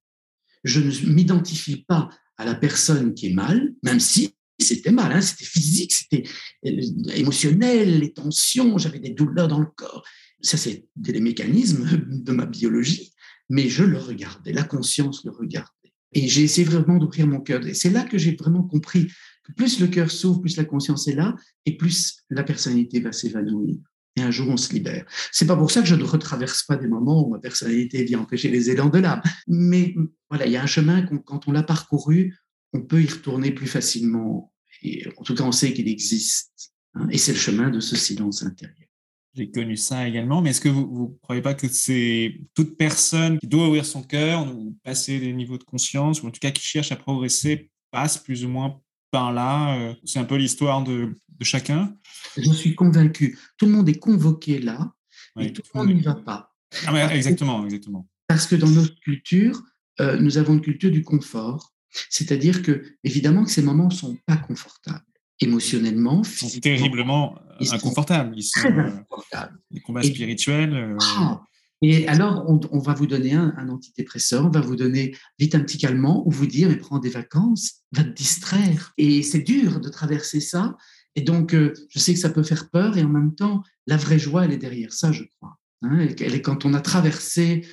[0.62, 5.20] Je ne m'identifie pas à la personne qui est mal, même si c'était mal, hein,
[5.20, 6.24] c'était physique, c'était
[6.66, 6.80] euh,
[7.14, 10.04] émotionnel, les tensions, j'avais des douleurs dans le corps.
[10.42, 13.12] Ça, c'est des mécanismes de ma biologie,
[13.50, 15.68] mais je le regardais, la conscience le regardait.
[16.12, 17.64] Et j'ai essayé vraiment d'ouvrir mon cœur.
[17.66, 19.08] Et c'est là que j'ai vraiment compris
[19.44, 21.36] que plus le cœur s'ouvre, plus la conscience est là,
[21.66, 23.76] et plus la personnalité va s'évanouir.
[24.16, 25.04] Et un jour, on se libère.
[25.30, 28.20] C'est pas pour ça que je ne retraverse pas des moments où ma personnalité vient
[28.20, 29.22] empêcher les élans de l'âme.
[29.46, 29.94] Mais
[30.28, 32.36] voilà, il y a un chemin, quand on l'a parcouru,
[32.72, 34.52] on peut y retourner plus facilement.
[34.82, 36.50] Et en tout cas, on sait qu'il existe.
[36.94, 37.06] Hein.
[37.10, 38.89] et c'est le chemin de ce silence intérieur.
[39.34, 43.38] J'ai connu ça également, mais est-ce que vous ne croyez pas que c'est toute personne
[43.38, 46.50] qui doit ouvrir son cœur, ou passer des niveaux de conscience, ou en tout cas
[46.50, 48.80] qui cherche à progresser, passe plus ou moins
[49.12, 51.96] par là euh, C'est un peu l'histoire de, de, chacun
[52.36, 53.38] Je suis convaincu.
[53.56, 54.92] Tout le monde est convoqué là,
[55.38, 56.52] et tout, le monde n'y va pas.
[56.86, 58.08] Ah, exactement, exactement.
[58.26, 59.62] Parce que dans notre culture,
[60.00, 61.72] euh, nous avons une culture du confort.
[62.08, 65.04] C'est-à-dire que, évidemment, que ces moments ne sont pas confortables
[65.40, 66.22] émotionnellement.
[66.22, 67.36] Ils sont terriblement
[67.72, 68.34] inconfortables.
[68.36, 69.58] Ils sont, très euh, inconfortables.
[69.70, 70.74] les combats spirituels.
[70.74, 71.42] Euh, ah,
[71.82, 75.78] et alors, on, va vous donner un, antidépresseur, on va vous donner vite un petit
[75.78, 78.92] calmant ou vous dire, mais prends des vacances, va te distraire.
[78.98, 80.76] Et c'est dur de traverser ça.
[81.16, 83.96] Et donc, euh, je sais que ça peut faire peur et en même temps, la
[83.96, 85.56] vraie joie, elle est derrière ça, je crois.
[85.82, 87.66] Hein, elle est quand on a traversé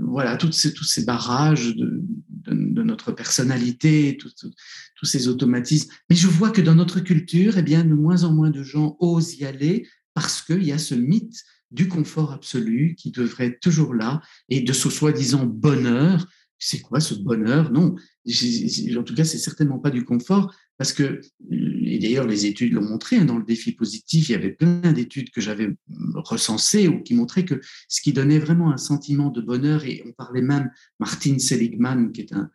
[0.00, 2.02] voilà, toutes ces, tous ces barrages de,
[2.46, 5.90] de, notre personnalité, tous ces automatismes.
[6.08, 8.96] Mais je vois que dans notre culture, eh bien, de moins en moins de gens
[9.00, 13.60] osent y aller parce qu'il y a ce mythe du confort absolu qui devrait être
[13.60, 16.26] toujours là et de ce soi-disant bonheur.
[16.58, 17.70] C'est quoi ce bonheur?
[17.70, 22.72] Non, en tout cas, c'est certainement pas du confort parce que, et d'ailleurs les études
[22.72, 25.74] l'ont montré, hein, dans le défi positif, il y avait plein d'études que j'avais
[26.14, 30.12] recensées ou qui montraient que ce qui donnait vraiment un sentiment de bonheur, et on
[30.12, 32.50] parlait même, Martin Seligman, qui est un,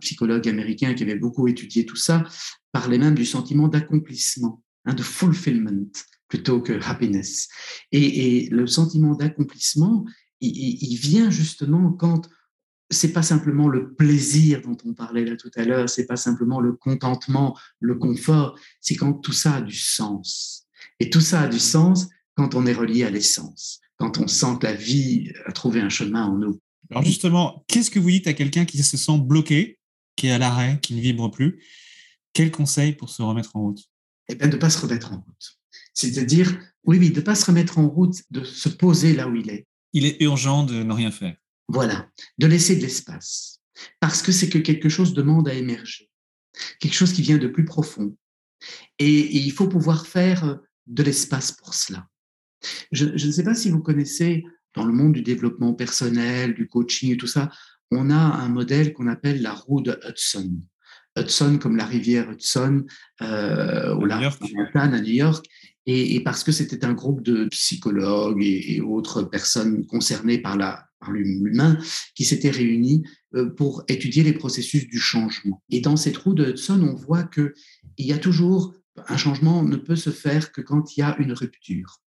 [0.00, 2.24] psychologue américain qui avait beaucoup étudié tout ça,
[2.72, 5.86] parlait même du sentiment d'accomplissement, hein, de fulfillment,
[6.26, 7.48] plutôt que happiness.
[7.92, 10.04] Et, le sentiment d'accomplissement,
[10.40, 12.28] il, vient justement quand
[12.90, 16.60] c'est pas simplement le plaisir dont on parlait là tout à l'heure, c'est pas simplement
[16.60, 20.66] le contentement, le confort, c'est quand tout ça a du sens.
[21.00, 24.58] Et tout ça a du sens quand on est relié à l'essence, quand on sent
[24.60, 26.60] que la vie a trouvé un chemin en nous.
[26.90, 29.78] Alors justement, qu'est-ce que vous dites à quelqu'un qui se sent bloqué,
[30.14, 31.62] qui est à l'arrêt, qui ne vibre plus?
[32.32, 33.82] Quel conseil pour se remettre en route?
[34.28, 35.58] Eh bien, de ne pas se remettre en route.
[35.94, 39.34] C'est-à-dire, oui, oui, de ne pas se remettre en route, de se poser là où
[39.34, 39.66] il est.
[39.92, 41.36] Il est urgent de ne rien faire.
[41.68, 42.08] Voilà,
[42.38, 43.60] de laisser de l'espace,
[44.00, 46.10] parce que c'est que quelque chose demande à émerger,
[46.80, 48.16] quelque chose qui vient de plus profond.
[48.98, 50.54] Et, il faut pouvoir faire euh,
[50.86, 52.06] de l'espace pour cela.
[52.92, 54.44] Je, ne sais pas si vous connaissez,
[54.74, 57.50] dans le monde du développement personnel, du coaching et tout ça,
[57.90, 60.52] on a un modèle qu'on appelle la roue de Hudson.
[61.16, 62.84] Hudson comme la rivière Hudson
[63.22, 64.38] euh, au large
[64.74, 65.46] à New York.
[65.88, 70.58] Et, parce que c'était un groupe de psychologues et, autres personnes concernées par
[71.08, 71.78] l'humain,
[72.14, 75.62] qui s'étaient réunis euh, pour étudier les processus du changement.
[75.70, 77.52] Et dans cette roue de Hudson, on voit qu'il
[77.98, 78.74] y a toujours
[79.08, 82.00] un changement ne peut se faire que quand il y a une rupture.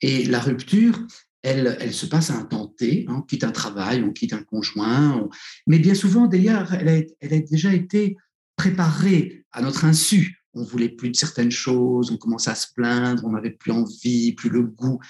[0.00, 1.00] Et la rupture,
[1.42, 4.42] elle, se passe à un temps T, hein, on quitte un travail, on quitte un
[4.42, 5.28] conjoint,
[5.66, 8.16] mais bien souvent, d'ailleurs, elle a déjà été
[8.56, 10.43] préparée à notre insu.
[10.54, 14.32] On voulait plus de certaines choses, on commençait à se plaindre, on n'avait plus envie,
[14.32, 15.00] plus le goût.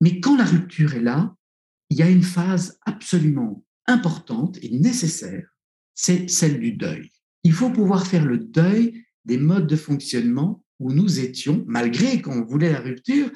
[0.00, 1.34] Mais quand la rupture est là,
[1.90, 5.46] il y a une phase absolument importante et nécessaire,
[5.94, 7.10] c'est celle du deuil.
[7.44, 12.44] Il faut pouvoir faire le deuil des modes de fonctionnement où nous étions, malgré qu'on
[12.44, 13.30] voulait la rupture,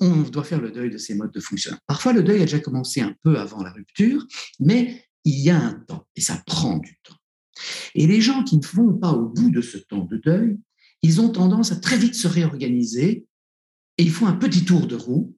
[0.00, 1.80] on doit faire le deuil de ces modes de fonctionnement.
[1.86, 4.24] Parfois, le deuil a déjà commencé un peu avant la rupture,
[4.60, 7.15] mais il y a un temps et ça prend du temps.
[7.94, 10.58] Et les gens qui ne vont pas au bout de ce temps de deuil,
[11.02, 13.26] ils ont tendance à très vite se réorganiser
[13.98, 15.36] et ils font un petit tour de roue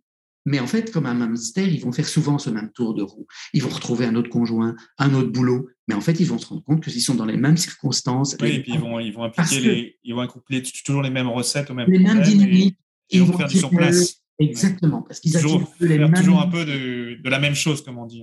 [0.48, 3.26] mais en fait, comme un hamster, ils vont faire souvent ce même tour de roue.
[3.52, 6.46] Ils vont retrouver un autre conjoint, un autre boulot, mais en fait, ils vont se
[6.46, 8.34] rendre compte qu'ils sont dans les mêmes circonstances.
[8.40, 11.28] Oui, et puis ils vont, ils vont appliquer les, ils vont accoupler toujours les mêmes
[11.28, 12.78] recettes, aux mêmes les mêmes dynamiques.
[13.10, 14.22] Ils, vont faire du sur place.
[14.40, 16.14] Exactement, parce qu'ils toujours, les mêmes...
[16.14, 18.22] toujours un peu de, de, la même chose, comme on dit.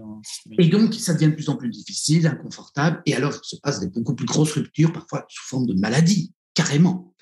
[0.58, 3.82] et donc, ça devient de plus en plus difficile, inconfortable, et alors il se passe
[3.82, 7.14] des beaucoup plus grosses ruptures, parfois sous forme de maladie, carrément.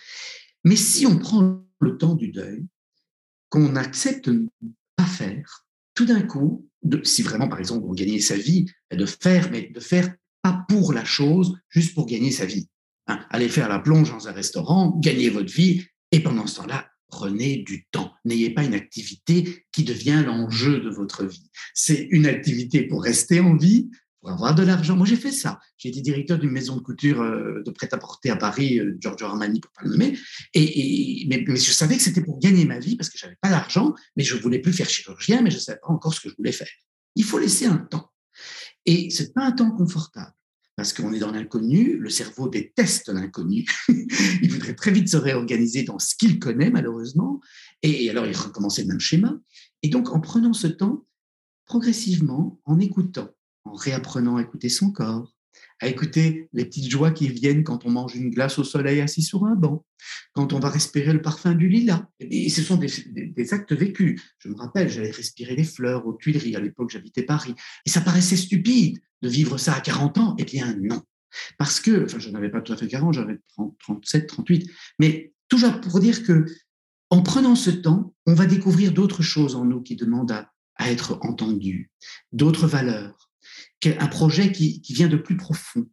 [0.64, 2.68] Mais si on prend le temps du deuil,
[3.50, 4.30] qu'on accepte
[4.96, 5.66] pas faire,
[5.96, 9.72] tout d'un coup, de, si vraiment, par exemple, on gagnait sa vie, de faire, mais
[9.74, 10.14] de faire
[10.44, 12.68] pas pour la chose, juste pour gagner sa vie.
[13.08, 16.88] Hein, allez faire la plonge dans un restaurant, gagnez votre vie, et pendant ce temps-là,
[17.14, 18.12] prenez du temps.
[18.26, 21.50] N'ayez pas une activité qui devient l'enjeu de votre vie.
[21.76, 24.96] C'est une activité pour rester en vie, pour avoir de l'argent.
[24.96, 25.60] Moi, j'ai fait ça.
[25.78, 29.60] J'ai été directeur d'une maison de couture euh, de prêt-à-porter à Paris, euh, Giorgio Armani,
[29.60, 30.18] pour pas le nommer.
[30.56, 33.94] Et, mais, je savais que c'était pour gagner ma vie parce que j'avais pas d'argent,
[34.16, 36.52] mais je voulais plus faire chirurgien, mais je savais pas encore ce que je voulais
[36.52, 36.70] faire.
[37.16, 38.10] Il faut laisser un temps.
[38.88, 40.34] Et c'est pas un temps confortable
[40.76, 43.66] parce qu'on est dans l'inconnu, le cerveau déteste l'inconnu,
[44.42, 47.40] il voudrait très vite se réorganiser dans ce qu'il connaît malheureusement,
[47.82, 49.38] et alors il recommençait le même schéma.
[49.84, 51.06] Et donc en prenant ce temps,
[51.66, 53.30] progressivement, en écoutant,
[53.66, 55.34] en réapprenant à écouter son corps,
[55.80, 59.22] à écouter les petites joies qui viennent quand on mange une glace au soleil assis
[59.22, 59.86] sur un banc,
[60.34, 62.06] quand on va respirer le parfum du lilas.
[62.20, 64.22] Et ce sont des, actes vécus.
[64.40, 66.56] Je me rappelle, j'allais respirer les fleurs aux Tuileries.
[66.56, 67.56] À l'époque, j'habitais Paris.
[67.86, 70.36] Et ça paraissait stupide de vivre ça à 40 ans.
[70.38, 71.02] Eh bien, non.
[71.58, 73.40] Parce que, enfin, je n'avais pas tout à fait 40, j'avais
[73.80, 74.70] 37, 38.
[75.00, 76.46] Mais toujours pour dire que,
[77.10, 80.92] en prenant ce temps, on va découvrir d'autres choses en nous qui demandent à, à
[80.92, 81.92] être entendues,
[82.32, 83.23] d'autres valeurs,
[83.86, 85.86] un projet qui, vient de plus profond.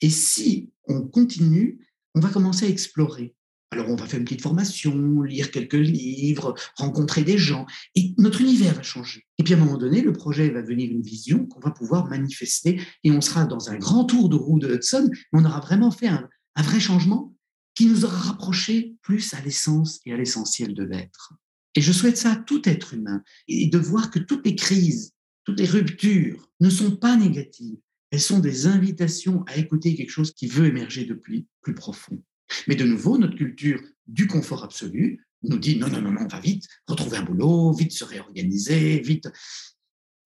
[0.00, 3.34] Et si on continue, on va commencer à explorer.
[3.70, 8.40] Alors, on va faire une petite formation, lire quelques livres, rencontrer des gens, et notre
[8.40, 9.26] univers va changer.
[9.36, 12.06] Et puis, à un moment donné, le projet va devenir une vision qu'on va pouvoir
[12.06, 15.60] manifester, et on sera dans un grand tour de roue de Hudson, mais on aura
[15.60, 17.34] vraiment fait un, un vrai changement
[17.74, 21.34] qui nous aura rapproché plus à l'essence et à l'essentiel de l'être.
[21.74, 25.12] Et je souhaite ça à tout être humain, et de voir que toutes les crises
[25.48, 27.78] toutes les ruptures ne sont pas négatives.
[28.10, 32.22] Elles sont des invitations à écouter quelque chose qui veut émerger depuis plus profond.
[32.66, 36.28] Mais de nouveau, notre culture du confort absolu nous dit non, non, non, non, on
[36.28, 39.30] va vite retrouver un boulot, vite se réorganiser, vite.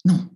[0.04, 0.28] Non,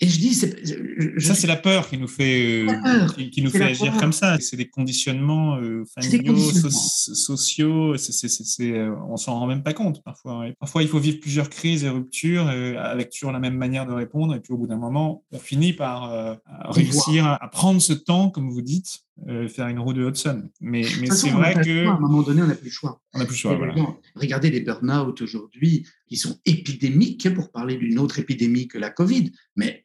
[0.00, 3.96] et je dis, ça c'est la peur qui nous fait, euh, qui, nous fait agir
[3.96, 4.38] comme ça.
[4.40, 7.94] C'est des conditionnements euh, familiaux, sociaux.
[7.94, 10.46] Euh, on s'en rend même pas compte parfois.
[10.58, 14.34] parfois, il faut vivre plusieurs crises et ruptures avec toujours la même manière de répondre.
[14.34, 18.50] Et puis au bout d'un moment, on finit par réussir à, prendre ce temps, comme
[18.50, 19.04] vous dites,
[19.48, 20.50] faire une roue de Hudson.
[20.60, 23.00] Mais, mais c'est vrai que à un moment donné, on n'a plus le choix.
[23.14, 23.54] On n'a plus le choix.
[23.54, 23.74] Voilà.
[24.16, 29.30] Regardez les burn-out aujourd'hui, qui sont épidémiques, pour parler d'une autre épidémie que la Covid.
[29.54, 29.83] Mais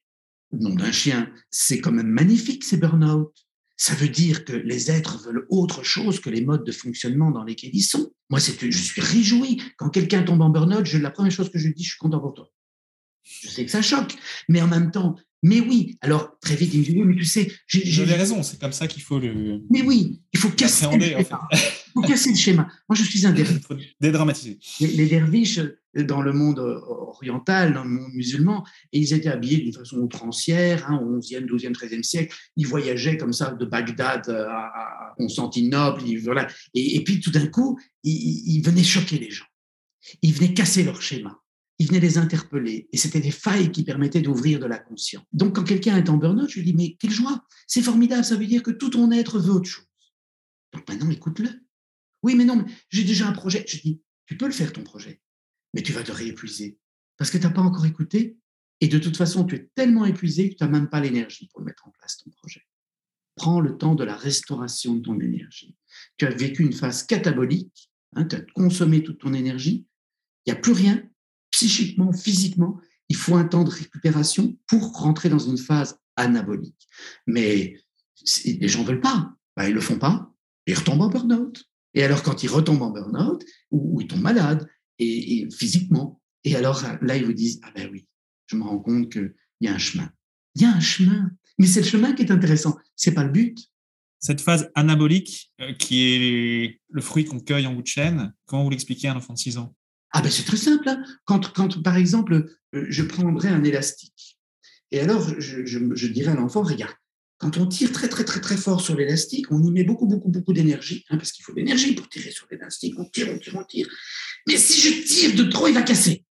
[0.51, 3.33] nom d'un chien, c'est quand même magnifique ces burn-out.
[3.77, 7.43] Ça veut dire que les êtres veulent autre chose que les modes de fonctionnement dans
[7.43, 8.11] lesquels ils sont.
[8.29, 9.61] Moi, je suis réjoui.
[9.77, 12.33] Quand quelqu'un tombe en burn-out, la première chose que je dis, je suis content pour
[12.33, 12.51] toi.
[13.23, 14.15] Je sais que ça choque,
[14.49, 15.97] mais en même temps, mais oui.
[16.01, 18.03] Alors, très vite, il me dit, oui, mais tu sais, j'ai.
[18.03, 19.61] raison, c'est comme ça qu'il faut le.
[19.69, 21.47] Mais oui, il faut casser le schéma.
[21.53, 21.57] Il
[21.93, 22.67] faut casser le schéma.
[22.89, 23.95] Moi, je suis un derviche.
[24.01, 24.59] Dédramatiser.
[24.81, 25.61] Les, les derviches,
[25.95, 29.97] dans le monde euh, oriental, dans le monde musulman, et ils étaient habillés d'une façon
[29.97, 32.35] outrancière, hein, au 11e, 12e, 13e siècle.
[32.55, 36.03] Ils voyageaient comme ça de Bagdad euh, à, Constantinople.
[36.73, 39.45] et, puis, tout d'un coup, ils, ils venaient choquer les gens.
[40.21, 41.39] Ils venaient casser leur schéma
[41.79, 42.89] il venait les interpeller.
[42.91, 45.23] Et c'était des failles qui permettaient d'ouvrir de la conscience.
[45.31, 48.35] Donc, quand quelqu'un est en burn-out, je lui dis, mais quelle joie, c'est formidable, ça
[48.35, 49.85] veut dire que tout ton être veut autre chose.
[50.73, 51.49] Donc maintenant, écoute-le.
[52.21, 53.63] Oui, mais non, j'ai déjà un projet.
[53.67, 55.21] Je dis, tu peux le faire, ton projet,
[55.73, 56.77] mais tu vas te réépuiser
[57.17, 58.37] parce que tu n'as pas encore écouté.
[58.81, 61.61] Et de toute façon, tu es tellement épuisé que tu n'as même pas l'énergie pour
[61.61, 62.65] mettre en place, ton projet.
[63.35, 65.75] Prends le temps de la restauration de ton énergie.
[66.17, 69.85] Tu as vécu une phase catabolique, hein, tu as consommé toute ton énergie,
[70.45, 71.03] il n'y a plus rien,
[71.51, 76.87] psychiquement, physiquement, il faut un temps de récupération pour rentrer dans une phase anabolique.
[77.27, 77.75] Mais
[78.45, 80.33] les gens ne veulent pas, ben, ils ne le font pas,
[80.67, 81.65] ils retombent en burn-out.
[81.95, 86.83] Et alors, quand ils retombent en burn-out, ou, ils tombent malades, et, physiquement, et alors
[87.01, 88.07] là, ils vous disent Ah ben oui,
[88.47, 90.09] je me rends compte qu'il y a un chemin.
[90.55, 91.31] Il y a un chemin.
[91.57, 93.57] Mais c'est le chemin qui est intéressant, c'est pas le but.
[94.19, 98.63] Cette phase anabolique, euh, qui est le fruit qu'on cueille en bout de chaîne, comment
[98.63, 99.73] vous l'expliquez à un enfant de 6 ans?
[100.11, 100.89] Ah ben c'est très simple.
[100.89, 101.03] Hein.
[101.25, 104.37] Quand, quand, par exemple, euh, je prendrais un élastique,
[104.91, 106.95] et alors je, je, dirais à l'enfant, regarde,
[107.39, 110.29] quand on tire très très très très fort sur l'élastique, on y met beaucoup beaucoup
[110.29, 113.39] beaucoup d'énergie, hein, parce qu'il faut de l'énergie pour tirer sur l'élastique, on tire, on
[113.39, 113.87] tire, on tire.
[114.47, 116.25] Mais si je tire de trop, il va casser.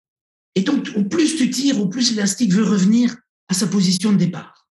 [0.54, 3.16] Et donc, au plus tu tires, au plus l'élastique veut revenir
[3.48, 4.68] à sa position de départ.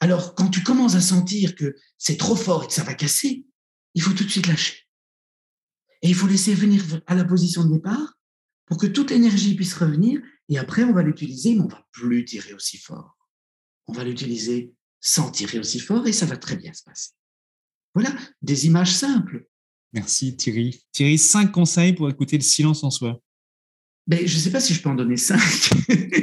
[0.00, 3.44] Alors, quand tu commences à sentir que c'est trop fort et que ça va casser,
[3.94, 4.86] il faut tout de suite lâcher.
[6.02, 8.18] Et il faut laisser venir à la position de départ
[8.66, 10.20] pour que toute l'énergie puisse revenir.
[10.48, 13.16] Et après, on va l'utiliser, mais on va plus tirer aussi fort.
[13.86, 17.10] On va l'utiliser sans tirer aussi fort et ça va très bien se passer.
[17.94, 19.46] Voilà, des images simples.
[19.92, 20.84] Merci Thierry.
[20.92, 23.20] Thierry, cinq conseils pour écouter le silence en soi.
[24.06, 25.40] Ben, je ne sais pas si je peux en donner cinq.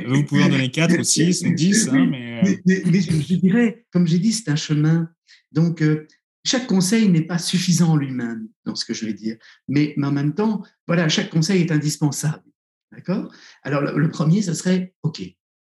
[0.07, 1.87] Vous pouvez en donner quatre ou six ou dix.
[1.87, 2.41] Hein, mais...
[2.43, 2.55] Euh.
[2.65, 5.09] Mais, je, dirais, comme j'ai dit, c'est un chemin.
[5.51, 6.07] Donc, euh,
[6.45, 9.37] chaque conseil n'est pas suffisant en lui-même dans ce que je vais dire,
[9.67, 12.43] mais, en même temps, voilà, chaque conseil est indispensable.
[12.91, 13.31] D'accord?
[13.63, 15.21] Alors, le, premier, ce serait, OK,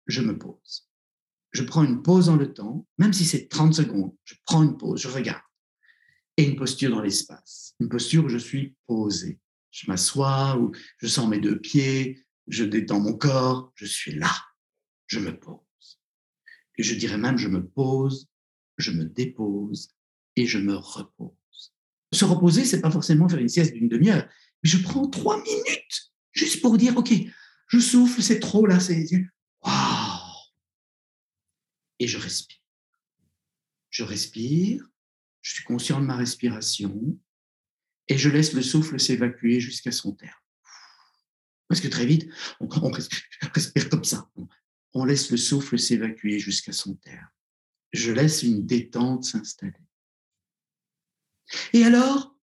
[0.07, 0.90] je me pose.
[1.53, 4.77] Je prends une pause dans le temps, même si c'est 30 secondes, je prends une
[4.77, 5.43] pause, je regarde.
[6.37, 9.39] Et une posture dans l'espace, une posture où je suis posé.
[9.71, 14.31] Je m'assois, ou je sens mes deux pieds, je détends mon corps, je suis là,
[15.07, 15.61] je me pose.
[16.77, 18.29] Et je dirais même, je me pose,
[18.79, 19.91] je me dépose
[20.37, 21.35] et je me repose.
[22.13, 24.27] Se reposer, c'est pas forcément faire une sieste d'une demi-heure,
[24.63, 27.13] mais je prends trois minutes juste pour dire, OK,
[27.69, 29.07] je souffle, c'est trop là, c'est...
[29.63, 30.00] Waouh
[32.01, 32.59] Et je respire.
[33.91, 34.85] Je respire,
[35.43, 37.19] je suis conscient de ma respiration
[38.09, 40.33] et je laisse le souffle s'évacuer jusqu'à son terme.
[41.69, 42.29] Parce que très vite,
[42.61, 44.29] on, respire comme ça.
[44.93, 47.29] On laisse le souffle s'évacuer jusqu'à son terme.
[47.93, 49.75] Je laisse une détente s'installer.
[51.73, 52.37] Et alors,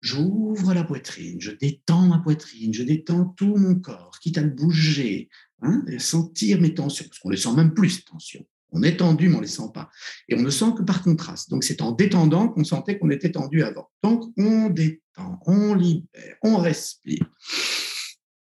[0.00, 4.50] j'ouvre la poitrine, je détends ma poitrine, je détends tout mon corps, quitte à le
[4.50, 5.28] bouger,
[5.60, 8.46] hein, sentir mes tensions, parce qu'on les sent même plus, ces tensions.
[8.72, 9.90] On est tendu, mais on ne les sent pas.
[10.28, 11.50] Et on ne sent que par contraste.
[11.50, 13.90] Donc, c'est en détendant qu'on sentait qu'on était tendu avant.
[14.02, 17.30] Donc, on détend, on libère, on respire.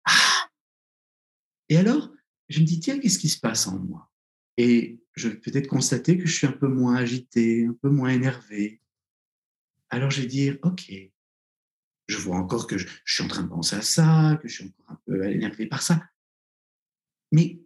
[0.04, 0.48] Ah
[1.68, 2.10] Et alors,
[2.48, 4.10] je me dis, tiens, qu'est-ce qui se passe en moi?
[4.56, 8.08] Et je vais peut-être constater que je suis un peu moins agité, un peu moins
[8.08, 8.80] énervé.
[9.90, 10.90] Alors, je vais dire, OK,
[12.08, 14.54] je vois encore que je, je suis en train de penser à ça, que je
[14.54, 16.02] suis encore un peu énervé par ça.
[17.30, 17.60] Mais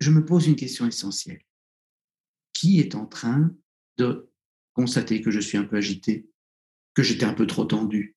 [0.00, 1.42] je me pose une question essentielle
[2.56, 3.54] qui est en train
[3.98, 4.32] de
[4.72, 6.26] constater que je suis un peu agité,
[6.94, 8.16] que j'étais un peu trop tendu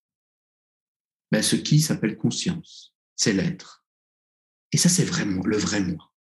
[1.31, 3.85] ben, Ce qui s'appelle conscience, c'est l'être.
[4.71, 6.13] Et ça, c'est vraiment le vrai moi.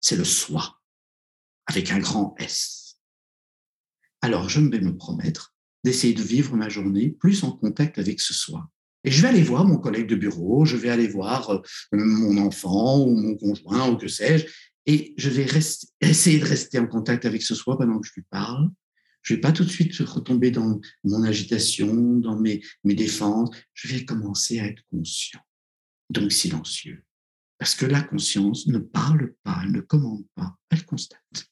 [0.00, 0.80] C'est le soi,
[1.66, 3.00] avec un grand S.
[4.22, 8.32] Alors, je vais me promettre d'essayer de vivre ma journée plus en contact avec ce
[8.32, 8.70] soi.
[9.02, 11.60] Et je vais aller voir mon collègue de bureau, je vais aller voir euh,
[11.92, 14.46] mon enfant ou mon conjoint ou que sais-je,
[14.86, 15.46] et je vais
[16.00, 18.70] essayer de rester en contact avec ce soi pendant que je lui parle.
[19.22, 23.50] Je ne vais pas tout de suite retomber dans mon agitation, dans mes, défenses.
[23.72, 25.40] Je vais commencer à être conscient,
[26.10, 27.02] donc silencieux.
[27.58, 31.48] Parce que la conscience ne parle pas, elle ne commande pas, elle constate.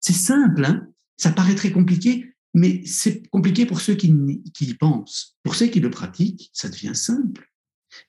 [0.00, 0.86] C'est simple, hein?
[1.16, 4.08] Ça paraît très compliqué, mais c'est compliqué pour ceux qui
[4.60, 5.38] y pensent.
[5.42, 7.50] Pour ceux qui le pratiquent, ça devient simple.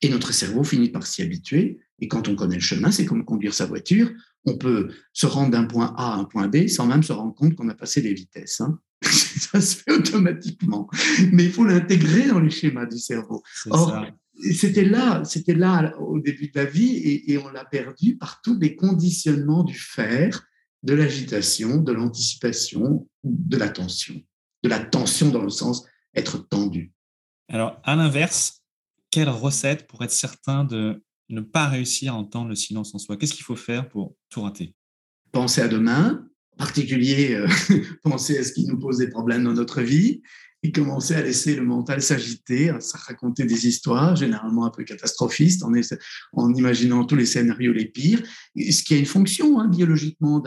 [0.02, 1.80] Et notre cerveau finit par s'y habituer.
[2.00, 4.12] Et quand on connaît le chemin, c'est comme conduire sa voiture
[4.48, 7.36] on peut se rendre d'un point A à un point B sans même se rendre
[7.36, 8.62] compte qu'on a passé les vitesses.
[8.62, 8.80] Hein.
[9.04, 10.90] ça se fait automatiquement.
[11.32, 13.44] Mais il faut l'intégrer dans les schémas du cerveau.
[13.70, 14.06] Or,
[14.54, 18.42] c'était là, c'était là au début de la vie et, et on l'a perdu par
[18.42, 20.48] tous les conditionnements du faire,
[20.84, 24.16] de l'agitation, de l'anticipation, de la tension.
[24.64, 26.94] De la tension dans le sens être tendu.
[27.50, 28.64] Alors, à l'inverse,
[29.12, 33.18] quelle recette pour être certain de ne pas réussir à entendre le silence en soi.
[33.18, 34.74] Qu'est-ce qu'il faut faire pour tout rater?
[35.32, 37.48] Penser à demain, en particulier euh,
[38.04, 40.22] penser à ce qui nous pose des problèmes dans notre vie
[40.64, 45.64] et commencer à laisser le mental s'agiter, à raconter des histoires, généralement un peu catastrophistes,
[45.64, 48.24] en, imaginant tous les scénarios les pires,
[48.56, 50.44] ce qui a une fonction hein, biologiquement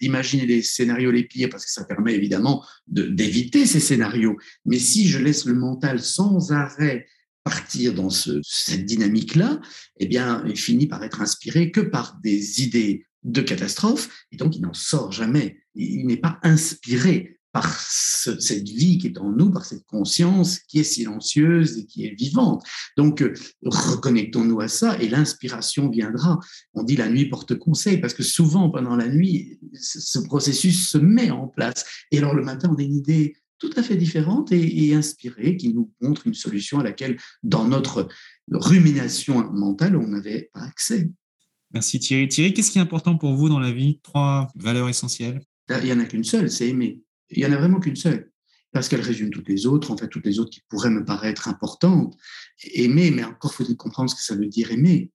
[0.00, 4.36] d'imaginer les scénarios les pires, parce que ça permet évidemment d'éviter ces scénarios.
[4.64, 7.06] Mais si je laisse le mental sans arrêt
[7.46, 9.60] partir dans cette dynamique-là,
[10.00, 14.56] eh bien, il finit par être inspiré que par des idées de catastrophe, et donc
[14.56, 15.60] il n'en sort jamais.
[15.76, 20.80] Il n'est pas inspiré par cette vie qui est en nous, par cette conscience qui
[20.80, 22.64] est silencieuse et qui est vivante.
[22.96, 23.32] Donc, euh,
[23.64, 26.40] reconnectons-nous à ça et l'inspiration viendra.
[26.74, 30.98] On dit la nuit porte conseil parce que souvent, pendant la nuit, ce processus se
[30.98, 31.84] met en place.
[32.10, 35.72] Et alors, le matin, on a une idée tout à fait différente et, inspirée, qui
[35.72, 38.08] nous montre une solution à laquelle, dans notre
[38.50, 41.10] rumination mentale, on n'avait pas accès.
[41.72, 42.28] Merci Thierry.
[42.28, 43.98] Thierry, qu'est-ce qui est important pour vous dans la vie?
[44.02, 45.40] Trois valeurs essentielles?
[45.68, 47.00] Il n'y en a qu'une seule, c'est aimer.
[47.30, 48.30] Il n'y en a vraiment qu'une seule.
[48.72, 51.48] Parce qu'elle résume toutes les autres, en fait, toutes les autres qui pourraient me paraître
[51.48, 52.16] importantes.
[52.74, 55.10] Aimer, mais encore faut-il comprendre ce que ça veut dire aimer.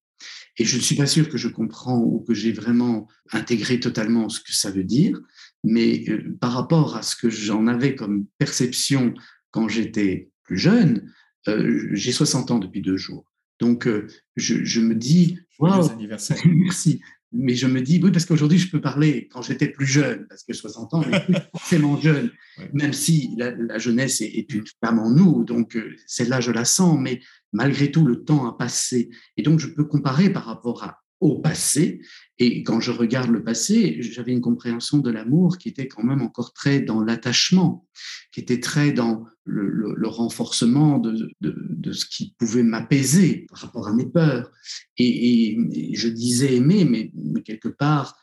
[0.58, 4.30] Et je ne suis pas sûr que je comprends ou que j'ai vraiment intégré totalement
[4.30, 5.20] ce que ça veut dire,
[5.64, 9.14] mais euh, par rapport à ce que j'en avais comme perception
[9.52, 11.12] quand j'étais plus jeune,
[11.48, 13.26] euh, j'ai 60 ans depuis deux jours.
[13.60, 16.38] Donc, euh, je, me dis, wow, anniversaire.
[16.46, 17.02] merci.
[17.34, 20.44] Mais je me dis, oui, parce qu'aujourd'hui, je peux parler quand j'étais plus jeune, parce
[20.44, 22.30] que 60 ans, n'est plus forcément jeune,
[22.74, 25.78] même si la, jeunesse est, est, une femme en nous, donc
[26.08, 27.22] celle-là, je la sens, mais
[27.52, 29.10] malgré tout, le temps a passé.
[29.38, 32.02] Et donc, je peux comparer par rapport à, au passé.
[32.40, 36.22] Et quand je regarde le passé, j'avais une compréhension de l'amour qui était quand même
[36.22, 37.88] encore très dans l'attachement,
[38.32, 43.94] qui était très dans le, renforcement de, de, ce qui pouvait m'apaiser par rapport à
[43.94, 44.52] mes peurs.
[44.98, 45.58] Et,
[45.94, 48.16] je disais aimer, mais, mais quelque part,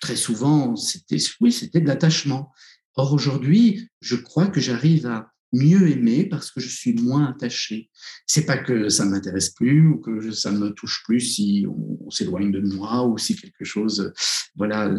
[0.00, 2.52] très souvent, c'était oui, c'était de l'attachement.
[2.96, 7.90] Or aujourd'hui, je crois que j'arrive à mieux aimer parce que je suis moins attaché.
[8.26, 11.66] C'est pas que ça ne m'intéresse plus ou que ça ne me touche plus si
[11.68, 14.12] on, s'éloigne de moi ou si quelque chose
[14.56, 14.90] voilà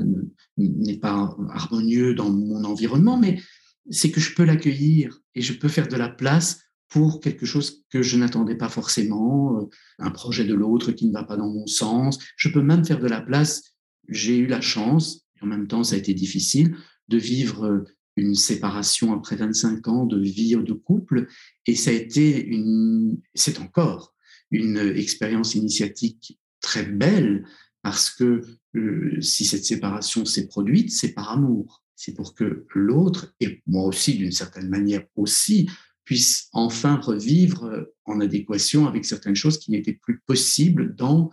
[0.57, 3.41] n'est pas harmonieux dans mon environnement, mais
[3.89, 7.83] c'est que je peux l'accueillir et je peux faire de la place pour quelque chose
[7.91, 9.69] que je n'attendais pas forcément, euh,
[9.99, 12.19] un projet de l'autre qui ne va pas dans mon sens.
[12.35, 13.75] Je peux même faire de la place.
[14.07, 16.75] J'ai eu la chance, et en même temps ça a été difficile,
[17.07, 17.83] de vivre euh,
[18.19, 21.27] une séparation après 25 ans de vie de couple,
[21.65, 24.13] et ça a été une, c'est encore
[24.51, 27.45] une expérience initiatique très belle
[27.81, 28.41] parce que
[28.75, 31.83] euh, si cette séparation s'est produite, c'est par amour.
[31.95, 35.69] C'est pour que l'autre, et moi aussi d'une certaine manière aussi,
[36.03, 41.29] puisse enfin revivre en adéquation avec certaines choses qui n'étaient plus possibles dans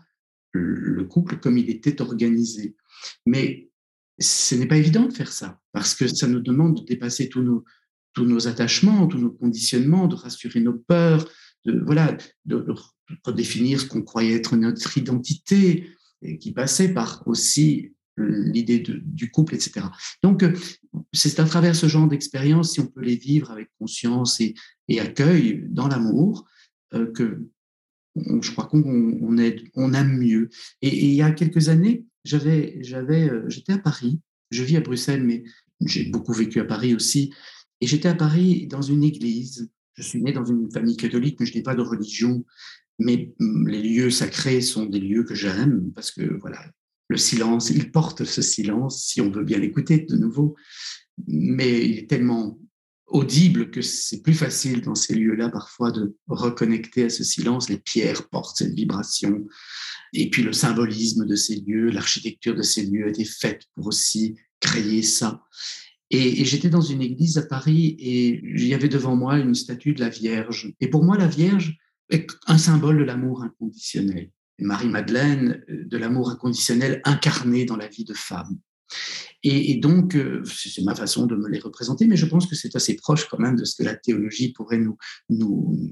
[0.53, 2.77] le couple comme il était organisé.
[3.27, 3.66] Mais
[4.19, 7.43] ce n'est pas évident de faire ça, parce que ça nous demande de dépasser tous
[7.43, 11.29] nos, attachements, tous nos conditionnements, de rassurer nos peurs,
[11.65, 12.65] de, voilà, de,
[13.25, 15.89] redéfinir ce qu'on croyait être notre identité,
[16.41, 19.87] qui passait par aussi l'idée du couple, etc.
[20.23, 20.45] Donc,
[21.13, 24.55] c'est à travers ce genre d'expérience, si on peut les vivre avec conscience et,
[24.89, 26.47] et accueil dans l'amour,
[26.95, 27.43] euh, que
[28.41, 29.37] je crois qu'on on,
[29.75, 30.49] on aime mieux.
[30.83, 34.21] Et, il y a quelques années, j'avais, j'avais, euh, j'étais à Paris.
[34.51, 35.45] Je vis à Bruxelles, mais
[35.85, 37.33] j'ai beaucoup vécu à Paris aussi.
[37.81, 39.71] Et j'étais à Paris dans une église.
[39.95, 42.45] Je suis né dans une famille catholique, mais je n'ai pas de religion.
[42.99, 46.61] Mais mm, les lieux sacrés sont des lieux que j'aime parce que voilà,
[47.09, 50.57] le silence, il porte ce silence si on veut bien l'écouter de nouveau.
[51.27, 52.59] Mais il est tellement
[53.07, 57.69] audible que c'est plus facile dans ces lieux-là parfois de reconnecter à ce silence.
[57.69, 59.47] Les pierres portent cette vibration.
[60.13, 63.87] Et puis le symbolisme de ces lieux, l'architecture de ces lieux a été faite pour
[63.87, 65.43] aussi créer ça.
[66.11, 69.93] Et, j'étais dans une église à Paris et il y avait devant moi une statue
[69.93, 70.73] de la Vierge.
[70.81, 71.77] Et pour moi, la Vierge
[72.11, 74.31] est un symbole de l'amour inconditionnel.
[74.59, 78.59] Marie-Madeleine, euh, de l'amour inconditionnel incarné dans la vie de femme.
[79.43, 82.75] Et, donc, euh, c'est ma façon de me les représenter, mais je pense que c'est
[82.75, 84.97] assez proche quand même de ce que la théologie pourrait nous,
[85.29, 85.89] nous,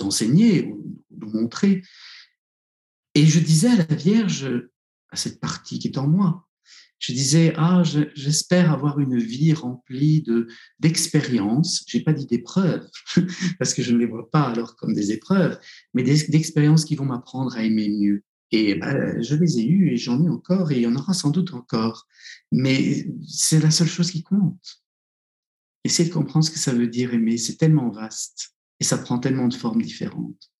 [0.00, 1.82] enseigner ou nous montrer.
[3.14, 4.50] Et je disais à la Vierge,
[5.10, 6.48] à cette partie qui est en moi,
[6.98, 7.82] je disais ah
[8.14, 10.48] j'espère avoir une vie remplie de
[10.80, 12.86] d'expériences j'ai pas dit d'épreuves
[13.58, 15.58] parce que je ne les vois pas alors comme des épreuves
[15.94, 19.96] mais d'expériences qui vont m'apprendre à aimer mieux et ben, je les ai eues et
[19.96, 22.06] j'en ai encore et il y en aura sans doute encore.
[22.52, 24.82] Mais c'est la seule chose qui compte.
[25.84, 29.18] Essayer de comprendre ce que ça veut dire aimer, c'est tellement vaste et ça prend
[29.18, 30.50] tellement de formes différentes.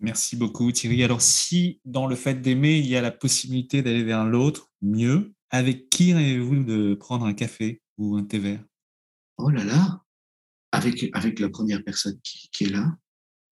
[0.00, 1.04] Merci beaucoup Thierry.
[1.04, 5.34] Alors si dans le fait d'aimer, il y a la possibilité d'aller vers l'autre, mieux,
[5.50, 8.64] avec qui rêvez-vous de prendre un café ou un thé vert?
[9.38, 10.02] Oh là là,
[10.72, 12.96] avec, avec la première personne qui, qui est là.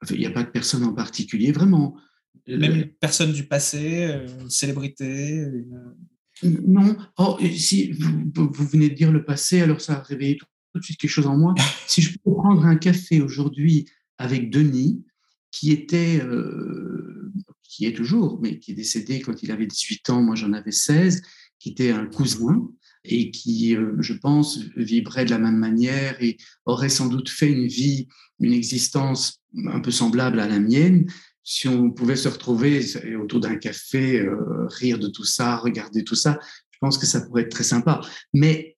[0.10, 1.98] Il n'y a pas de personne en particulier, vraiment.
[2.48, 5.46] Même une personne du passé, euh, une célébrité
[6.44, 6.96] Non.
[7.18, 10.46] Oh, si vous, vous, venez de dire le passé, alors ça a réveillé tout,
[10.76, 11.56] de suite quelque chose en moi.
[11.88, 15.04] si je peux prendre un café aujourd'hui avec Denis,
[15.52, 17.32] qui était, euh,
[17.64, 20.72] qui est toujours, mais qui est décédé quand il avait 18 ans, moi j'en avais
[20.72, 21.22] 16,
[21.60, 22.70] qui était un cousin
[23.06, 27.50] et qui, euh, je pense, vibrait de la même manière et aurait sans doute fait
[27.50, 28.08] une vie,
[28.40, 31.06] une existence un peu semblable à la mienne,
[31.46, 32.84] si on pouvait se retrouver
[33.22, 36.40] autour d'un café, euh, rire de tout ça, regarder tout ça,
[36.72, 38.02] je pense que ça pourrait être très sympa.
[38.34, 38.78] Mais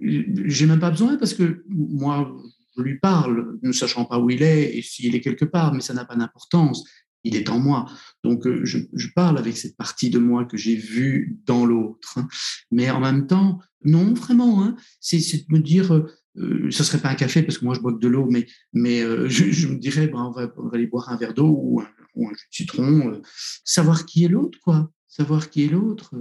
[0.00, 2.36] j'ai même pas besoin parce que moi,
[2.76, 5.80] je lui parle, ne sachant pas où il est et s'il est quelque part, mais
[5.80, 6.84] ça n'a pas d'importance.
[7.22, 7.86] Il est en moi.
[8.24, 12.18] Donc, euh, je, parle avec cette partie de moi que j'ai vue dans l'autre.
[12.18, 12.28] Hein.
[12.72, 17.00] Mais en même temps, non, vraiment, hein, c'est de me dire, euh, euh, ce serait
[17.00, 20.08] pas un café parce que moi je bois de l'eau, mais, mais je, me dirais,
[20.08, 21.88] ben, on, va, on, va, aller boire un verre d'eau ou un,
[22.18, 23.22] ou un jus de citron, euh,
[23.64, 24.90] savoir qui est l'autre, quoi.
[25.06, 26.14] Savoir qui est l'autre.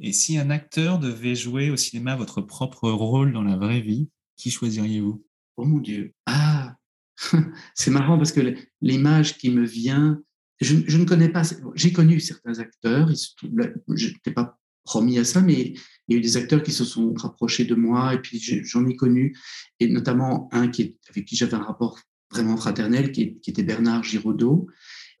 [0.00, 4.08] Et si un acteur devait jouer au cinéma votre propre rôle dans la vraie vie,
[4.36, 5.24] qui choisiriez-vous?
[5.56, 6.12] Oh mon Dieu.
[6.26, 6.76] Ah,
[7.74, 10.20] c'est marrant parce que l'image qui me vient,
[10.60, 11.42] je, ne connais pas,
[11.74, 15.74] j'ai connu certains acteurs, je n'étais pas promis à ça, mais
[16.08, 18.86] il y a eu des acteurs qui se sont rapprochés de moi et puis j'en
[18.86, 19.36] ai connu,
[19.80, 21.98] et notamment un qui avec qui j'avais un rapport
[22.30, 24.66] vraiment fraternel, qui, était Bernard Giraudot.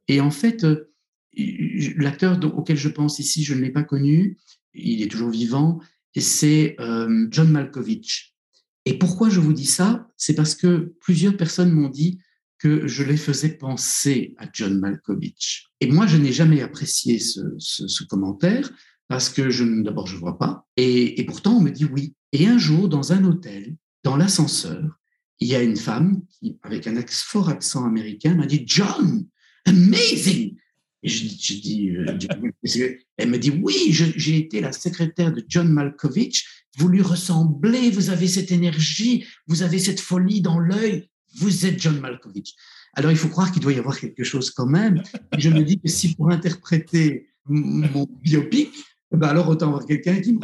[0.08, 0.90] Et en fait, euh,
[1.96, 4.36] l'acteur auquel je pense ici, je ne l'ai pas connu,
[4.74, 5.80] il est toujours vivant,
[6.14, 8.34] et c'est euh, John Malkovich.
[8.84, 10.08] Et pourquoi je vous dis ça?
[10.16, 12.18] C'est parce que plusieurs personnes m'ont dit
[12.58, 15.70] que je les faisais penser à John Malkovich.
[15.80, 18.70] Et moi, je n'ai jamais apprécié ce, commentaire
[19.08, 22.14] parce que d'abord je vois pas, et, pourtant on me dit oui.
[22.32, 24.98] Et un jour, dans un hôtel, dans l'ascenseur,
[25.40, 29.26] il y a une femme qui, avec un fort accent américain, m'a dit John,
[29.66, 30.56] amazing.
[31.02, 35.68] Et je, je dis, euh, elle me dit oui, j'ai été la secrétaire de John
[35.68, 36.46] Malkovich.
[36.78, 41.08] Vous lui ressemblez, vous avez cette énergie, vous avez cette folie dans l'œil.
[41.36, 42.54] Vous êtes John Malkovich.
[42.94, 45.02] Alors il faut croire qu'il doit y avoir quelque chose quand même.
[45.36, 48.70] Je me dis que si pour interpréter mon biopic,
[49.16, 50.38] ben alors autant avoir quelqu'un qui,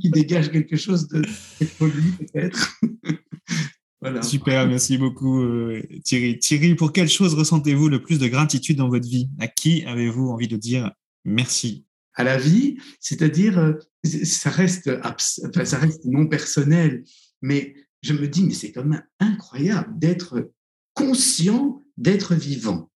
[0.00, 2.78] qui dégage quelque chose de, de folie peut-être.
[4.22, 6.38] Super, merci beaucoup euh, Thierry.
[6.38, 9.28] Thierry, pour quelle chose ressentez-vous le plus de gratitude dans votre vie?
[9.40, 10.92] À qui avez-vous envie de dire
[11.24, 11.84] merci?
[12.14, 13.72] À la vie, c'est-à-dire, euh,
[14.04, 17.04] ça reste, enfin, ça reste non personnel,
[17.42, 20.50] mais je me dis, mais c'est quand même incroyable d'être
[20.94, 22.90] conscient d'être vivant.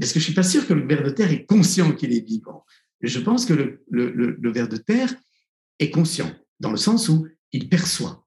[0.00, 2.26] Parce que je suis pas sûr que le ver de terre est conscient qu'il est
[2.26, 2.64] vivant.
[3.06, 5.14] Je pense que le, ver de terre
[5.78, 6.30] est conscient,
[6.60, 8.26] dans le sens où il perçoit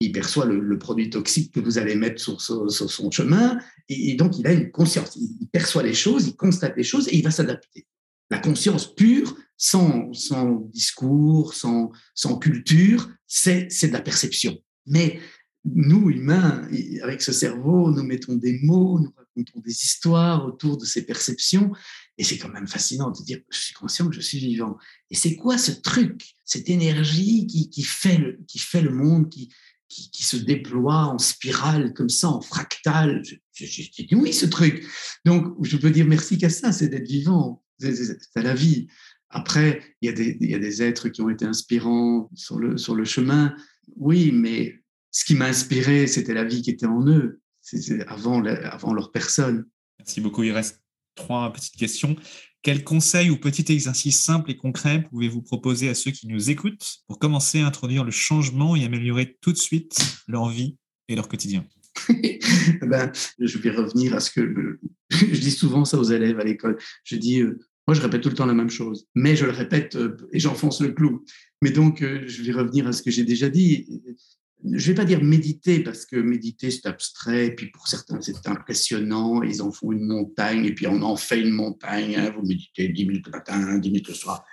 [0.00, 4.46] il perçoit le, produit toxique que vous allez mettre sur, son chemin, et, donc il
[4.46, 5.16] a une conscience.
[5.16, 7.86] Il, perçoit les choses, il constate les choses et il va s'adapter.
[8.30, 14.58] La conscience pure, sans, sans discours, sans, sans culture, c'est de la perception.
[14.86, 15.20] Mais
[15.64, 16.66] nous, humains,
[17.02, 21.72] avec ce cerveau, nous mettons des mots, nous racontons des histoires autour de ces perceptions,
[22.20, 24.76] et c'est quand même fascinant de dire, je suis conscient que je suis vivant.
[25.08, 29.48] Et c'est quoi ce truc, cette énergie qui, fait, le, qui fait le monde, qui,
[29.88, 33.22] qui, se déploie en spirale comme ça, en fractal?
[33.54, 34.86] J'ai dit oui, ce truc.
[35.24, 38.88] Donc, je peux dire merci qu'à ça, c'est d'être vivant, c'est la vie.
[39.30, 42.58] Après, il y, a des, il y, a des, êtres qui ont été inspirants sur
[42.58, 43.56] le, sur le chemin.
[43.96, 47.40] Oui, mais ce qui m'a inspiré, c'était la vie qui était en eux,
[48.08, 49.64] avant, avant leur personne.
[49.98, 50.42] Merci beaucoup.
[50.42, 50.52] Il
[51.14, 52.16] trois petites questions.
[52.62, 56.98] Quels conseils ou petits exercices simples et concrets pouvez-vous proposer à ceux qui nous écoutent
[57.06, 60.76] pour commencer à introduire le changement et améliorer tout de suite leur vie
[61.08, 61.64] et leur quotidien?
[62.82, 64.78] Ben, Je vais revenir à ce que
[65.10, 66.76] je dis souvent ça aux élèves à l'école.
[67.04, 69.52] Je dis, euh, moi je répète tout le temps la même chose, mais je le
[69.52, 71.24] répète euh, et j'enfonce le clou.
[71.62, 73.86] Mais donc, euh, je vais revenir à ce que j'ai déjà dit
[74.64, 78.20] je ne vais pas dire méditer parce que méditer c'est abstrait, et puis pour certains
[78.20, 82.32] c'est impressionnant, ils en font une montagne, et puis on en fait une montagne, hein.
[82.36, 84.44] vous méditez 10 minutes le matin, 10 minutes le soir.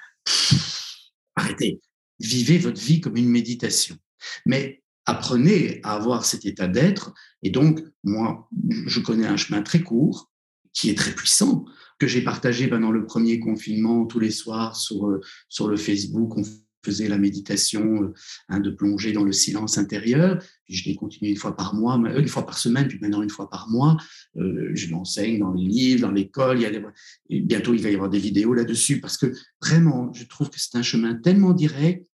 [1.36, 1.82] arrêtez,
[2.20, 3.98] vivez votre vie comme une méditation.
[4.46, 7.14] Mais apprenez à avoir cet état d'être,
[7.44, 8.50] et donc moi
[8.86, 10.32] je connais un chemin très court
[10.74, 11.66] qui est très puissant,
[12.00, 16.34] que j'ai partagé pendant le premier confinement tous les soirs sur, euh, sur le Facebook.
[16.84, 18.14] Faisais la méditation euh,
[18.50, 20.40] hein, de plonger dans le silence intérieur.
[20.66, 23.30] Puis je l'ai continué une fois par mois, une fois par semaine, puis maintenant une
[23.30, 23.98] fois par mois.
[24.38, 26.60] Euh, je l'enseigne dans les livres, dans l'école.
[26.60, 30.26] Il y a bientôt, il va y avoir des vidéos là-dessus parce que vraiment, je
[30.26, 32.08] trouve que c'est un chemin tellement direct.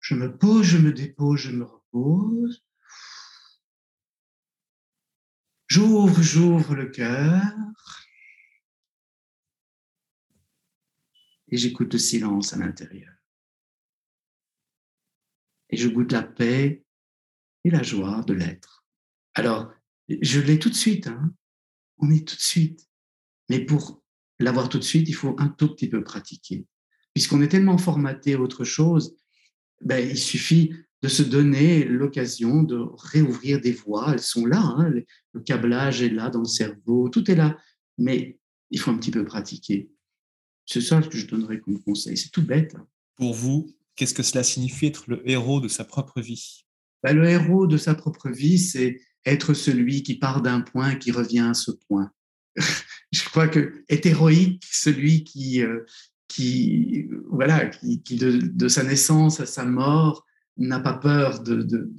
[0.00, 2.64] Je me pose, je me dépose, je me repose.
[5.68, 7.42] J'ouvre, j'ouvre le cœur.
[11.48, 13.12] Et j'écoute le silence à l'intérieur
[15.72, 16.84] et je goûte la paix
[17.64, 18.84] et la joie de l'être.
[19.34, 19.72] Alors,
[20.08, 21.32] je l'ai tout de suite, hein.
[21.98, 22.88] on est tout de suite.
[23.48, 24.02] Mais pour
[24.38, 26.66] l'avoir tout de suite, il faut un tout petit peu pratiquer.
[27.14, 29.16] Puisqu'on est tellement formaté à autre chose,
[29.80, 30.72] ben, il suffit
[31.02, 34.12] de se donner l'occasion de réouvrir des voies.
[34.12, 34.92] Elles sont là, hein.
[35.32, 37.58] le câblage est là dans le cerveau, tout est là.
[37.98, 38.38] Mais
[38.70, 39.90] il faut un petit peu pratiquer.
[40.66, 42.16] C'est ça que je donnerais comme conseil.
[42.16, 42.74] C'est tout bête.
[42.74, 42.86] Hein.
[43.16, 46.64] Pour vous, Qu'est-ce que cela signifie être le héros de sa propre vie?
[47.02, 51.12] Ben, Le héros de sa propre vie, c'est être celui qui part d'un point qui
[51.12, 52.10] revient à ce point.
[53.12, 55.80] Je crois que est héroïque celui qui, euh,
[56.28, 60.26] qui voilà, qui, de, sa naissance à sa mort
[60.66, 61.90] n'a pas peur de, de,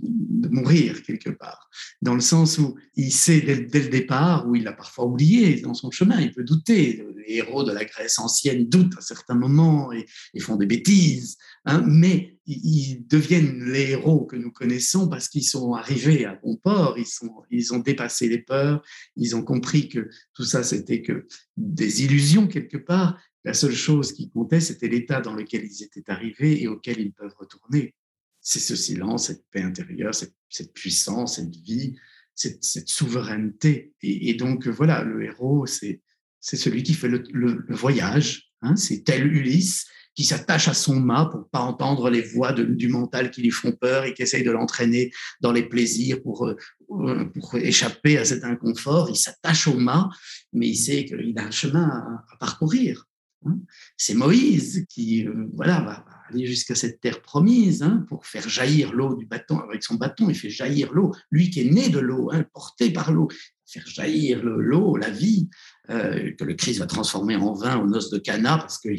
[0.50, 1.70] mourir quelque part,
[2.02, 5.74] dans le sens où il sait dès, le départ, où il a parfois oublié dans
[5.74, 7.04] son chemin, il peut douter.
[7.26, 11.38] Les héros de la Grèce ancienne doutent à certains moments et, et font des bêtises,
[11.66, 16.58] hein, mais ils deviennent les héros que nous connaissons parce qu'ils sont arrivés à bon
[16.58, 18.84] port, ils, sont, ils ont dépassé les peurs,
[19.16, 21.26] ils ont compris que tout ça c'était que
[21.56, 23.18] des illusions quelque part.
[23.46, 27.12] La seule chose qui comptait, c'était l'état dans lequel ils étaient arrivés et auquel ils
[27.12, 27.94] peuvent retourner
[28.44, 31.96] c'est ce silence, cette paix intérieure, cette, puissance, cette vie,
[32.36, 33.94] cette, souveraineté.
[34.02, 36.02] Et, donc, voilà, le héros, c'est
[36.42, 38.52] celui qui fait le, voyage.
[38.62, 42.88] Hein, c'est tel Ulysse qui s'attache à son mât pour pas entendre les voix du
[42.88, 45.12] mental qui lui font peur et qui essaye de l'entraîner
[45.42, 49.10] dans les plaisirs pour, euh, pour échapper à cet inconfort.
[49.10, 50.10] Il s'attache au mât,
[50.52, 53.08] mais il sait qu'il a un chemin à, parcourir.
[53.46, 53.60] Hein.
[53.98, 58.94] C'est Moïse qui euh, voilà, va, aller jusqu'à cette terre promise hein, pour faire jaillir
[58.94, 59.60] l'eau du bâton.
[59.60, 61.12] Avec son bâton, il fait jaillir l'eau.
[61.32, 63.28] Lui qui est né de l'eau, hein, porté par l'eau,
[63.66, 65.50] faire jaillir l'eau, la vie,
[65.90, 68.90] euh, que le Christ va transformer en vin aux noces de Cana, parce que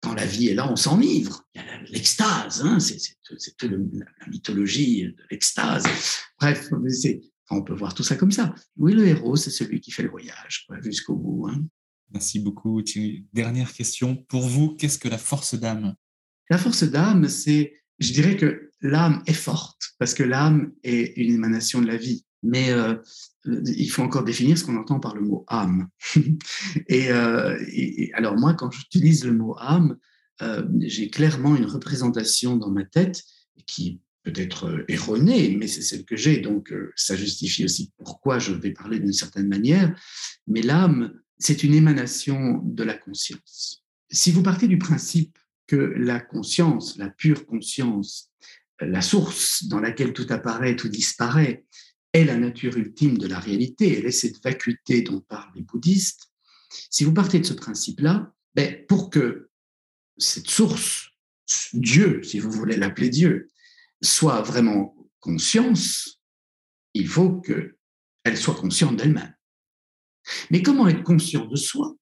[0.00, 1.44] quand la vie est là, on s'enivre.
[1.54, 5.84] Il y a l'extase, c'est toute la mythologie de l'extase.
[6.40, 6.70] Bref,
[7.50, 8.54] on peut voir tout ça comme ça.
[8.76, 11.50] Oui, le héros, c'est celui qui fait le voyage jusqu'au bout.
[12.12, 12.82] Merci beaucoup.
[13.32, 14.16] Dernière question.
[14.28, 15.94] Pour vous, qu'est-ce que la force d'âme?
[16.50, 21.34] La force d'âme, c'est, je dirais que l'âme est forte parce que l'âme est une
[21.34, 22.24] émanation de la vie.
[22.42, 22.94] Mais euh,
[23.44, 25.88] il faut encore définir ce qu'on entend par le mot âme.
[26.90, 29.96] Euh, et, alors moi, quand j'utilise le mot âme,
[30.42, 33.22] euh, j'ai clairement une représentation dans ma tête
[33.66, 38.52] qui peut être erronée, mais c'est celle que j'ai, donc ça justifie aussi pourquoi je
[38.52, 39.94] vais parler d'une certaine manière.
[40.46, 43.84] Mais l'âme, c'est une émanation de la conscience.
[44.10, 48.30] Si vous partez du principe que la conscience, la pure conscience,
[48.80, 51.64] la source dans laquelle tout apparaît, tout disparaît,
[52.12, 56.28] est la nature ultime de la réalité, elle est cette vacuité dont parlent les bouddhistes,
[56.90, 59.50] si vous partez de ce principe-là, ben, pour que
[60.16, 61.10] cette source,
[61.72, 63.48] Dieu, si vous voulez l'appeler Dieu,
[64.02, 66.20] soit vraiment conscience,
[66.94, 69.34] il faut qu'elle soit consciente d'elle-même.
[70.50, 71.96] Mais comment être conscient de soi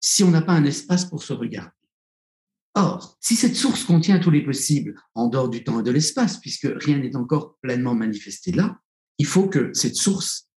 [0.00, 1.72] si on n'a pas un espace pour se regarder?
[2.74, 6.38] Or, si cette source contient tous les possibles en dehors du temps et de l'espace,
[6.38, 8.78] puisque rien n'est encore pleinement manifesté là,
[9.18, 10.48] il faut que cette source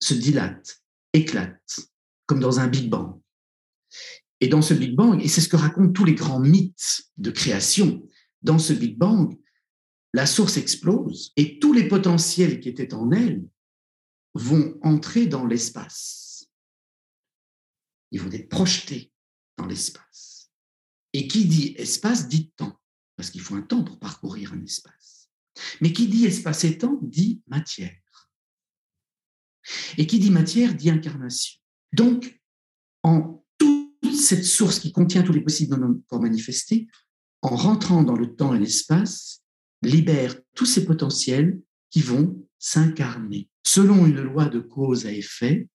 [0.00, 0.82] se dilate,
[1.12, 1.80] éclate,
[2.26, 3.20] comme dans un Big Bang.
[4.40, 7.30] Et dans ce Big Bang, et c'est ce que racontent tous les grands mythes de
[7.30, 8.02] création,
[8.42, 9.36] dans ce Big Bang,
[10.14, 13.44] la source explose et tous les potentiels qui étaient en elle
[14.34, 16.27] vont entrer dans l'espace.
[18.10, 19.12] Ils vont être projetés
[19.56, 20.50] dans l'espace.
[21.12, 22.78] Et qui dit espace dit temps,
[23.16, 25.28] parce qu'il faut un temps pour parcourir un espace.
[25.80, 27.96] Mais qui dit espace et temps dit matière.
[29.96, 31.58] Et qui dit matière dit incarnation.
[31.92, 32.40] Donc,
[33.02, 35.76] en toute cette source qui contient tous les possibles
[36.08, 36.86] pour manifester,
[37.42, 39.42] en rentrant dans le temps et l'espace,
[39.82, 41.60] libère tous ces potentiels
[41.90, 45.68] qui vont s'incarner selon une loi de cause à effet.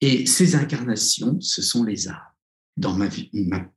[0.00, 2.16] Et ces incarnations, ce sont les âmes,
[2.76, 3.08] dans ma,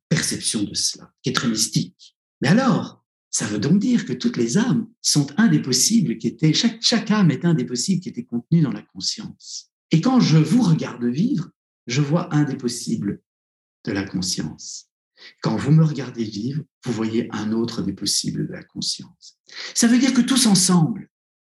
[0.09, 2.15] perception de cela, qui est très mystique.
[2.41, 6.27] Mais alors, ça veut donc dire que toutes les âmes sont un des possibles qui
[6.27, 9.71] étaient, chaque, chaque âme est un des possibles qui était contenu dans la conscience.
[9.91, 11.49] Et quand je vous regarde vivre,
[11.87, 13.21] je vois un des possibles
[13.85, 14.89] de la conscience.
[15.41, 19.39] Quand vous me regardez vivre, vous voyez un autre des possibles de la conscience.
[19.73, 21.09] Ça veut dire que tous ensemble,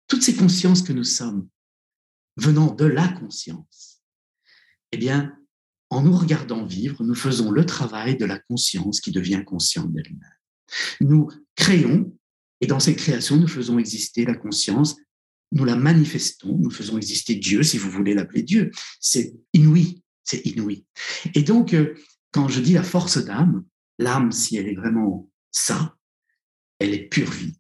[0.07, 1.47] toutes ces consciences que nous sommes,
[2.37, 3.94] venant de la conscience,
[4.95, 5.37] eh bien,
[5.89, 10.21] en nous regardant vivre, nous faisons le travail de la conscience qui devient consciente d'elle-même.
[11.01, 12.17] Nous créons,
[12.61, 14.95] et dans cette création, nous faisons exister la conscience,
[15.51, 18.71] nous la manifestons, nous faisons exister Dieu, si vous voulez l'appeler Dieu.
[18.99, 20.85] C'est inouï, c'est inouï.
[21.33, 21.93] Et donc, euh,
[22.31, 23.65] quand je dis la force d'âme,
[23.99, 25.97] l'âme, si elle est vraiment ça,
[26.79, 27.57] elle est pure vie.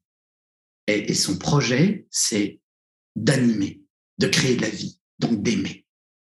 [0.87, 2.61] Et, et son projet, c'est
[3.15, 3.81] d'animer,
[4.19, 5.84] de créer de la vie, donc d'aimer,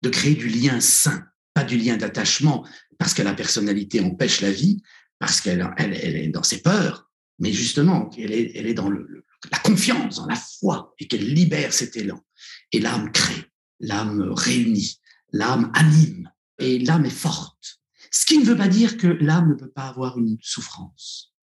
[0.07, 2.65] de créer du lien sain, pas du lien d'attachement,
[2.97, 4.81] parce que la personnalité empêche la vie,
[5.19, 7.11] parce qu'elle elle, est dans ses peurs,
[7.41, 12.25] mais justement, elle est, dans la confiance, dans la foi, et qu'elle libère cet élan.
[12.71, 13.51] Et l'âme crée,
[13.81, 15.01] l'âme réunit,
[15.33, 16.31] l'âme anime,
[16.61, 17.81] et l'âme est forte.
[18.13, 21.35] Ce qui ne veut pas dire que l'âme ne peut pas avoir une souffrance.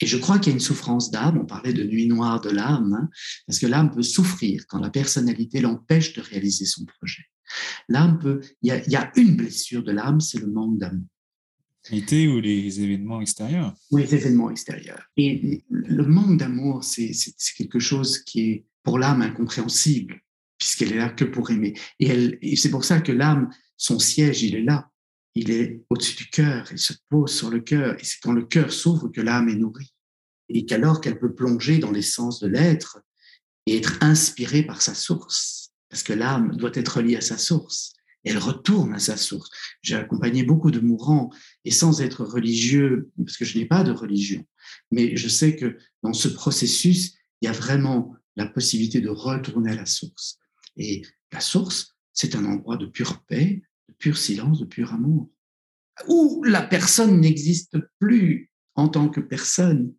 [0.00, 2.50] Et je crois qu'il y a une souffrance d'âme, on parlait de nuit noire de
[2.50, 3.08] l'âme, hein,
[3.46, 7.22] parce que l'âme peut souffrir quand la personnalité l'empêche de réaliser son projet.
[7.88, 10.78] L'âme peut, il y, a, il y a une blessure de l'âme, c'est le manque
[10.78, 11.06] d'amour
[11.92, 13.74] ou les événements extérieurs?
[13.90, 15.02] Oui, les événements extérieurs.
[15.16, 17.12] Et le manque d'amour, c'est
[17.56, 20.20] quelque chose qui est pour l'âme incompréhensible,
[20.58, 21.74] puisqu'elle est là que pour aimer.
[21.98, 24.90] Et, et c'est pour ça que l'âme, son siège, il est là.
[25.34, 27.94] Il est au-dessus du cœur, il se pose sur le cœur.
[27.98, 29.94] Et c'est quand le cœur s'ouvre que l'âme est nourrie.
[30.48, 33.00] Et qu'alors qu'elle peut plonger dans l'essence de l'être
[33.66, 35.59] et être inspirée par sa source.
[35.90, 37.94] Parce que l'âme doit être reliée à sa source
[38.24, 39.50] elle retourne à sa source.
[39.82, 41.30] J'ai accompagné beaucoup de mourants
[41.64, 44.44] et sans être religieux, parce que je n'ai pas de religion,
[44.90, 49.72] mais je sais que dans ce processus, il y a vraiment la possibilité de retourner
[49.72, 50.38] à la source.
[50.76, 51.02] Et
[51.32, 55.30] la source, c'est un endroit de pure paix, de pur silence, de pur amour,
[56.08, 59.94] où la personne n'existe plus en tant que personne,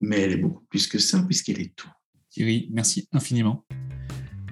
[0.00, 1.90] mais elle est beaucoup plus que ça, puisqu'elle est tout.
[2.30, 3.64] Thierry, merci infiniment.